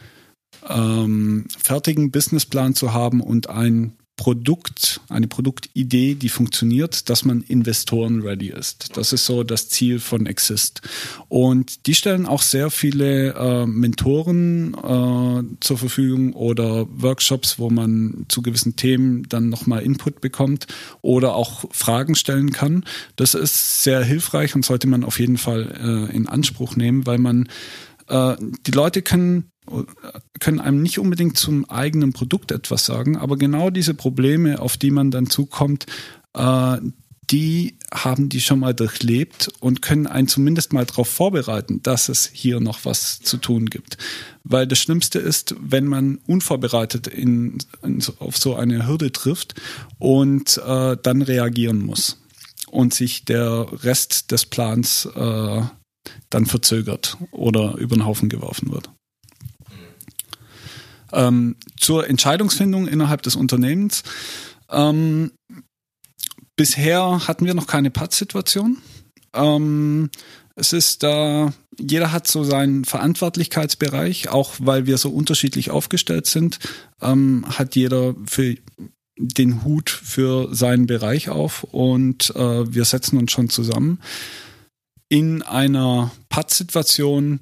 ähm, 0.68 1.46
fertigen 1.59 2.11
Businessplan 2.11 2.74
zu 2.74 2.92
haben 2.92 3.20
und 3.20 3.49
ein 3.49 3.97
Produkt, 4.19 5.01
eine 5.09 5.29
Produktidee, 5.29 6.16
die 6.16 6.29
funktioniert, 6.29 7.09
dass 7.09 7.25
man 7.25 7.41
Investoren-ready 7.41 8.49
ist. 8.49 8.97
Das 8.97 9.12
ist 9.12 9.25
so 9.25 9.45
das 9.45 9.69
Ziel 9.69 10.01
von 10.01 10.27
Exist. 10.27 10.83
Und 11.29 11.87
die 11.87 11.95
stellen 11.95 12.27
auch 12.27 12.43
sehr 12.43 12.71
viele 12.71 13.33
äh, 13.35 13.64
Mentoren 13.64 14.75
äh, 14.75 15.57
zur 15.61 15.79
Verfügung 15.79 16.33
oder 16.33 16.89
Workshops, 16.91 17.61
wo 17.61 17.71
man 17.71 18.27
zu 18.29 18.43
gewissen 18.43 18.75
Themen 18.75 19.23
dann 19.29 19.51
nochmal 19.51 19.83
Input 19.83 20.21
bekommt 20.21 20.66
oder 21.01 21.37
auch 21.37 21.64
Fragen 21.71 22.16
stellen 22.16 22.51
kann. 22.51 22.85
Das 23.14 23.35
ist 23.35 23.85
sehr 23.85 24.03
hilfreich 24.03 24.57
und 24.57 24.64
sollte 24.64 24.89
man 24.89 25.05
auf 25.05 25.21
jeden 25.21 25.39
Fall 25.39 26.09
äh, 26.11 26.14
in 26.14 26.27
Anspruch 26.27 26.75
nehmen, 26.75 27.07
weil 27.07 27.19
man 27.19 27.49
äh, 28.09 28.35
die 28.66 28.73
Leute 28.73 29.01
können 29.03 29.53
können 30.41 30.61
einem 30.61 30.83
nicht 30.83 30.99
unbedingt 30.99 31.37
zum 31.37 31.69
eigenen 31.69 32.12
Produkt 32.12 32.53
etwas 32.53 32.85
sagen, 32.85 33.16
aber 33.16 33.37
genau 33.37 33.71
diese 33.71 33.95
Probleme, 33.95 34.61
auf 34.61 34.77
die 34.77 34.91
man 34.91 35.11
dann 35.11 35.29
zukommt, 35.29 35.87
äh, 36.35 36.79
die 37.31 37.79
haben 37.93 38.29
die 38.29 38.41
schon 38.41 38.61
mal 38.61 38.75
durchlebt 38.75 39.51
und 39.61 39.83
können 39.83 40.07
einen 40.07 40.29
zumindest 40.29 40.73
mal 40.73 40.87
darauf 40.87 41.09
vorbereiten, 41.09 41.83
dass 41.83 42.09
es 42.09 42.31
hier 42.33 42.61
noch 42.61 42.85
was 42.85 43.21
zu 43.21 43.37
tun 43.37 43.66
gibt. 43.66 43.99
Weil 44.45 44.66
das 44.66 44.79
Schlimmste 44.79 45.19
ist, 45.19 45.55
wenn 45.61 45.87
man 45.87 46.21
unvorbereitet 46.27 47.07
in, 47.07 47.59
in, 47.83 48.03
auf 48.19 48.39
so 48.39 48.55
eine 48.55 48.87
Hürde 48.87 49.12
trifft 49.12 49.55
und 49.99 50.59
äh, 50.59 50.97
dann 51.03 51.23
reagieren 51.23 51.85
muss 51.85 52.19
und 52.71 52.95
sich 52.95 53.25
der 53.25 53.66
Rest 53.85 54.31
des 54.31 54.47
Plans 54.47 55.07
äh, 55.14 55.62
dann 56.31 56.47
verzögert 56.47 57.19
oder 57.31 57.77
über 57.77 57.97
den 57.97 58.07
Haufen 58.07 58.29
geworfen 58.29 58.73
wird. 58.73 58.91
Ähm, 61.12 61.56
zur 61.78 62.09
Entscheidungsfindung 62.09 62.88
innerhalb 62.88 63.22
des 63.22 63.36
Unternehmens. 63.36 64.02
Ähm, 64.70 65.32
bisher 66.56 67.26
hatten 67.26 67.46
wir 67.46 67.54
noch 67.54 67.66
keine 67.66 67.90
Pattsituation. 67.90 68.78
Ähm, 69.34 70.11
Es 70.61 70.72
ist 70.72 71.04
da, 71.04 71.52
jeder 71.78 72.11
hat 72.11 72.26
so 72.26 72.42
seinen 72.42 72.84
Verantwortlichkeitsbereich, 72.84 74.28
auch 74.28 74.54
weil 74.59 74.86
wir 74.86 74.98
so 74.98 75.11
unterschiedlich 75.11 75.70
aufgestellt 75.70 76.26
sind, 76.26 76.59
ähm, 77.00 77.44
hat 77.46 77.76
jeder 77.76 78.16
für 78.26 78.56
den 79.16 79.62
Hut 79.62 79.88
für 79.88 80.52
seinen 80.52 80.86
Bereich 80.86 81.28
auf 81.28 81.62
und 81.62 82.34
äh, 82.34 82.74
wir 82.74 82.84
setzen 82.84 83.18
uns 83.18 83.30
schon 83.30 83.50
zusammen. 83.50 84.00
In 85.09 85.42
einer 85.42 86.11
Pattsituation 86.28 87.38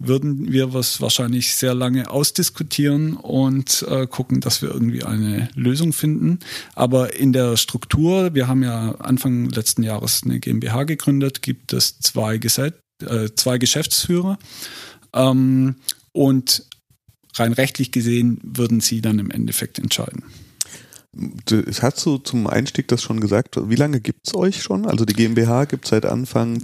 würden 0.00 0.50
wir 0.50 0.72
was 0.72 1.00
wahrscheinlich 1.00 1.54
sehr 1.54 1.74
lange 1.74 2.10
ausdiskutieren 2.10 3.16
und 3.16 3.84
äh, 3.88 4.06
gucken, 4.06 4.40
dass 4.40 4.62
wir 4.62 4.70
irgendwie 4.70 5.04
eine 5.04 5.48
Lösung 5.54 5.92
finden. 5.92 6.38
Aber 6.74 7.14
in 7.14 7.32
der 7.32 7.56
Struktur, 7.58 8.34
wir 8.34 8.48
haben 8.48 8.62
ja 8.62 8.96
Anfang 8.96 9.50
letzten 9.50 9.82
Jahres 9.82 10.22
eine 10.24 10.40
GmbH 10.40 10.84
gegründet, 10.84 11.42
gibt 11.42 11.74
es 11.74 12.00
zwei, 12.00 12.38
Gesell 12.38 12.72
äh, 13.02 13.28
zwei 13.34 13.58
Geschäftsführer. 13.58 14.38
Ähm, 15.12 15.76
und 16.12 16.64
rein 17.34 17.52
rechtlich 17.52 17.92
gesehen 17.92 18.40
würden 18.42 18.80
sie 18.80 19.02
dann 19.02 19.18
im 19.18 19.30
Endeffekt 19.30 19.78
entscheiden. 19.78 20.24
Hast 21.80 22.06
du 22.06 22.18
zum 22.18 22.46
Einstieg 22.46 22.88
das 22.88 23.02
schon 23.02 23.20
gesagt? 23.20 23.56
Wie 23.68 23.74
lange 23.74 24.00
gibt 24.00 24.28
es 24.28 24.34
euch 24.34 24.62
schon? 24.62 24.86
Also 24.86 25.04
die 25.04 25.14
GmbH 25.14 25.64
gibt 25.64 25.86
seit 25.86 26.06
Anfang 26.06 26.62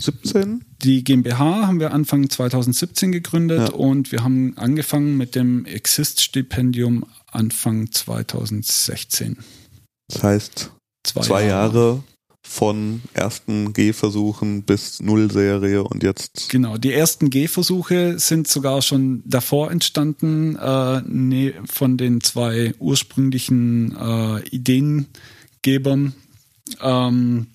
2017? 0.00 0.64
Die 0.82 1.04
GmbH 1.04 1.66
haben 1.66 1.80
wir 1.80 1.92
Anfang 1.92 2.30
2017 2.30 3.12
gegründet 3.12 3.70
ja. 3.70 3.74
und 3.74 4.12
wir 4.12 4.22
haben 4.22 4.56
angefangen 4.56 5.16
mit 5.16 5.34
dem 5.34 5.64
Exist-Stipendium 5.64 7.04
Anfang 7.26 7.90
2016. 7.90 9.38
Das 10.08 10.22
heißt, 10.22 10.70
zwei, 11.04 11.20
zwei 11.20 11.46
Jahre. 11.46 11.74
Jahre 11.74 12.02
von 12.48 13.02
ersten 13.12 13.74
Gehversuchen 13.74 14.62
bis 14.62 15.00
Nullserie 15.00 15.82
und 15.84 16.02
jetzt. 16.02 16.48
Genau, 16.48 16.78
die 16.78 16.92
ersten 16.92 17.28
Gehversuche 17.28 18.18
sind 18.18 18.48
sogar 18.48 18.80
schon 18.80 19.22
davor 19.26 19.70
entstanden, 19.70 20.56
äh, 20.56 21.52
von 21.66 21.98
den 21.98 22.22
zwei 22.22 22.74
ursprünglichen 22.78 23.94
äh, 23.96 24.40
Ideengebern, 24.48 26.14
ähm, 26.80 27.48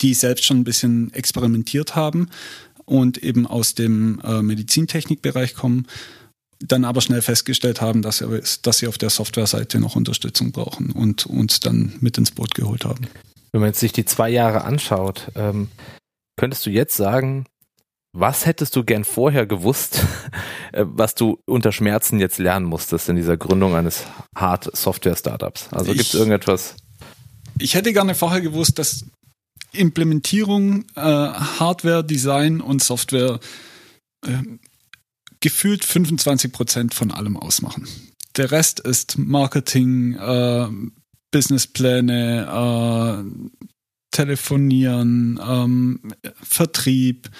die 0.00 0.14
selbst 0.14 0.44
schon 0.44 0.58
ein 0.58 0.64
bisschen 0.64 1.12
experimentiert 1.12 1.96
haben 1.96 2.28
und 2.84 3.18
eben 3.18 3.46
aus 3.46 3.74
dem 3.74 4.20
äh, 4.24 4.42
Medizintechnikbereich 4.42 5.54
kommen 5.54 5.86
dann 6.60 6.84
aber 6.84 7.00
schnell 7.00 7.22
festgestellt 7.22 7.80
haben, 7.80 8.02
dass, 8.02 8.18
sie, 8.18 8.42
dass 8.62 8.78
sie 8.78 8.88
auf 8.88 8.98
der 8.98 9.10
Softwareseite 9.10 9.78
noch 9.78 9.96
Unterstützung 9.96 10.52
brauchen 10.52 10.90
und 10.90 11.26
uns 11.26 11.60
dann 11.60 11.94
mit 12.00 12.18
ins 12.18 12.32
Boot 12.32 12.54
geholt 12.54 12.84
haben. 12.84 13.06
Wenn 13.52 13.60
man 13.60 13.70
jetzt 13.70 13.80
sich 13.80 13.92
die 13.92 14.04
zwei 14.04 14.28
Jahre 14.28 14.64
anschaut, 14.64 15.30
ähm, 15.36 15.68
könntest 16.36 16.66
du 16.66 16.70
jetzt 16.70 16.96
sagen, 16.96 17.46
was 18.12 18.46
hättest 18.46 18.74
du 18.74 18.84
gern 18.84 19.04
vorher 19.04 19.46
gewusst, 19.46 20.04
äh, 20.72 20.84
was 20.86 21.14
du 21.14 21.38
unter 21.46 21.72
Schmerzen 21.72 22.18
jetzt 22.20 22.38
lernen 22.38 22.66
musstest 22.66 23.08
in 23.08 23.16
dieser 23.16 23.36
Gründung 23.36 23.74
eines 23.74 24.04
Hard-Software-Startups? 24.34 25.68
Also 25.72 25.92
gibt 25.92 26.06
es 26.06 26.14
irgendetwas? 26.14 26.74
Ich 27.60 27.74
hätte 27.74 27.92
gerne 27.92 28.14
vorher 28.14 28.40
gewusst, 28.40 28.78
dass 28.78 29.04
Implementierung, 29.72 30.84
äh, 30.94 31.00
Hardware, 31.00 32.04
Design 32.04 32.60
und 32.60 32.82
Software 32.82 33.40
äh, 34.26 34.42
gefühlt 35.40 35.84
25 35.84 36.52
Prozent 36.52 36.94
von 36.94 37.10
allem 37.10 37.36
ausmachen. 37.36 37.86
Der 38.36 38.50
Rest 38.50 38.80
ist 38.80 39.18
Marketing, 39.18 40.14
äh, 40.14 40.68
Businesspläne, 41.30 42.46
äh, 42.46 43.58
Telefonieren, 44.10 45.38
ähm, 45.46 46.00
Vertrieb, 46.42 47.30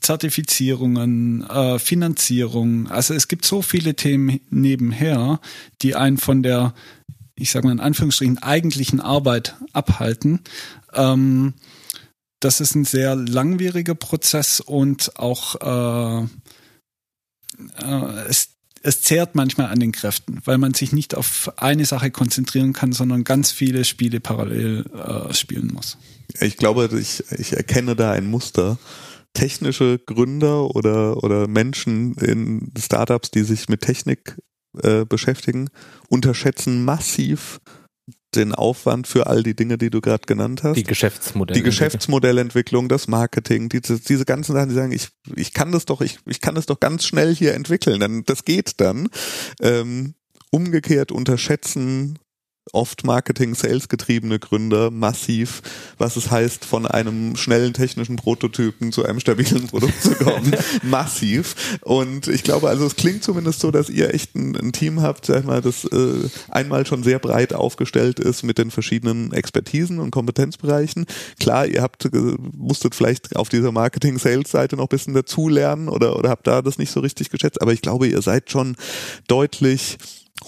Zertifizierungen, 0.00 1.44
äh, 1.48 1.78
Finanzierung. 1.78 2.88
Also 2.88 3.14
es 3.14 3.28
gibt 3.28 3.44
so 3.44 3.62
viele 3.62 3.94
Themen 3.94 4.40
nebenher, 4.50 5.40
die 5.82 5.94
einen 5.94 6.18
von 6.18 6.42
der, 6.42 6.74
ich 7.42 7.50
sage 7.50 7.66
mal 7.66 7.72
in 7.72 7.80
Anführungsstrichen, 7.80 8.38
eigentlichen 8.38 9.00
Arbeit 9.00 9.56
abhalten. 9.72 10.40
Ähm, 10.94 11.54
das 12.40 12.60
ist 12.60 12.74
ein 12.74 12.84
sehr 12.84 13.14
langwieriger 13.14 13.94
Prozess 13.94 14.60
und 14.60 15.18
auch 15.18 15.54
äh, 15.60 16.24
äh, 17.78 18.28
es 18.28 18.48
es 18.84 19.00
zehrt 19.00 19.34
manchmal 19.34 19.68
an 19.68 19.78
den 19.78 19.92
Kräften, 19.92 20.40
weil 20.44 20.58
man 20.58 20.74
sich 20.74 20.92
nicht 20.92 21.14
auf 21.14 21.52
eine 21.56 21.84
Sache 21.84 22.10
konzentrieren 22.10 22.72
kann, 22.72 22.92
sondern 22.92 23.22
ganz 23.22 23.52
viele 23.52 23.84
Spiele 23.84 24.18
parallel 24.18 24.86
äh, 24.92 25.32
spielen 25.32 25.70
muss. 25.72 25.98
Ich 26.40 26.56
glaube, 26.56 26.90
ich, 26.98 27.22
ich 27.30 27.52
erkenne 27.52 27.94
da 27.94 28.10
ein 28.10 28.26
Muster. 28.26 28.78
Technische 29.34 29.98
Gründer 30.04 30.74
oder, 30.74 31.22
oder 31.22 31.46
Menschen 31.46 32.14
in 32.16 32.72
Startups, 32.76 33.30
die 33.30 33.44
sich 33.44 33.68
mit 33.68 33.82
Technik 33.82 34.36
äh, 34.80 35.04
beschäftigen, 35.04 35.68
unterschätzen 36.08 36.84
massiv 36.84 37.60
den 38.34 38.54
Aufwand 38.54 39.06
für 39.06 39.26
all 39.26 39.42
die 39.42 39.54
Dinge, 39.54 39.76
die 39.76 39.90
du 39.90 40.00
gerade 40.00 40.24
genannt 40.26 40.62
hast. 40.62 40.76
Die 40.76 40.84
Geschäftsmodelle. 40.84 41.58
Die 41.58 41.64
Geschäftsmodellentwicklung, 41.64 42.88
das 42.88 43.06
Marketing, 43.06 43.68
diese, 43.68 44.00
diese 44.00 44.24
ganzen 44.24 44.54
Sachen, 44.54 44.70
die 44.70 44.74
sagen, 44.74 44.92
ich, 44.92 45.08
ich 45.36 45.52
kann 45.52 45.70
das 45.72 45.84
doch, 45.84 46.00
ich, 46.00 46.18
ich 46.26 46.40
kann 46.40 46.54
das 46.54 46.66
doch 46.66 46.80
ganz 46.80 47.04
schnell 47.04 47.34
hier 47.34 47.54
entwickeln, 47.54 48.00
dann, 48.00 48.24
das 48.24 48.44
geht 48.44 48.80
dann. 48.80 49.08
Ähm, 49.60 50.14
umgekehrt 50.50 51.12
unterschätzen 51.12 52.18
oft 52.70 53.04
Marketing, 53.04 53.54
Sales 53.54 53.88
getriebene 53.88 54.38
Gründer 54.38 54.90
massiv, 54.90 55.62
was 55.98 56.16
es 56.16 56.30
heißt, 56.30 56.64
von 56.64 56.86
einem 56.86 57.36
schnellen 57.36 57.74
technischen 57.74 58.16
Prototypen 58.16 58.92
zu 58.92 59.04
einem 59.04 59.20
stabilen 59.20 59.66
Produkt 59.68 60.00
zu 60.00 60.14
kommen. 60.14 60.54
massiv. 60.82 61.78
Und 61.82 62.28
ich 62.28 62.44
glaube, 62.44 62.68
also 62.68 62.86
es 62.86 62.96
klingt 62.96 63.24
zumindest 63.24 63.60
so, 63.60 63.70
dass 63.70 63.90
ihr 63.90 64.14
echt 64.14 64.36
ein, 64.36 64.56
ein 64.56 64.72
Team 64.72 65.02
habt, 65.02 65.26
sag 65.26 65.44
mal, 65.44 65.60
das 65.60 65.84
äh, 65.84 66.28
einmal 66.50 66.86
schon 66.86 67.02
sehr 67.02 67.18
breit 67.18 67.52
aufgestellt 67.52 68.20
ist 68.20 68.42
mit 68.44 68.58
den 68.58 68.70
verschiedenen 68.70 69.32
Expertisen 69.32 69.98
und 69.98 70.12
Kompetenzbereichen. 70.12 71.06
Klar, 71.40 71.66
ihr 71.66 71.82
habt, 71.82 72.04
äh, 72.04 72.36
musstet 72.56 72.94
vielleicht 72.94 73.34
auf 73.36 73.48
dieser 73.48 73.72
Marketing-Sales-Seite 73.72 74.76
noch 74.76 74.84
ein 74.84 74.88
bisschen 74.88 75.14
dazulernen 75.14 75.88
oder, 75.88 76.16
oder 76.16 76.30
habt 76.30 76.46
da 76.46 76.62
das 76.62 76.78
nicht 76.78 76.92
so 76.92 77.00
richtig 77.00 77.30
geschätzt, 77.30 77.60
aber 77.60 77.72
ich 77.72 77.82
glaube, 77.82 78.06
ihr 78.06 78.22
seid 78.22 78.50
schon 78.50 78.76
deutlich 79.26 79.98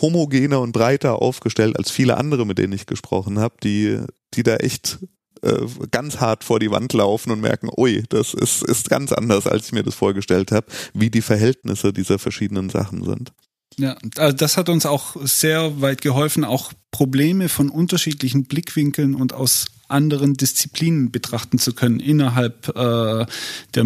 homogener 0.01 0.61
und 0.61 0.73
breiter 0.73 1.21
aufgestellt 1.21 1.77
als 1.77 1.91
viele 1.91 2.17
andere, 2.17 2.47
mit 2.47 2.59
denen 2.59 2.73
ich 2.73 2.87
gesprochen 2.87 3.39
habe, 3.39 3.55
die, 3.63 4.01
die 4.35 4.43
da 4.43 4.57
echt 4.57 4.99
äh, 5.43 5.67
ganz 5.91 6.21
hart 6.21 6.45
vor 6.45 6.59
die 6.61 6.71
Wand 6.71 6.93
laufen 6.93 7.31
und 7.31 7.41
merken, 7.41 7.69
ui, 7.77 8.03
das 8.09 8.35
ist, 8.35 8.63
ist 8.63 8.89
ganz 8.89 9.13
anders, 9.13 9.47
als 9.47 9.67
ich 9.67 9.73
mir 9.73 9.83
das 9.83 9.95
vorgestellt 9.95 10.53
habe, 10.53 10.67
wie 10.95 11.11
die 11.11 11.23
Verhältnisse 11.23 11.93
dieser 11.93 12.19
verschiedenen 12.19 12.71
Sachen 12.71 13.05
sind. 13.05 13.33
Ja, 13.77 13.97
also 14.17 14.37
das 14.37 14.57
hat 14.57 14.69
uns 14.69 14.87
auch 14.87 15.17
sehr 15.25 15.81
weit 15.81 16.01
geholfen, 16.01 16.45
auch 16.45 16.73
Probleme 16.91 17.49
von 17.49 17.69
unterschiedlichen 17.69 18.45
Blickwinkeln 18.45 19.15
und 19.15 19.33
aus 19.33 19.67
anderen 19.89 20.35
Disziplinen 20.35 21.11
betrachten 21.11 21.59
zu 21.59 21.75
können 21.75 22.01
innerhalb 22.01 22.69
äh, 22.69 23.27
der, 23.75 23.85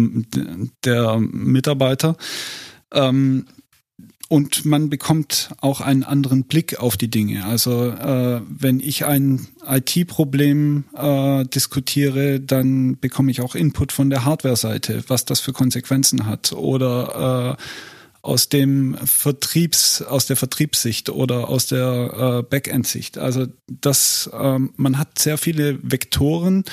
der 0.85 1.17
Mitarbeiter. 1.19 2.15
Ähm, 2.91 3.47
und 4.29 4.63
man 4.63 4.91
bekommt 4.91 5.49
auch 5.59 5.81
einen 5.81 6.03
anderen 6.03 6.43
Blick 6.43 6.79
auf 6.79 6.97
die 6.97 7.09
Dinge. 7.09 7.45
Also 7.45 7.89
äh, 7.89 8.41
wenn 8.47 8.79
ich 8.79 9.05
ein 9.05 9.47
IT-Problem 9.67 10.83
äh, 10.95 11.45
diskutiere, 11.45 12.39
dann 12.39 12.99
bekomme 12.99 13.31
ich 13.31 13.41
auch 13.41 13.55
Input 13.55 13.91
von 13.91 14.11
der 14.11 14.25
Hardware-Seite, 14.25 15.03
was 15.07 15.25
das 15.25 15.39
für 15.39 15.51
Konsequenzen 15.51 16.27
hat. 16.27 16.53
Oder 16.53 17.57
äh, 17.57 17.63
aus 18.21 18.49
dem 18.49 18.95
Vertriebs, 19.03 20.03
aus 20.03 20.27
der 20.27 20.35
Vertriebssicht 20.35 21.09
oder 21.09 21.49
aus 21.49 21.65
der 21.65 22.41
äh, 22.41 22.43
Backend-Sicht. 22.43 23.17
Also 23.17 23.47
das, 23.67 24.29
äh, 24.31 24.59
man 24.75 24.99
hat 24.99 25.17
sehr 25.17 25.39
viele 25.39 25.79
Vektoren, 25.81 26.65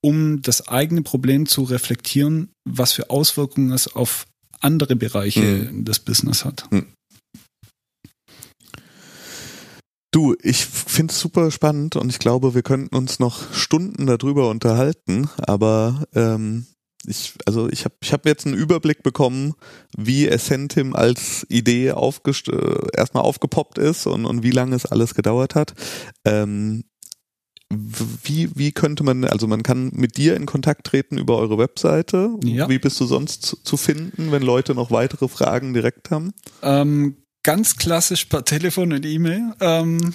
um 0.00 0.42
das 0.42 0.66
eigene 0.66 1.02
Problem 1.02 1.46
zu 1.46 1.62
reflektieren, 1.62 2.48
was 2.64 2.92
für 2.92 3.10
Auswirkungen 3.10 3.70
es 3.70 3.94
auf 3.94 4.26
andere 4.60 4.96
Bereiche 4.96 5.68
mhm. 5.70 5.84
des 5.84 6.00
Business 6.00 6.44
hat. 6.44 6.64
Mhm. 6.72 6.86
Du, 10.16 10.34
ich 10.42 10.64
finde 10.64 11.12
es 11.12 11.20
super 11.20 11.50
spannend 11.50 11.94
und 11.94 12.08
ich 12.08 12.18
glaube, 12.18 12.54
wir 12.54 12.62
könnten 12.62 12.96
uns 12.96 13.18
noch 13.18 13.52
Stunden 13.52 14.06
darüber 14.06 14.48
unterhalten, 14.48 15.28
aber 15.36 16.04
ähm, 16.14 16.64
ich, 17.06 17.34
also 17.44 17.68
ich 17.68 17.84
habe 17.84 17.96
ich 18.00 18.14
hab 18.14 18.24
jetzt 18.24 18.46
einen 18.46 18.54
Überblick 18.54 19.02
bekommen, 19.02 19.52
wie 19.94 20.26
Essentim 20.26 20.96
als 20.96 21.44
Idee 21.50 21.92
aufgest 21.92 22.48
äh, 22.48 22.78
erstmal 22.96 23.24
aufgepoppt 23.24 23.76
ist 23.76 24.06
und, 24.06 24.24
und 24.24 24.42
wie 24.42 24.52
lange 24.52 24.74
es 24.74 24.86
alles 24.86 25.14
gedauert 25.14 25.54
hat. 25.54 25.74
Ähm, 26.24 26.84
wie, 27.68 28.48
wie 28.56 28.72
könnte 28.72 29.04
man, 29.04 29.26
also 29.26 29.46
man 29.46 29.62
kann 29.62 29.90
mit 29.92 30.16
dir 30.16 30.34
in 30.34 30.46
Kontakt 30.46 30.86
treten 30.86 31.18
über 31.18 31.36
eure 31.36 31.58
Webseite. 31.58 32.30
Ja. 32.42 32.70
Wie 32.70 32.78
bist 32.78 32.98
du 33.00 33.04
sonst 33.04 33.42
zu, 33.42 33.62
zu 33.62 33.76
finden, 33.76 34.32
wenn 34.32 34.42
Leute 34.42 34.74
noch 34.74 34.90
weitere 34.90 35.28
Fragen 35.28 35.74
direkt 35.74 36.10
haben? 36.10 36.32
Ähm, 36.62 37.16
ganz 37.46 37.76
klassisch 37.76 38.24
per 38.24 38.44
Telefon 38.44 38.92
und 38.92 39.06
E-Mail. 39.06 39.54
Ähm, 39.60 40.12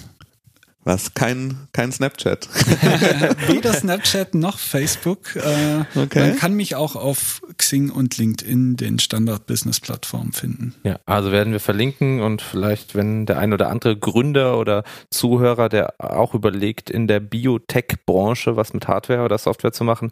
Was? 0.84 1.14
Kein, 1.14 1.70
kein 1.72 1.90
Snapchat. 1.94 2.50
Weder 3.48 3.74
Snapchat 3.80 4.36
noch 4.36 4.60
Facebook. 4.60 5.38
Äh, 5.38 5.86
okay. 5.96 6.20
Man 6.20 6.36
kann 6.36 6.56
mich 6.56 6.76
auch 6.76 6.98
auf 6.98 7.42
Xing 7.58 7.90
und 7.90 8.18
LinkedIn, 8.18 8.76
den 8.76 9.00
Standard-Business-Plattformen, 9.00 10.34
finden. 10.34 10.76
Ja, 10.84 11.00
also 11.06 11.32
werden 11.32 11.54
wir 11.54 11.62
verlinken 11.62 12.20
und 12.20 12.42
vielleicht, 12.42 12.96
wenn 12.96 13.26
der 13.26 13.40
ein 13.40 13.54
oder 13.54 13.70
andere 13.70 13.98
Gründer 13.98 14.58
oder 14.58 14.84
Zuhörer, 15.10 15.70
der 15.70 15.94
auch 16.00 16.34
überlegt, 16.34 16.90
in 16.90 17.08
der 17.08 17.22
Biotech-Branche 17.22 18.58
was 18.58 18.74
mit 18.74 18.90
Hardware 18.90 19.24
oder 19.24 19.38
Software 19.38 19.72
zu 19.72 19.86
machen, 19.86 20.12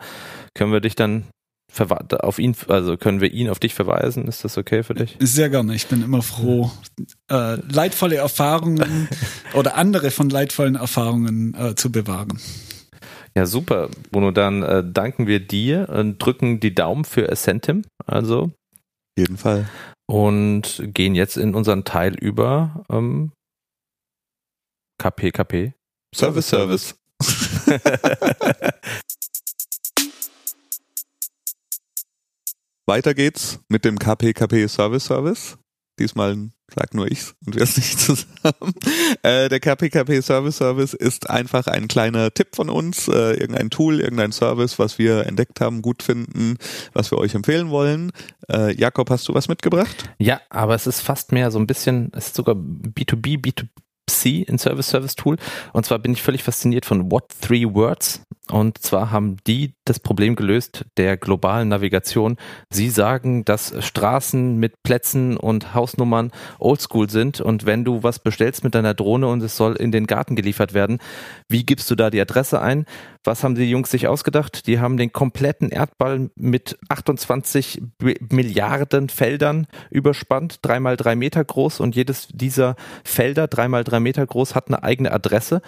können 0.53 0.71
wir 0.71 0.79
dich 0.79 0.95
dann 0.95 1.25
auf 2.21 2.39
ihn, 2.39 2.55
also 2.67 2.97
können 2.97 3.21
wir 3.21 3.31
ihn 3.31 3.49
auf 3.49 3.59
dich 3.59 3.73
verweisen? 3.73 4.27
Ist 4.27 4.43
das 4.43 4.57
okay 4.57 4.83
für 4.83 4.93
dich? 4.93 5.17
Sehr 5.19 5.49
gerne. 5.49 5.75
Ich 5.75 5.87
bin 5.87 6.03
immer 6.03 6.21
froh, 6.21 6.71
äh, 7.29 7.55
leidvolle 7.71 8.17
Erfahrungen 8.17 9.07
oder 9.53 9.75
andere 9.77 10.11
von 10.11 10.29
leidvollen 10.29 10.75
Erfahrungen 10.75 11.53
äh, 11.53 11.75
zu 11.75 11.91
bewahren. 11.91 12.39
Ja, 13.35 13.45
super, 13.45 13.89
Bruno. 14.11 14.31
Dann 14.31 14.63
äh, 14.63 14.83
danken 14.85 15.27
wir 15.27 15.39
dir 15.39 15.89
und 15.89 16.17
drücken 16.17 16.59
die 16.59 16.73
Daumen 16.73 17.05
für 17.05 17.31
Ascentim. 17.31 17.85
Also. 18.05 18.51
Jeden 19.17 19.37
Fall. 19.37 19.69
Und 20.07 20.81
gehen 20.93 21.13
jetzt 21.15 21.37
in 21.37 21.53
unseren 21.53 21.83
Teil 21.83 22.15
über 22.15 22.83
ähm, 22.89 23.31
KPKP. 24.97 25.73
Service, 26.13 26.49
Service. 26.49 26.95
Weiter 32.89 33.13
geht's 33.13 33.59
mit 33.69 33.85
dem 33.85 33.99
KPKP 33.99 34.67
Service 34.67 35.05
Service. 35.05 35.59
Diesmal 35.99 36.49
sag 36.73 36.95
nur 36.95 37.05
ich's 37.05 37.35
und 37.45 37.53
wir 37.53 37.61
es 37.61 37.77
nicht 37.77 37.99
zusammen. 37.99 38.25
Äh, 39.21 39.47
der 39.49 39.59
KPKP 39.59 40.21
Service 40.21 40.57
Service 40.57 40.95
ist 40.95 41.29
einfach 41.29 41.67
ein 41.67 41.87
kleiner 41.87 42.33
Tipp 42.33 42.55
von 42.55 42.69
uns, 42.69 43.07
äh, 43.07 43.33
irgendein 43.33 43.69
Tool, 43.69 43.99
irgendein 43.99 44.31
Service, 44.31 44.79
was 44.79 44.97
wir 44.97 45.27
entdeckt 45.27 45.61
haben, 45.61 45.83
gut 45.83 46.01
finden, 46.01 46.57
was 46.93 47.11
wir 47.11 47.19
euch 47.19 47.35
empfehlen 47.35 47.69
wollen. 47.69 48.11
Äh, 48.49 48.73
Jakob, 48.75 49.09
hast 49.11 49.27
du 49.27 49.35
was 49.35 49.49
mitgebracht? 49.49 50.09
Ja, 50.17 50.41
aber 50.49 50.73
es 50.73 50.87
ist 50.87 51.01
fast 51.01 51.31
mehr 51.31 51.51
so 51.51 51.59
ein 51.59 51.67
bisschen, 51.67 52.11
es 52.15 52.27
ist 52.27 52.35
sogar 52.35 52.55
B2B, 52.55 53.39
B2B 53.39 53.67
C, 54.09 54.45
ein 54.49 54.57
Service 54.57 54.89
Service 54.89 55.15
Tool. 55.15 55.37
Und 55.73 55.85
zwar 55.85 55.99
bin 55.99 56.13
ich 56.13 56.21
völlig 56.21 56.43
fasziniert 56.43 56.85
von 56.85 57.11
What 57.11 57.29
Three 57.41 57.65
Words. 57.65 58.23
Und 58.51 58.79
zwar 58.79 59.11
haben 59.11 59.37
die 59.45 59.73
das 59.85 59.99
Problem 59.99 60.35
gelöst 60.35 60.85
der 60.97 61.17
globalen 61.17 61.67
Navigation. 61.67 62.37
Sie 62.71 62.89
sagen, 62.89 63.45
dass 63.45 63.73
Straßen 63.85 64.57
mit 64.57 64.81
Plätzen 64.81 65.37
und 65.37 65.73
Hausnummern 65.73 66.31
oldschool 66.57 67.09
sind. 67.09 67.41
Und 67.41 67.65
wenn 67.65 67.85
du 67.85 68.01
was 68.01 68.19
bestellst 68.19 68.63
mit 68.63 68.73
deiner 68.73 68.93
Drohne 68.95 69.27
und 69.27 69.43
es 69.43 69.55
soll 69.55 69.75
in 69.75 69.91
den 69.91 70.07
Garten 70.07 70.35
geliefert 70.35 70.73
werden, 70.73 70.99
wie 71.47 71.65
gibst 71.65 71.91
du 71.91 71.95
da 71.95 72.09
die 72.09 72.21
Adresse 72.21 72.59
ein? 72.59 72.85
Was 73.23 73.43
haben 73.43 73.55
die 73.55 73.69
Jungs 73.69 73.91
sich 73.91 74.07
ausgedacht? 74.07 74.65
Die 74.65 74.79
haben 74.79 74.97
den 74.97 75.11
kompletten 75.11 75.69
Erdball 75.69 76.31
mit 76.35 76.79
28 76.89 77.81
Milliarden 78.29 79.09
Feldern 79.09 79.67
überspannt, 79.91 80.59
dreimal 80.63 80.97
drei 80.97 81.15
Meter 81.15 81.43
groß 81.43 81.81
und 81.81 81.95
jedes 81.95 82.27
dieser 82.31 82.75
Felder, 83.03 83.47
dreimal 83.47 83.83
drei 83.83 83.99
Meter 83.99 84.25
groß, 84.25 84.55
hat 84.55 84.67
eine 84.67 84.83
eigene 84.83 85.11
Adresse, 85.11 85.61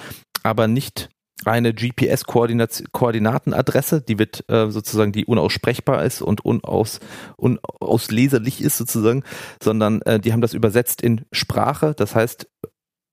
aber 0.44 0.68
nicht 0.68 1.10
eine 1.46 1.74
GPS-Koordinatenadresse, 1.74 4.02
die 4.02 4.20
wird 4.20 4.44
äh, 4.50 4.70
sozusagen, 4.70 5.12
die 5.12 5.26
unaussprechbar 5.26 6.06
ist 6.06 6.22
und 6.22 6.46
unaus, 6.46 7.00
unausleserlich 7.38 8.62
ist 8.62 8.78
sozusagen, 8.78 9.24
sondern 9.62 10.02
äh, 10.04 10.20
die 10.20 10.32
haben 10.34 10.42
das 10.42 10.54
übersetzt 10.54 11.02
in 11.02 11.26
Sprache. 11.32 11.96
Das 11.96 12.16
heißt, 12.16 12.48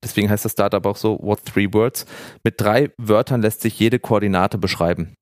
deswegen 0.02 0.30
heißt 0.30 0.44
das 0.44 0.52
Startup 0.52 0.84
auch 0.86 0.96
so, 0.96 1.18
what 1.20 1.44
three 1.44 1.72
words? 1.72 2.06
Mit 2.44 2.60
drei 2.60 2.92
Wörtern 2.98 3.42
lässt 3.42 3.62
sich 3.62 3.78
jede 3.78 3.98
Koordinate 3.98 4.58
beschreiben. 4.58 5.14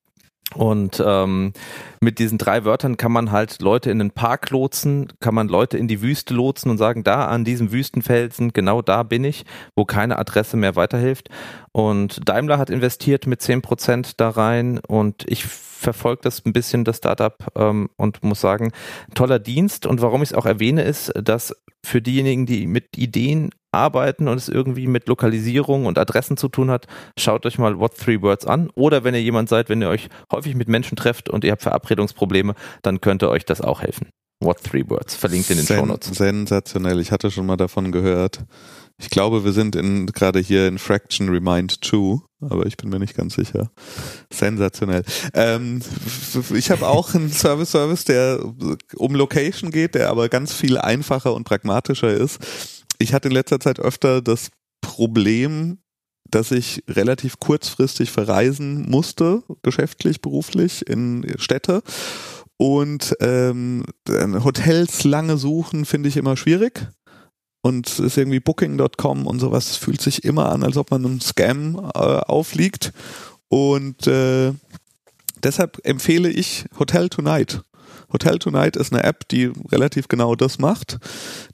Und 0.55 1.03
ähm, 1.05 1.53
mit 2.01 2.19
diesen 2.19 2.39
drei 2.39 2.65
Wörtern 2.65 2.97
kann 2.97 3.11
man 3.11 3.33
halt 3.33 3.61
Leute 3.61 3.91
in 3.91 3.99
den 3.99 4.13
Park 4.13 4.51
lotsen, 4.51 5.09
kann 5.21 5.35
man 5.35 5.49
Leute 5.49 5.77
in 5.77 5.89
die 5.89 6.03
Wüste 6.03 6.35
lotsen 6.35 6.71
und 6.71 6.79
sagen, 6.79 7.03
da 7.03 7.27
an 7.27 7.45
diesem 7.45 7.73
Wüstenfelsen, 7.73 8.53
genau 8.53 8.81
da 8.81 9.03
bin 9.03 9.25
ich, 9.25 9.45
wo 9.75 9.85
keine 9.85 10.19
Adresse 10.19 10.57
mehr 10.57 10.77
weiterhilft. 10.77 11.31
Und 11.73 12.29
Daimler 12.29 12.59
hat 12.59 12.71
investiert 12.71 13.27
mit 13.27 13.43
zehn 13.43 13.61
Prozent 13.61 14.21
da 14.21 14.31
rein 14.31 14.79
und 14.87 15.25
ich 15.27 15.45
verfolge 15.45 16.23
das 16.23 16.45
ein 16.47 16.53
bisschen, 16.53 16.85
das 16.85 16.99
Startup, 16.99 17.37
ähm, 17.57 17.91
und 17.97 18.23
muss 18.23 18.41
sagen, 18.41 18.73
toller 19.15 19.39
Dienst. 19.39 19.85
Und 19.85 20.01
warum 20.01 20.23
ich 20.23 20.31
es 20.31 20.35
auch 20.35 20.47
erwähne, 20.47 20.83
ist, 20.83 21.13
dass 21.21 21.55
für 21.85 22.01
diejenigen, 22.01 22.47
die 22.47 22.67
mit 22.67 22.97
Ideen 22.97 23.51
arbeiten 23.77 24.29
und 24.29 24.37
es 24.37 24.49
irgendwie 24.49 24.87
mit 24.87 25.07
Lokalisierung 25.09 25.87
und 25.87 25.99
Adressen 25.99 26.37
zu 26.37 26.49
tun 26.49 26.71
hat, 26.71 26.87
schaut 27.19 27.47
euch 27.47 27.59
mal 27.59 27.79
What 27.79 27.97
Three 27.97 28.21
Words 28.23 28.47
an. 28.47 28.71
Oder 28.75 29.05
wenn 29.05 29.15
ihr 29.15 29.23
jemand 29.23 29.49
seid, 29.49 29.69
wenn 29.69 29.83
ihr 29.83 29.89
euch 29.89 30.09
häufig 30.33 30.55
mit 30.55 30.69
Menschen 30.69 30.97
trefft 30.97 31.29
und 31.29 31.45
ihr 31.45 31.53
habt 31.53 31.63
Verabredungsprobleme, 31.63 32.55
dann 32.83 33.01
könnte 33.01 33.29
euch 33.31 33.45
das 33.45 33.61
auch 33.61 33.83
helfen. 33.83 34.09
What 34.41 34.63
Three 34.63 34.85
Words, 34.89 35.15
verlinkt 35.15 35.51
in 35.51 35.57
den 35.57 35.67
Sen 35.67 35.79
Shownotes. 35.79 36.11
Sensationell, 36.17 37.01
ich 37.01 37.11
hatte 37.11 37.31
schon 37.31 37.47
mal 37.47 37.57
davon 37.57 37.91
gehört. 37.91 38.45
Ich 38.99 39.11
glaube, 39.11 39.45
wir 39.45 39.53
sind 39.53 39.77
in, 39.77 40.07
gerade 40.07 40.41
hier 40.41 40.69
in 40.69 40.79
Fraction 40.79 41.29
Remind 41.29 41.85
2, 41.85 42.19
aber 42.41 42.67
ich 42.67 42.77
bin 42.77 42.91
mir 42.91 42.99
nicht 42.99 43.17
ganz 43.17 43.35
sicher. 43.35 43.71
Sensationell. 44.31 45.05
Ähm, 45.35 45.81
ich 46.55 46.71
habe 46.71 46.87
auch 46.87 47.15
einen 47.15 47.31
Service 47.33 47.71
Service, 47.71 48.05
der 48.05 48.41
um 48.97 49.15
Location 49.15 49.71
geht, 49.71 49.95
der 49.95 50.11
aber 50.11 50.29
ganz 50.29 50.53
viel 50.53 50.79
einfacher 50.79 51.35
und 51.35 51.45
pragmatischer 51.45 52.13
ist 52.13 52.76
ich 52.99 53.15
hatte 53.15 53.29
in 53.29 53.35
letzter 53.35 53.61
Zeit 53.61 53.81
öfter 53.81 54.23
das 54.23 54.51
Problem, 54.81 55.79
dass 56.31 56.51
ich 56.51 56.83
relativ 56.89 57.39
kurzfristig 57.39 58.11
verreisen 58.11 58.89
musste, 58.89 59.43
geschäftlich, 59.63 60.21
beruflich 60.21 60.87
in 60.89 61.25
Städte. 61.39 61.83
Und 62.57 63.15
ähm, 63.21 63.85
Hotels 64.09 65.05
lange 65.05 65.37
suchen 65.37 65.85
finde 65.85 66.09
ich 66.09 66.17
immer 66.17 66.37
schwierig. 66.37 66.89
Und 67.63 67.99
ist 67.99 68.17
irgendwie 68.17 68.39
Booking.com 68.39 69.27
und 69.27 69.41
sowas 69.41 69.77
fühlt 69.77 70.01
sich 70.01 70.25
immer 70.25 70.51
an, 70.53 70.63
als 70.63 70.77
ob 70.77 70.93
man 70.93 71.05
einem 71.05 71.21
Scam 71.21 71.75
äh, 71.77 71.99
aufliegt. 71.99 72.93
Und 73.49 74.07
äh, 74.07 74.53
deshalb 75.43 75.79
empfehle 75.85 76.29
ich 76.29 76.67
Hotel 76.79 77.09
Tonight. 77.09 77.63
Hotel 78.17 78.39
Tonight 78.39 78.77
ist 78.77 78.95
eine 78.95 79.05
App, 79.05 79.29
die 79.29 79.53
relativ 79.71 80.09
genau 80.09 80.35
das 80.35 80.59
macht. 80.59 80.97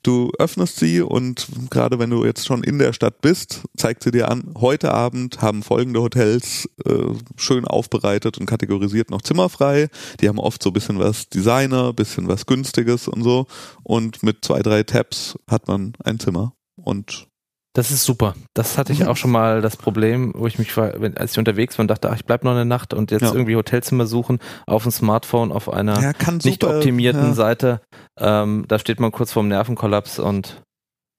Du 0.05 0.31
öffnest 0.39 0.77
sie 0.77 1.01
und 1.01 1.49
gerade 1.71 1.99
wenn 1.99 2.11
du 2.11 2.25
jetzt 2.25 2.47
schon 2.47 2.63
in 2.63 2.79
der 2.79 2.93
Stadt 2.93 3.21
bist, 3.21 3.63
zeigt 3.77 4.05
sie 4.05 4.13
dir 4.13 4.31
an, 4.31 4.55
heute 4.61 4.95
Abend 4.95 5.43
haben 5.43 5.65
folgende 5.65 6.01
Hotels 6.01 6.69
äh, 6.87 7.15
schön 7.37 7.65
aufbereitet 7.65 8.39
und 8.39 8.47
kategorisiert 8.47 9.11
noch 9.11 9.23
zimmerfrei. 9.23 9.89
Die 10.21 10.29
haben 10.29 10.39
oft 10.39 10.63
so 10.63 10.71
ein 10.71 10.73
bisschen 10.73 11.01
was 11.01 11.29
Designer, 11.29 11.93
bisschen 11.93 12.29
was 12.29 12.47
Günstiges 12.47 13.09
und 13.09 13.25
so. 13.25 13.47
Und 13.83 14.23
mit 14.23 14.45
zwei, 14.45 14.63
drei 14.63 14.85
Tabs 14.85 15.37
hat 15.49 15.67
man 15.67 15.95
ein 16.05 16.21
Zimmer. 16.21 16.55
Und 16.77 17.27
das 17.75 17.91
ist 17.91 18.05
super. 18.05 18.35
Das 18.55 18.77
hatte 18.77 18.93
ich 18.93 19.01
mhm. 19.01 19.09
auch 19.09 19.16
schon 19.16 19.31
mal 19.31 19.62
das 19.62 19.77
Problem, 19.77 20.33
wo 20.37 20.47
ich 20.47 20.59
mich, 20.59 20.77
als 20.77 21.33
ich 21.33 21.39
unterwegs 21.39 21.79
war 21.79 21.85
und 21.85 21.89
dachte, 21.89 22.11
ach, 22.11 22.16
ich 22.16 22.25
bleib 22.25 22.45
noch 22.45 22.53
eine 22.53 22.66
Nacht 22.66 22.93
und 22.93 23.11
jetzt 23.11 23.23
ja. 23.23 23.33
irgendwie 23.33 23.57
Hotelzimmer 23.57 24.07
suchen 24.07 24.41
auf 24.66 24.83
dem 24.83 24.93
Smartphone 24.93 25.53
auf 25.53 25.73
einer 25.73 26.01
ja, 26.01 26.12
nicht 26.45 26.64
optimierten 26.64 27.29
ja. 27.29 27.33
Seite. 27.35 27.81
Ähm, 28.18 28.66
da 28.68 28.79
steht 28.79 29.01
man 29.01 29.11
kurz 29.11 29.33
vorm 29.33 29.49
Nervenkollaps 29.49 30.18
und 30.18 30.62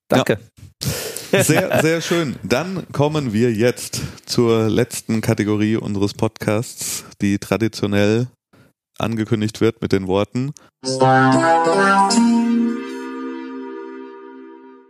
danke. 0.09 0.39
Sehr, 1.31 1.81
sehr 1.81 2.01
schön. 2.01 2.35
Dann 2.43 2.85
kommen 2.91 3.33
wir 3.33 3.51
jetzt 3.51 4.01
zur 4.27 4.69
letzten 4.69 5.21
Kategorie 5.21 5.77
unseres 5.77 6.13
Podcasts, 6.13 7.05
die 7.21 7.39
traditionell 7.39 8.27
angekündigt 8.99 9.59
wird 9.59 9.81
mit 9.81 9.91
den 9.91 10.05
Worten. 10.05 10.53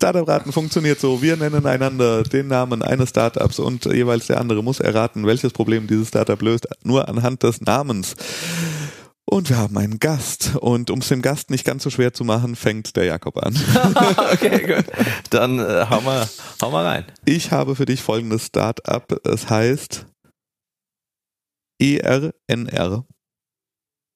Startup-Raten 0.03 0.51
funktioniert 0.51 0.99
so. 0.99 1.21
Wir 1.21 1.37
nennen 1.37 1.65
einander 1.65 2.23
den 2.23 2.49
Namen 2.49 2.81
eines 2.81 3.11
Startups 3.11 3.57
und 3.57 3.85
jeweils 3.85 4.27
der 4.27 4.41
andere 4.41 4.61
muss 4.61 4.81
erraten, 4.81 5.25
welches 5.25 5.53
Problem 5.53 5.87
dieses 5.87 6.09
Startup 6.09 6.41
löst, 6.41 6.67
nur 6.83 7.07
anhand 7.07 7.43
des 7.43 7.61
Namens. 7.61 8.13
Und 9.23 9.49
wir 9.49 9.57
haben 9.57 9.77
einen 9.77 9.99
Gast. 9.99 10.57
Und 10.57 10.89
um 10.89 10.99
es 10.99 11.07
dem 11.07 11.21
Gast 11.21 11.51
nicht 11.51 11.63
ganz 11.63 11.83
so 11.83 11.89
schwer 11.89 12.11
zu 12.13 12.25
machen, 12.25 12.57
fängt 12.57 12.97
der 12.97 13.05
Jakob 13.05 13.37
an. 13.37 13.55
okay, 14.33 14.75
gut. 14.75 14.85
Dann 15.29 15.59
äh, 15.59 15.85
hau, 15.89 16.01
mal, 16.01 16.27
hau 16.61 16.69
mal 16.69 16.85
rein. 16.85 17.05
Ich 17.23 17.51
habe 17.51 17.73
für 17.73 17.85
dich 17.85 18.01
folgendes 18.01 18.47
Startup. 18.47 19.09
Es 19.25 19.49
heißt 19.49 20.05
ERNR. 21.79 23.05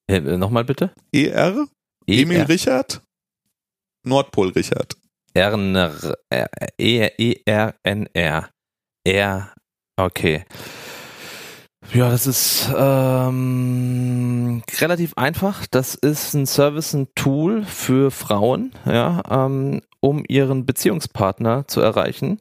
Äh, 0.06 0.20
Nochmal 0.20 0.64
bitte? 0.66 0.92
ER? 1.12 1.66
e 2.06 2.22
Emil 2.22 2.42
Richard? 2.42 3.00
Nordpol 4.04 4.50
Richard. 4.50 4.98
Erner, 5.38 5.92
E-R-N-R. 6.80 8.48
R, 9.04 9.54
okay. 9.96 10.44
Ja, 11.94 12.10
das 12.10 12.26
ist 12.26 12.68
ähm, 12.76 14.62
relativ 14.80 15.12
einfach. 15.14 15.64
Das 15.70 15.94
ist 15.94 16.34
ein 16.34 16.46
Service, 16.46 16.92
ein 16.92 17.06
Tool 17.14 17.64
für 17.64 18.10
Frauen, 18.10 18.72
ja, 18.84 19.22
ähm, 19.30 19.80
um 20.00 20.24
ihren 20.28 20.66
Beziehungspartner 20.66 21.68
zu 21.68 21.80
erreichen. 21.80 22.40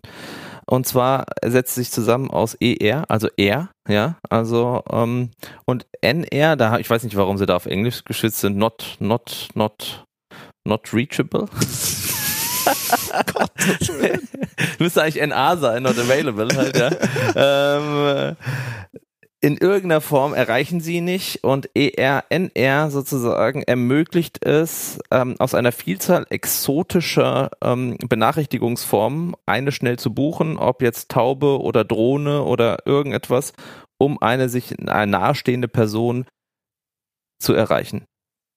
Und 0.66 0.88
zwar 0.88 1.28
setzt 1.46 1.76
sich 1.76 1.92
zusammen 1.92 2.32
aus 2.32 2.56
ER, 2.56 3.10
also 3.10 3.30
R, 3.38 3.70
ja, 3.88 4.18
also 4.30 4.84
ähm, 4.92 5.30
und 5.66 5.86
NR, 6.02 6.56
da 6.56 6.80
ich 6.80 6.90
weiß 6.90 7.04
nicht, 7.04 7.16
warum 7.16 7.38
sie 7.38 7.46
da 7.46 7.56
auf 7.56 7.68
Englisch 7.68 8.04
geschützt 8.06 8.40
sind, 8.40 8.58
not, 8.58 8.98
not, 9.00 9.50
not, 9.54 10.04
not 10.66 10.94
reachable. 10.94 11.46
Müsste 14.80 15.04
eigentlich 15.04 15.26
NA 15.26 15.58
sein, 15.58 15.84
not 15.84 15.98
available 15.98 16.50
halt, 16.56 16.78
ja. 16.78 16.92
ähm, 17.36 18.36
in 19.40 19.58
irgendeiner 19.58 20.02
Form 20.02 20.34
erreichen 20.34 20.82
sie 20.82 21.00
nicht 21.00 21.44
und 21.44 21.70
ERNR 21.76 22.90
sozusagen 22.90 23.62
ermöglicht 23.62 24.44
es, 24.44 25.00
ähm, 25.12 25.36
aus 25.38 25.54
einer 25.54 25.72
Vielzahl 25.72 26.26
exotischer 26.30 27.52
ähm, 27.62 27.98
Benachrichtigungsformen 28.10 29.36
eine 29.46 29.72
schnell 29.72 30.00
zu 30.00 30.14
buchen, 30.14 30.58
ob 30.58 30.82
jetzt 30.82 31.10
Taube 31.10 31.62
oder 31.62 31.84
Drohne 31.84 32.44
oder 32.44 32.80
irgendetwas, 32.86 33.54
um 34.00 34.20
eine 34.20 34.50
sich 34.50 34.74
eine 34.80 35.12
nahestehende 35.12 35.68
Person 35.68 36.26
zu 37.40 37.54
erreichen. 37.54 38.06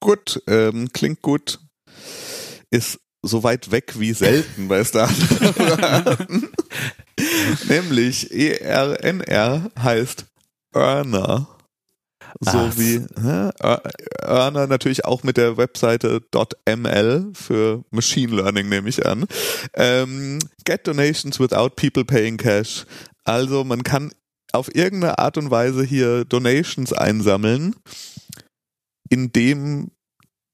Gut, 0.03 0.43
ähm, 0.47 0.89
klingt 0.95 1.21
gut. 1.21 1.61
Ist 2.71 3.01
so 3.23 3.43
weit 3.43 3.71
weg 3.71 3.99
wie 3.99 4.13
selten 4.13 4.69
bei 4.69 4.85
Startup. 4.85 6.27
Nämlich 7.69 8.31
ERNR 8.33 9.71
heißt 9.79 10.27
Earner. 10.75 11.49
So 12.39 12.59
Ach. 12.59 12.79
wie 12.79 13.05
hä? 13.21 13.51
Earner 14.23 14.67
natürlich 14.67 15.05
auch 15.05 15.23
mit 15.23 15.37
der 15.37 15.57
Webseite 15.57 16.23
.ml 16.67 17.33
für 17.35 17.85
Machine 17.91 18.37
Learning 18.37 18.69
nehme 18.69 18.89
ich 18.89 19.05
an. 19.05 19.27
Ähm, 19.75 20.39
get 20.65 20.87
donations 20.87 21.41
without 21.41 21.71
people 21.77 22.05
paying 22.05 22.37
cash. 22.37 22.87
Also 23.25 23.65
man 23.65 23.83
kann 23.83 24.13
auf 24.53 24.75
irgendeine 24.75 25.19
Art 25.19 25.37
und 25.39 25.51
Weise 25.51 25.85
hier 25.85 26.25
Donations 26.25 26.93
einsammeln, 26.93 27.77
indem 29.09 29.91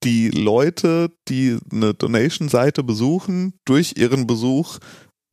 die 0.05 0.31
Leute, 0.31 1.11
die 1.29 1.59
eine 1.73 1.95
Donation-Seite 1.95 2.83
besuchen, 2.83 3.55
durch 3.65 3.95
ihren 3.97 4.27
Besuch 4.27 4.79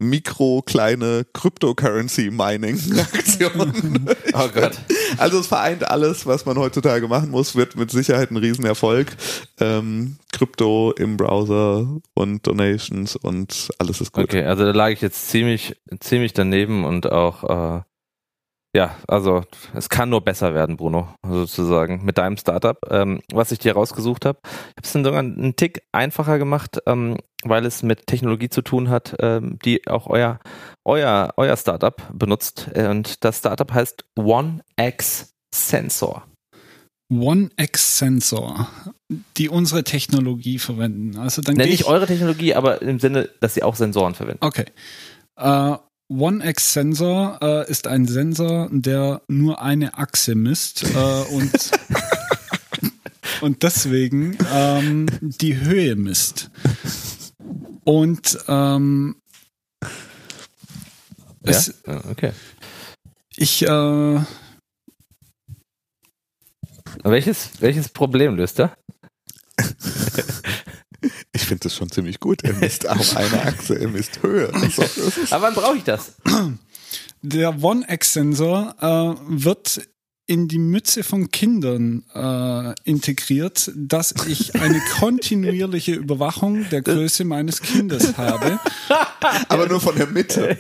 mikro 0.04 0.62
kleine 0.66 1.26
Cryptocurrency-Mining-Aktionen. 1.34 4.10
Oh 4.36 4.50
Gott. 4.52 4.80
Also 5.18 5.38
es 5.40 5.46
vereint 5.46 5.88
alles, 5.90 6.26
was 6.26 6.48
man 6.48 6.58
heutzutage 6.58 7.08
machen 7.08 7.30
muss, 7.30 7.56
wird 7.56 7.76
mit 7.76 7.92
Sicherheit 7.92 8.32
ein 8.32 8.38
Riesenerfolg. 8.38 9.16
Ähm, 9.60 10.18
Krypto 10.32 10.92
im 10.98 11.18
Browser 11.18 12.00
und 12.16 12.48
Donations 12.48 13.16
und 13.16 13.70
alles 13.78 14.02
ist 14.02 14.12
gut. 14.12 14.24
Okay, 14.24 14.44
also 14.44 14.66
da 14.66 14.72
lag 14.72 14.90
ich 14.90 15.02
jetzt 15.02 15.30
ziemlich, 15.30 15.76
ziemlich 16.00 16.34
daneben 16.34 16.84
und 16.84 17.12
auch, 17.12 17.44
äh, 17.44 17.84
ja, 18.76 18.96
also 19.08 19.44
es 19.76 19.88
kann 19.88 20.10
nur 20.10 20.22
besser 20.22 20.56
werden, 20.56 20.78
Bruno, 20.78 21.14
sozusagen, 21.24 22.04
mit 22.04 22.18
deinem 22.18 22.38
Startup, 22.38 22.78
ähm, 22.90 23.22
was 23.32 23.52
ich 23.52 23.60
dir 23.60 23.74
rausgesucht 23.74 24.26
habe. 24.26 24.40
Ich 24.44 24.78
habe 24.78 24.82
es 24.84 24.94
dann 24.94 25.04
sogar 25.04 25.20
einen 25.20 25.56
Tick 25.56 25.84
einfacher 25.92 26.40
gemacht, 26.40 26.80
ähm, 26.88 27.18
weil 27.44 27.66
es 27.66 27.84
mit 27.84 28.08
Technologie 28.08 28.50
zu 28.50 28.64
tun 28.64 28.90
hat, 28.90 29.16
ähm, 29.20 29.60
die 29.64 29.88
auch 29.88 30.08
euer, 30.08 30.40
euer, 30.86 31.34
euer 31.38 31.56
Startup 31.56 32.02
benutzt. 32.14 32.70
Und 32.76 33.24
das 33.24 33.40
Startup 33.40 33.72
heißt 33.72 34.06
OneX 34.18 35.34
Sensor. 35.54 36.24
OneX 37.12 38.00
Sensor, 38.00 38.70
die 39.38 39.50
unsere 39.50 39.84
Technologie 39.84 40.58
verwenden. 40.58 41.20
Also 41.20 41.44
dann 41.44 41.56
Nenn 41.56 41.66
gehe 41.66 41.74
nicht 41.74 41.82
ich, 41.82 41.88
eure 41.88 42.08
Technologie, 42.08 42.56
aber 42.56 42.82
im 42.82 43.00
Sinne, 43.00 43.30
dass 43.40 43.54
sie 43.54 43.62
auch 43.62 43.76
Sensoren 43.76 44.16
verwenden. 44.16 44.44
Okay. 44.44 44.66
Äh, 45.36 45.78
OneX 46.18 46.74
Sensor 46.74 47.40
äh, 47.42 47.70
ist 47.70 47.88
ein 47.88 48.08
Sensor, 48.08 48.70
der 48.72 49.22
nur 49.28 49.62
eine 49.62 49.98
Achse 49.98 50.36
misst 50.36 50.84
äh, 50.84 51.34
und 51.34 51.72
und 53.42 53.64
deswegen 53.64 54.38
ähm, 54.54 55.08
die 55.22 55.60
Höhe 55.60 55.96
misst. 55.96 56.52
Und 57.84 58.38
ähm, 58.48 59.16
Ja? 61.46 61.62
Ja, 61.86 62.06
okay. 62.10 62.32
ich 63.36 63.64
äh, 63.64 64.20
Welches, 67.04 67.50
welches 67.60 67.90
Problem 67.90 68.36
löst 68.36 68.60
er? 68.60 68.78
Ich 71.36 71.44
finde 71.46 71.62
das 71.64 71.76
schon 71.76 71.92
ziemlich 71.92 72.20
gut. 72.20 72.44
Er 72.44 72.54
misst 72.54 72.88
auf 72.88 73.16
eine 73.18 73.42
Achse, 73.44 73.80
er 73.80 73.90
misst 73.90 74.22
Höhe. 74.22 74.52
Ist- 74.66 75.34
Aber 75.34 75.48
wann 75.48 75.54
brauche 75.56 75.78
ich 75.78 75.84
das? 75.84 76.14
Der 77.22 77.62
OneX-Sensor 77.64 78.76
äh, 78.80 79.42
wird 79.42 79.82
in 80.26 80.48
die 80.48 80.58
Mütze 80.60 81.04
von 81.04 81.32
Kindern 81.32 82.04
äh, 82.14 82.74
integriert, 82.90 83.72
dass 83.76 84.14
ich 84.28 84.56
eine 84.56 84.80
kontinuierliche 85.00 85.94
Überwachung 85.96 86.70
der 86.70 86.82
Größe 86.82 87.26
meines 87.26 87.62
Kindes 87.62 88.16
habe 88.18 88.58
Aber 89.50 89.68
nur 89.68 89.82
von 89.82 89.96
der 89.98 90.08
Mitte. 90.08 90.58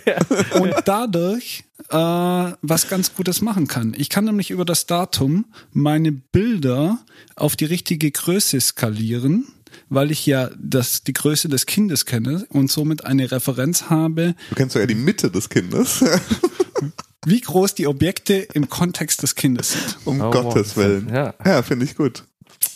und 0.59 0.74
dadurch 0.86 1.63
äh, 1.89 1.95
was 1.95 2.89
ganz 2.89 3.13
Gutes 3.15 3.41
machen 3.41 3.67
kann. 3.67 3.93
Ich 3.97 4.09
kann 4.09 4.26
nämlich 4.26 4.51
über 4.51 4.65
das 4.65 4.86
Datum 4.86 5.45
meine 5.71 6.11
Bilder 6.11 6.99
auf 7.36 7.55
die 7.55 7.65
richtige 7.65 8.11
Größe 8.11 8.59
skalieren, 8.59 9.47
weil 9.89 10.11
ich 10.11 10.26
ja 10.26 10.49
das, 10.57 11.03
die 11.03 11.13
Größe 11.13 11.49
des 11.49 11.65
Kindes 11.65 12.05
kenne 12.05 12.45
und 12.49 12.71
somit 12.71 13.05
eine 13.05 13.32
Referenz 13.32 13.89
habe, 13.89 14.36
Du 14.49 14.55
kennst 14.55 14.76
ja 14.76 14.86
die 14.86 14.95
Mitte 14.95 15.32
des 15.32 15.49
Kindes. 15.49 16.03
wie 17.26 17.41
groß 17.41 17.76
die 17.76 17.88
Objekte 17.88 18.34
im 18.53 18.69
Kontext 18.69 19.24
des 19.24 19.36
Kindes 19.36 19.74
sind. 19.74 19.97
Um 20.05 20.21
Oh, 20.21 20.30
Gottes 20.32 20.76
Willen. 20.78 21.09
Ja. 21.13 21.34
Ja, 21.45 21.61
finde 21.61 21.86
ich 21.86 21.95
gut. 21.95 22.24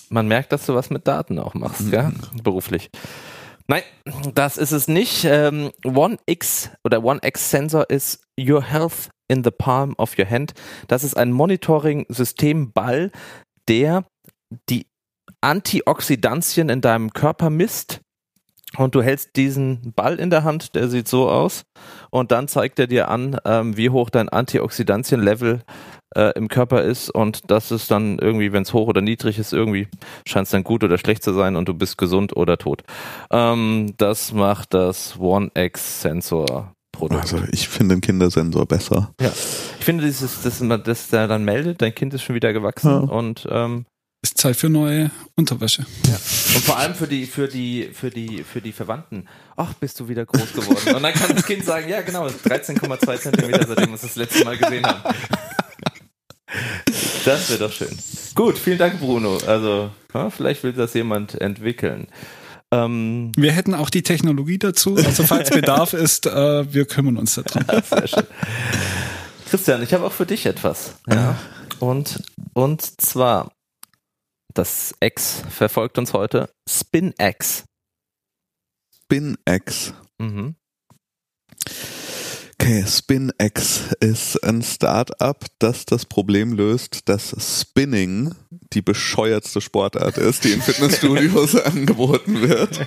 Man 0.09 0.27
merkt, 0.27 0.51
dass 0.51 0.65
du 0.65 0.73
was 0.73 0.89
mit 0.89 1.07
Daten 1.07 1.37
auch 1.39 1.53
machst, 1.53 1.91
ja? 1.91 2.11
beruflich. 2.41 2.89
Nein, 3.67 3.83
das 4.33 4.57
ist 4.57 4.71
es 4.71 4.87
nicht. 4.87 5.25
Ähm, 5.25 5.71
One 5.83 6.17
X 6.25 6.69
oder 6.85 7.03
One 7.03 7.19
X 7.21 7.51
Sensor 7.51 7.89
ist 7.89 8.21
Your 8.39 8.63
Health 8.63 9.09
in 9.27 9.43
the 9.43 9.51
Palm 9.51 9.93
of 9.97 10.17
Your 10.17 10.29
Hand. 10.29 10.53
Das 10.87 11.03
ist 11.03 11.17
ein 11.17 11.33
Monitoring-Systemball, 11.33 13.11
der 13.67 14.05
die 14.69 14.87
Antioxidantien 15.47 16.67
in 16.69 16.81
deinem 16.81 17.13
Körper 17.13 17.49
misst. 17.49 18.01
Und 18.75 18.95
du 18.95 19.01
hältst 19.01 19.37
diesen 19.37 19.93
Ball 19.95 20.19
in 20.19 20.29
der 20.29 20.43
Hand, 20.43 20.75
der 20.75 20.89
sieht 20.89 21.07
so 21.07 21.29
aus. 21.29 21.63
Und 22.11 22.33
dann 22.33 22.49
zeigt 22.49 22.79
er 22.79 22.87
dir 22.87 23.07
an, 23.07 23.37
ähm, 23.45 23.77
wie 23.77 23.89
hoch 23.89 24.09
dein 24.09 24.27
Antioxidantien-Level 24.27 25.61
äh, 26.15 26.33
im 26.37 26.49
Körper 26.49 26.83
ist. 26.83 27.09
Und 27.09 27.49
das 27.49 27.71
ist 27.71 27.89
dann 27.91 28.19
irgendwie, 28.19 28.51
wenn 28.51 28.63
es 28.63 28.73
hoch 28.73 28.89
oder 28.89 29.01
niedrig 29.01 29.39
ist, 29.39 29.53
irgendwie 29.53 29.87
scheint 30.27 30.47
es 30.47 30.51
dann 30.51 30.65
gut 30.65 30.83
oder 30.83 30.97
schlecht 30.97 31.23
zu 31.23 31.33
sein 31.33 31.55
und 31.55 31.69
du 31.69 31.73
bist 31.73 31.97
gesund 31.97 32.35
oder 32.35 32.57
tot. 32.57 32.83
Ähm, 33.31 33.93
das 33.97 34.33
macht 34.33 34.73
das 34.73 35.17
One 35.17 35.49
X 35.53 36.01
Sensor 36.01 36.73
Produkt. 36.91 37.21
Also 37.21 37.39
ich 37.51 37.69
finde 37.69 37.95
den 37.95 38.01
Kindersensor 38.01 38.65
besser. 38.65 39.13
Ja. 39.21 39.29
Ich 39.79 39.85
finde, 39.85 40.03
dieses, 40.03 40.41
dass 40.41 40.59
man 40.59 40.83
das 40.83 41.07
da 41.07 41.27
dann 41.27 41.45
meldet, 41.45 41.81
dein 41.81 41.95
Kind 41.95 42.13
ist 42.13 42.23
schon 42.23 42.35
wieder 42.35 42.51
gewachsen 42.51 42.89
Ja. 42.91 42.97
und 42.97 43.47
ähm, 43.49 43.85
Ist 44.27 44.37
Zeit 44.39 44.57
für 44.57 44.67
neue 44.67 45.09
Unterwäsche. 45.35 45.85
und 46.03 46.63
vor 46.65 46.77
allem 46.77 46.93
für 46.95 47.07
die, 47.07 47.27
für 47.27 47.47
die, 47.47 47.91
für 47.93 48.09
die, 48.09 48.43
für 48.43 48.59
die 48.59 48.73
Verwandten. 48.73 49.25
Ach, 49.55 49.73
bist 49.75 50.01
du 50.01 50.09
wieder 50.09 50.25
groß 50.25 50.51
geworden. 50.51 50.95
Und 50.97 51.01
dann 51.01 51.13
kann 51.13 51.33
das 51.33 51.45
Kind 51.45 51.63
sagen, 51.63 51.87
ja 51.87 52.01
genau, 52.01 52.27
13,2 52.27 53.21
Zentimeter, 53.21 53.65
seitdem 53.65 53.87
wir 53.87 53.95
es 53.95 54.01
das 54.01 54.17
letzte 54.17 54.43
Mal 54.43 54.57
gesehen 54.57 54.85
haben. 54.85 55.15
Das 57.23 57.49
wäre 57.49 57.59
doch 57.59 57.71
schön. 57.71 57.97
Gut, 58.35 58.57
vielen 58.57 58.77
Dank, 58.77 58.99
Bruno. 58.99 59.37
Also, 59.47 59.91
ja, 60.13 60.29
vielleicht 60.29 60.61
will 60.63 60.73
das 60.73 60.93
jemand 60.93 61.39
entwickeln. 61.39 62.07
Ähm, 62.73 63.31
Wir 63.37 63.53
hätten 63.53 63.73
auch 63.75 63.89
die 63.89 64.03
Technologie 64.03 64.57
dazu. 64.57 64.97
Also 64.97 65.23
falls 65.23 65.51
Bedarf 65.51 65.93
ist, 65.93 66.25
äh, 66.25 66.73
wir 66.73 66.83
kümmern 66.83 67.15
uns 67.15 67.35
darum. 67.35 67.65
Sehr 67.89 68.07
schön. 68.09 68.27
Christian, 69.49 69.81
ich 69.83 69.93
habe 69.93 70.03
auch 70.03 70.11
für 70.11 70.25
dich 70.25 70.45
etwas. 70.45 70.95
Ja. 71.09 71.37
Und, 71.79 72.21
und 72.53 72.81
zwar, 72.99 73.53
das 74.57 74.95
X 74.99 75.43
verfolgt 75.49 75.97
uns 75.97 76.13
heute. 76.13 76.49
SpinX. 76.67 77.65
SpinX. 79.03 79.93
Mhm. 80.17 80.55
Okay, 82.67 82.83
SpinX 82.85 83.95
ist 84.01 84.43
ein 84.43 84.61
Startup, 84.61 85.37
das 85.57 85.85
das 85.85 86.05
Problem 86.05 86.51
löst, 86.51 87.07
dass 87.07 87.33
Spinning 87.39 88.35
die 88.73 88.81
bescheuertste 88.81 89.61
Sportart 89.61 90.17
ist, 90.17 90.43
die 90.43 90.51
in 90.51 90.61
Fitnessstudios 90.61 91.55
angeboten 91.65 92.41
wird. 92.41 92.85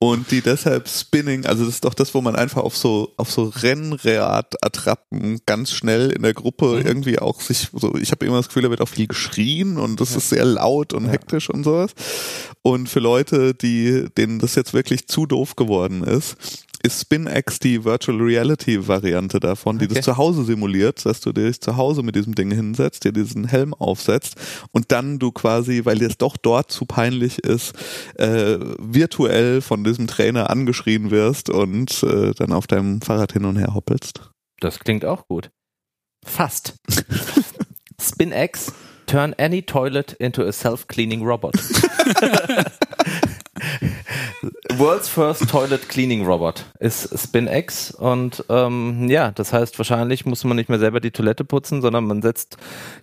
Und 0.00 0.32
die 0.32 0.40
deshalb 0.40 0.88
Spinning, 0.88 1.46
also 1.46 1.64
das 1.64 1.74
ist 1.74 1.84
doch 1.84 1.94
das, 1.94 2.12
wo 2.12 2.22
man 2.22 2.34
einfach 2.34 2.62
auf 2.62 2.76
so, 2.76 3.14
auf 3.18 3.30
so 3.30 3.44
Rennrad-Attrappen 3.44 5.42
ganz 5.46 5.70
schnell 5.70 6.10
in 6.10 6.22
der 6.22 6.34
Gruppe 6.34 6.82
irgendwie 6.84 7.20
auch 7.20 7.40
sich, 7.40 7.68
so, 7.72 7.94
ich 7.94 8.10
habe 8.10 8.26
immer 8.26 8.38
das 8.38 8.48
Gefühl, 8.48 8.64
da 8.64 8.70
wird 8.70 8.80
auch 8.80 8.88
viel 8.88 9.06
geschrien 9.06 9.78
und 9.78 10.00
das 10.00 10.16
ist 10.16 10.30
sehr 10.30 10.44
laut 10.44 10.92
und 10.92 11.06
hektisch 11.06 11.50
und 11.50 11.62
sowas. 11.62 11.92
Und 12.62 12.88
für 12.88 13.00
Leute, 13.00 13.54
die, 13.54 14.08
denen 14.16 14.40
das 14.40 14.56
jetzt 14.56 14.74
wirklich 14.74 15.06
zu 15.06 15.26
doof 15.26 15.54
geworden 15.54 16.02
ist, 16.02 16.66
ist 16.88 17.00
SpinX 17.02 17.58
die 17.58 17.84
Virtual 17.84 18.18
Reality 18.18 18.88
Variante 18.88 19.40
davon, 19.40 19.78
die 19.78 19.84
Okay. 19.84 19.96
das 19.96 20.04
zu 20.06 20.16
Hause 20.16 20.44
simuliert, 20.44 21.04
dass 21.04 21.20
du 21.20 21.32
dich 21.32 21.60
zu 21.60 21.76
Hause 21.76 22.02
mit 22.02 22.16
diesem 22.16 22.34
Ding 22.34 22.50
hinsetzt, 22.50 23.04
dir 23.04 23.12
diesen 23.12 23.46
Helm 23.46 23.74
aufsetzt 23.74 24.36
und 24.72 24.90
dann 24.90 25.18
du 25.18 25.30
quasi, 25.30 25.84
weil 25.84 25.98
dir 25.98 26.08
es 26.08 26.16
doch 26.16 26.38
dort 26.38 26.72
zu 26.72 26.86
peinlich 26.86 27.40
ist, 27.40 27.74
äh, 28.14 28.56
virtuell 28.78 29.60
von 29.60 29.84
diesem 29.84 30.06
Trainer 30.06 30.48
angeschrien 30.48 31.10
wirst 31.10 31.50
und 31.50 32.02
äh, 32.02 32.32
dann 32.32 32.52
auf 32.52 32.66
deinem 32.66 33.02
Fahrrad 33.02 33.32
hin 33.34 33.44
und 33.44 33.56
her 33.56 33.74
hoppelst. 33.74 34.30
Das 34.60 34.78
klingt 34.78 35.04
auch 35.04 35.28
gut. 35.28 35.50
Fast. 36.24 36.74
SpinX, 38.00 38.72
turn 39.06 39.34
any 39.38 39.62
toilet 39.62 40.14
into 40.14 40.42
a 40.42 40.52
self-cleaning 40.52 41.22
robot. 41.22 41.54
World's 44.76 45.08
first 45.08 45.48
toilet 45.48 45.88
cleaning 45.88 46.24
robot 46.24 46.64
ist 46.78 47.08
SpinX 47.18 47.90
und 47.90 48.44
ähm, 48.48 49.08
ja, 49.08 49.30
das 49.32 49.52
heißt 49.52 49.78
wahrscheinlich 49.78 50.26
muss 50.26 50.44
man 50.44 50.56
nicht 50.56 50.68
mehr 50.68 50.78
selber 50.78 51.00
die 51.00 51.10
Toilette 51.10 51.44
putzen, 51.44 51.82
sondern 51.82 52.04
man 52.04 52.22
setzt 52.22 52.56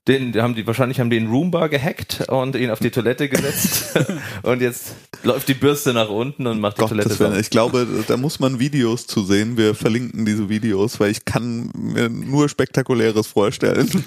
den, 0.08 0.34
haben 0.42 0.56
die 0.56 0.66
wahrscheinlich 0.66 1.00
haben 1.00 1.10
die 1.10 1.18
einen 1.18 1.30
Roomba 1.30 1.68
gehackt 1.68 2.30
und 2.30 2.56
ihn 2.56 2.70
auf 2.70 2.80
die 2.80 2.92
Toilette 2.92 3.30
gesetzt 3.30 3.98
und 4.44 4.62
jetzt 4.62 4.96
läuft 5.24 5.48
die 5.48 5.54
Bürste 5.54 5.94
nach 5.94 6.10
unten 6.10 6.48
und 6.48 6.60
macht 6.60 6.78
die 6.78 6.86
Toilette 6.86 7.10
Gottes 7.10 7.20
Willen. 7.20 7.32
sauber. 7.32 7.42
Ich 7.42 7.50
glaube, 7.50 7.88
da 8.08 8.18
muss 8.18 8.40
man 8.40 8.60
Videos 8.60 9.08
zu 9.08 9.24
sehen. 9.24 9.58
Wir 9.58 9.76
verlinken 9.76 10.26
diese 10.26 10.50
Videos, 10.50 11.00
weil 11.00 11.12
ich 11.12 11.26
kann 11.26 11.72
mir 11.76 12.10
nur 12.10 12.50
Spektakuläres 12.50 13.28
vorstellen. 13.28 13.90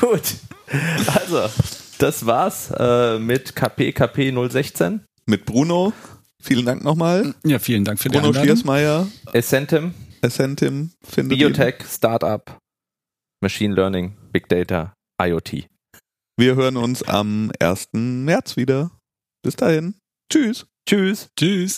Gut. 0.00 0.22
Also, 1.06 1.48
das 1.98 2.26
war's 2.26 2.70
äh, 2.76 3.18
mit 3.18 3.54
KP 3.54 3.92
KP 3.92 4.32
016. 4.32 5.04
Mit 5.26 5.44
Bruno. 5.44 5.92
Vielen 6.40 6.64
Dank 6.64 6.84
nochmal. 6.84 7.34
Ja, 7.44 7.58
vielen 7.58 7.84
Dank 7.84 7.98
für 7.98 8.08
die 8.08 8.16
Bruno 8.16 8.28
Einladung. 8.28 8.46
Schiersmeier, 8.46 9.08
Essentim, 9.32 9.92
Essentim, 10.22 10.92
findet. 11.02 11.38
Biotech, 11.38 11.84
Startup, 11.88 12.58
Machine 13.42 13.74
Learning, 13.74 14.16
Big 14.32 14.48
Data, 14.48 14.94
IoT. 15.20 15.68
Wir 16.38 16.54
hören 16.54 16.76
uns 16.76 17.02
am 17.02 17.50
1. 17.58 17.88
März 17.92 18.56
wieder. 18.56 18.92
Bis 19.42 19.56
dahin. 19.56 19.96
Tschüss. 20.30 20.66
Tschüss. 20.88 21.28
Tschüss. 21.36 21.76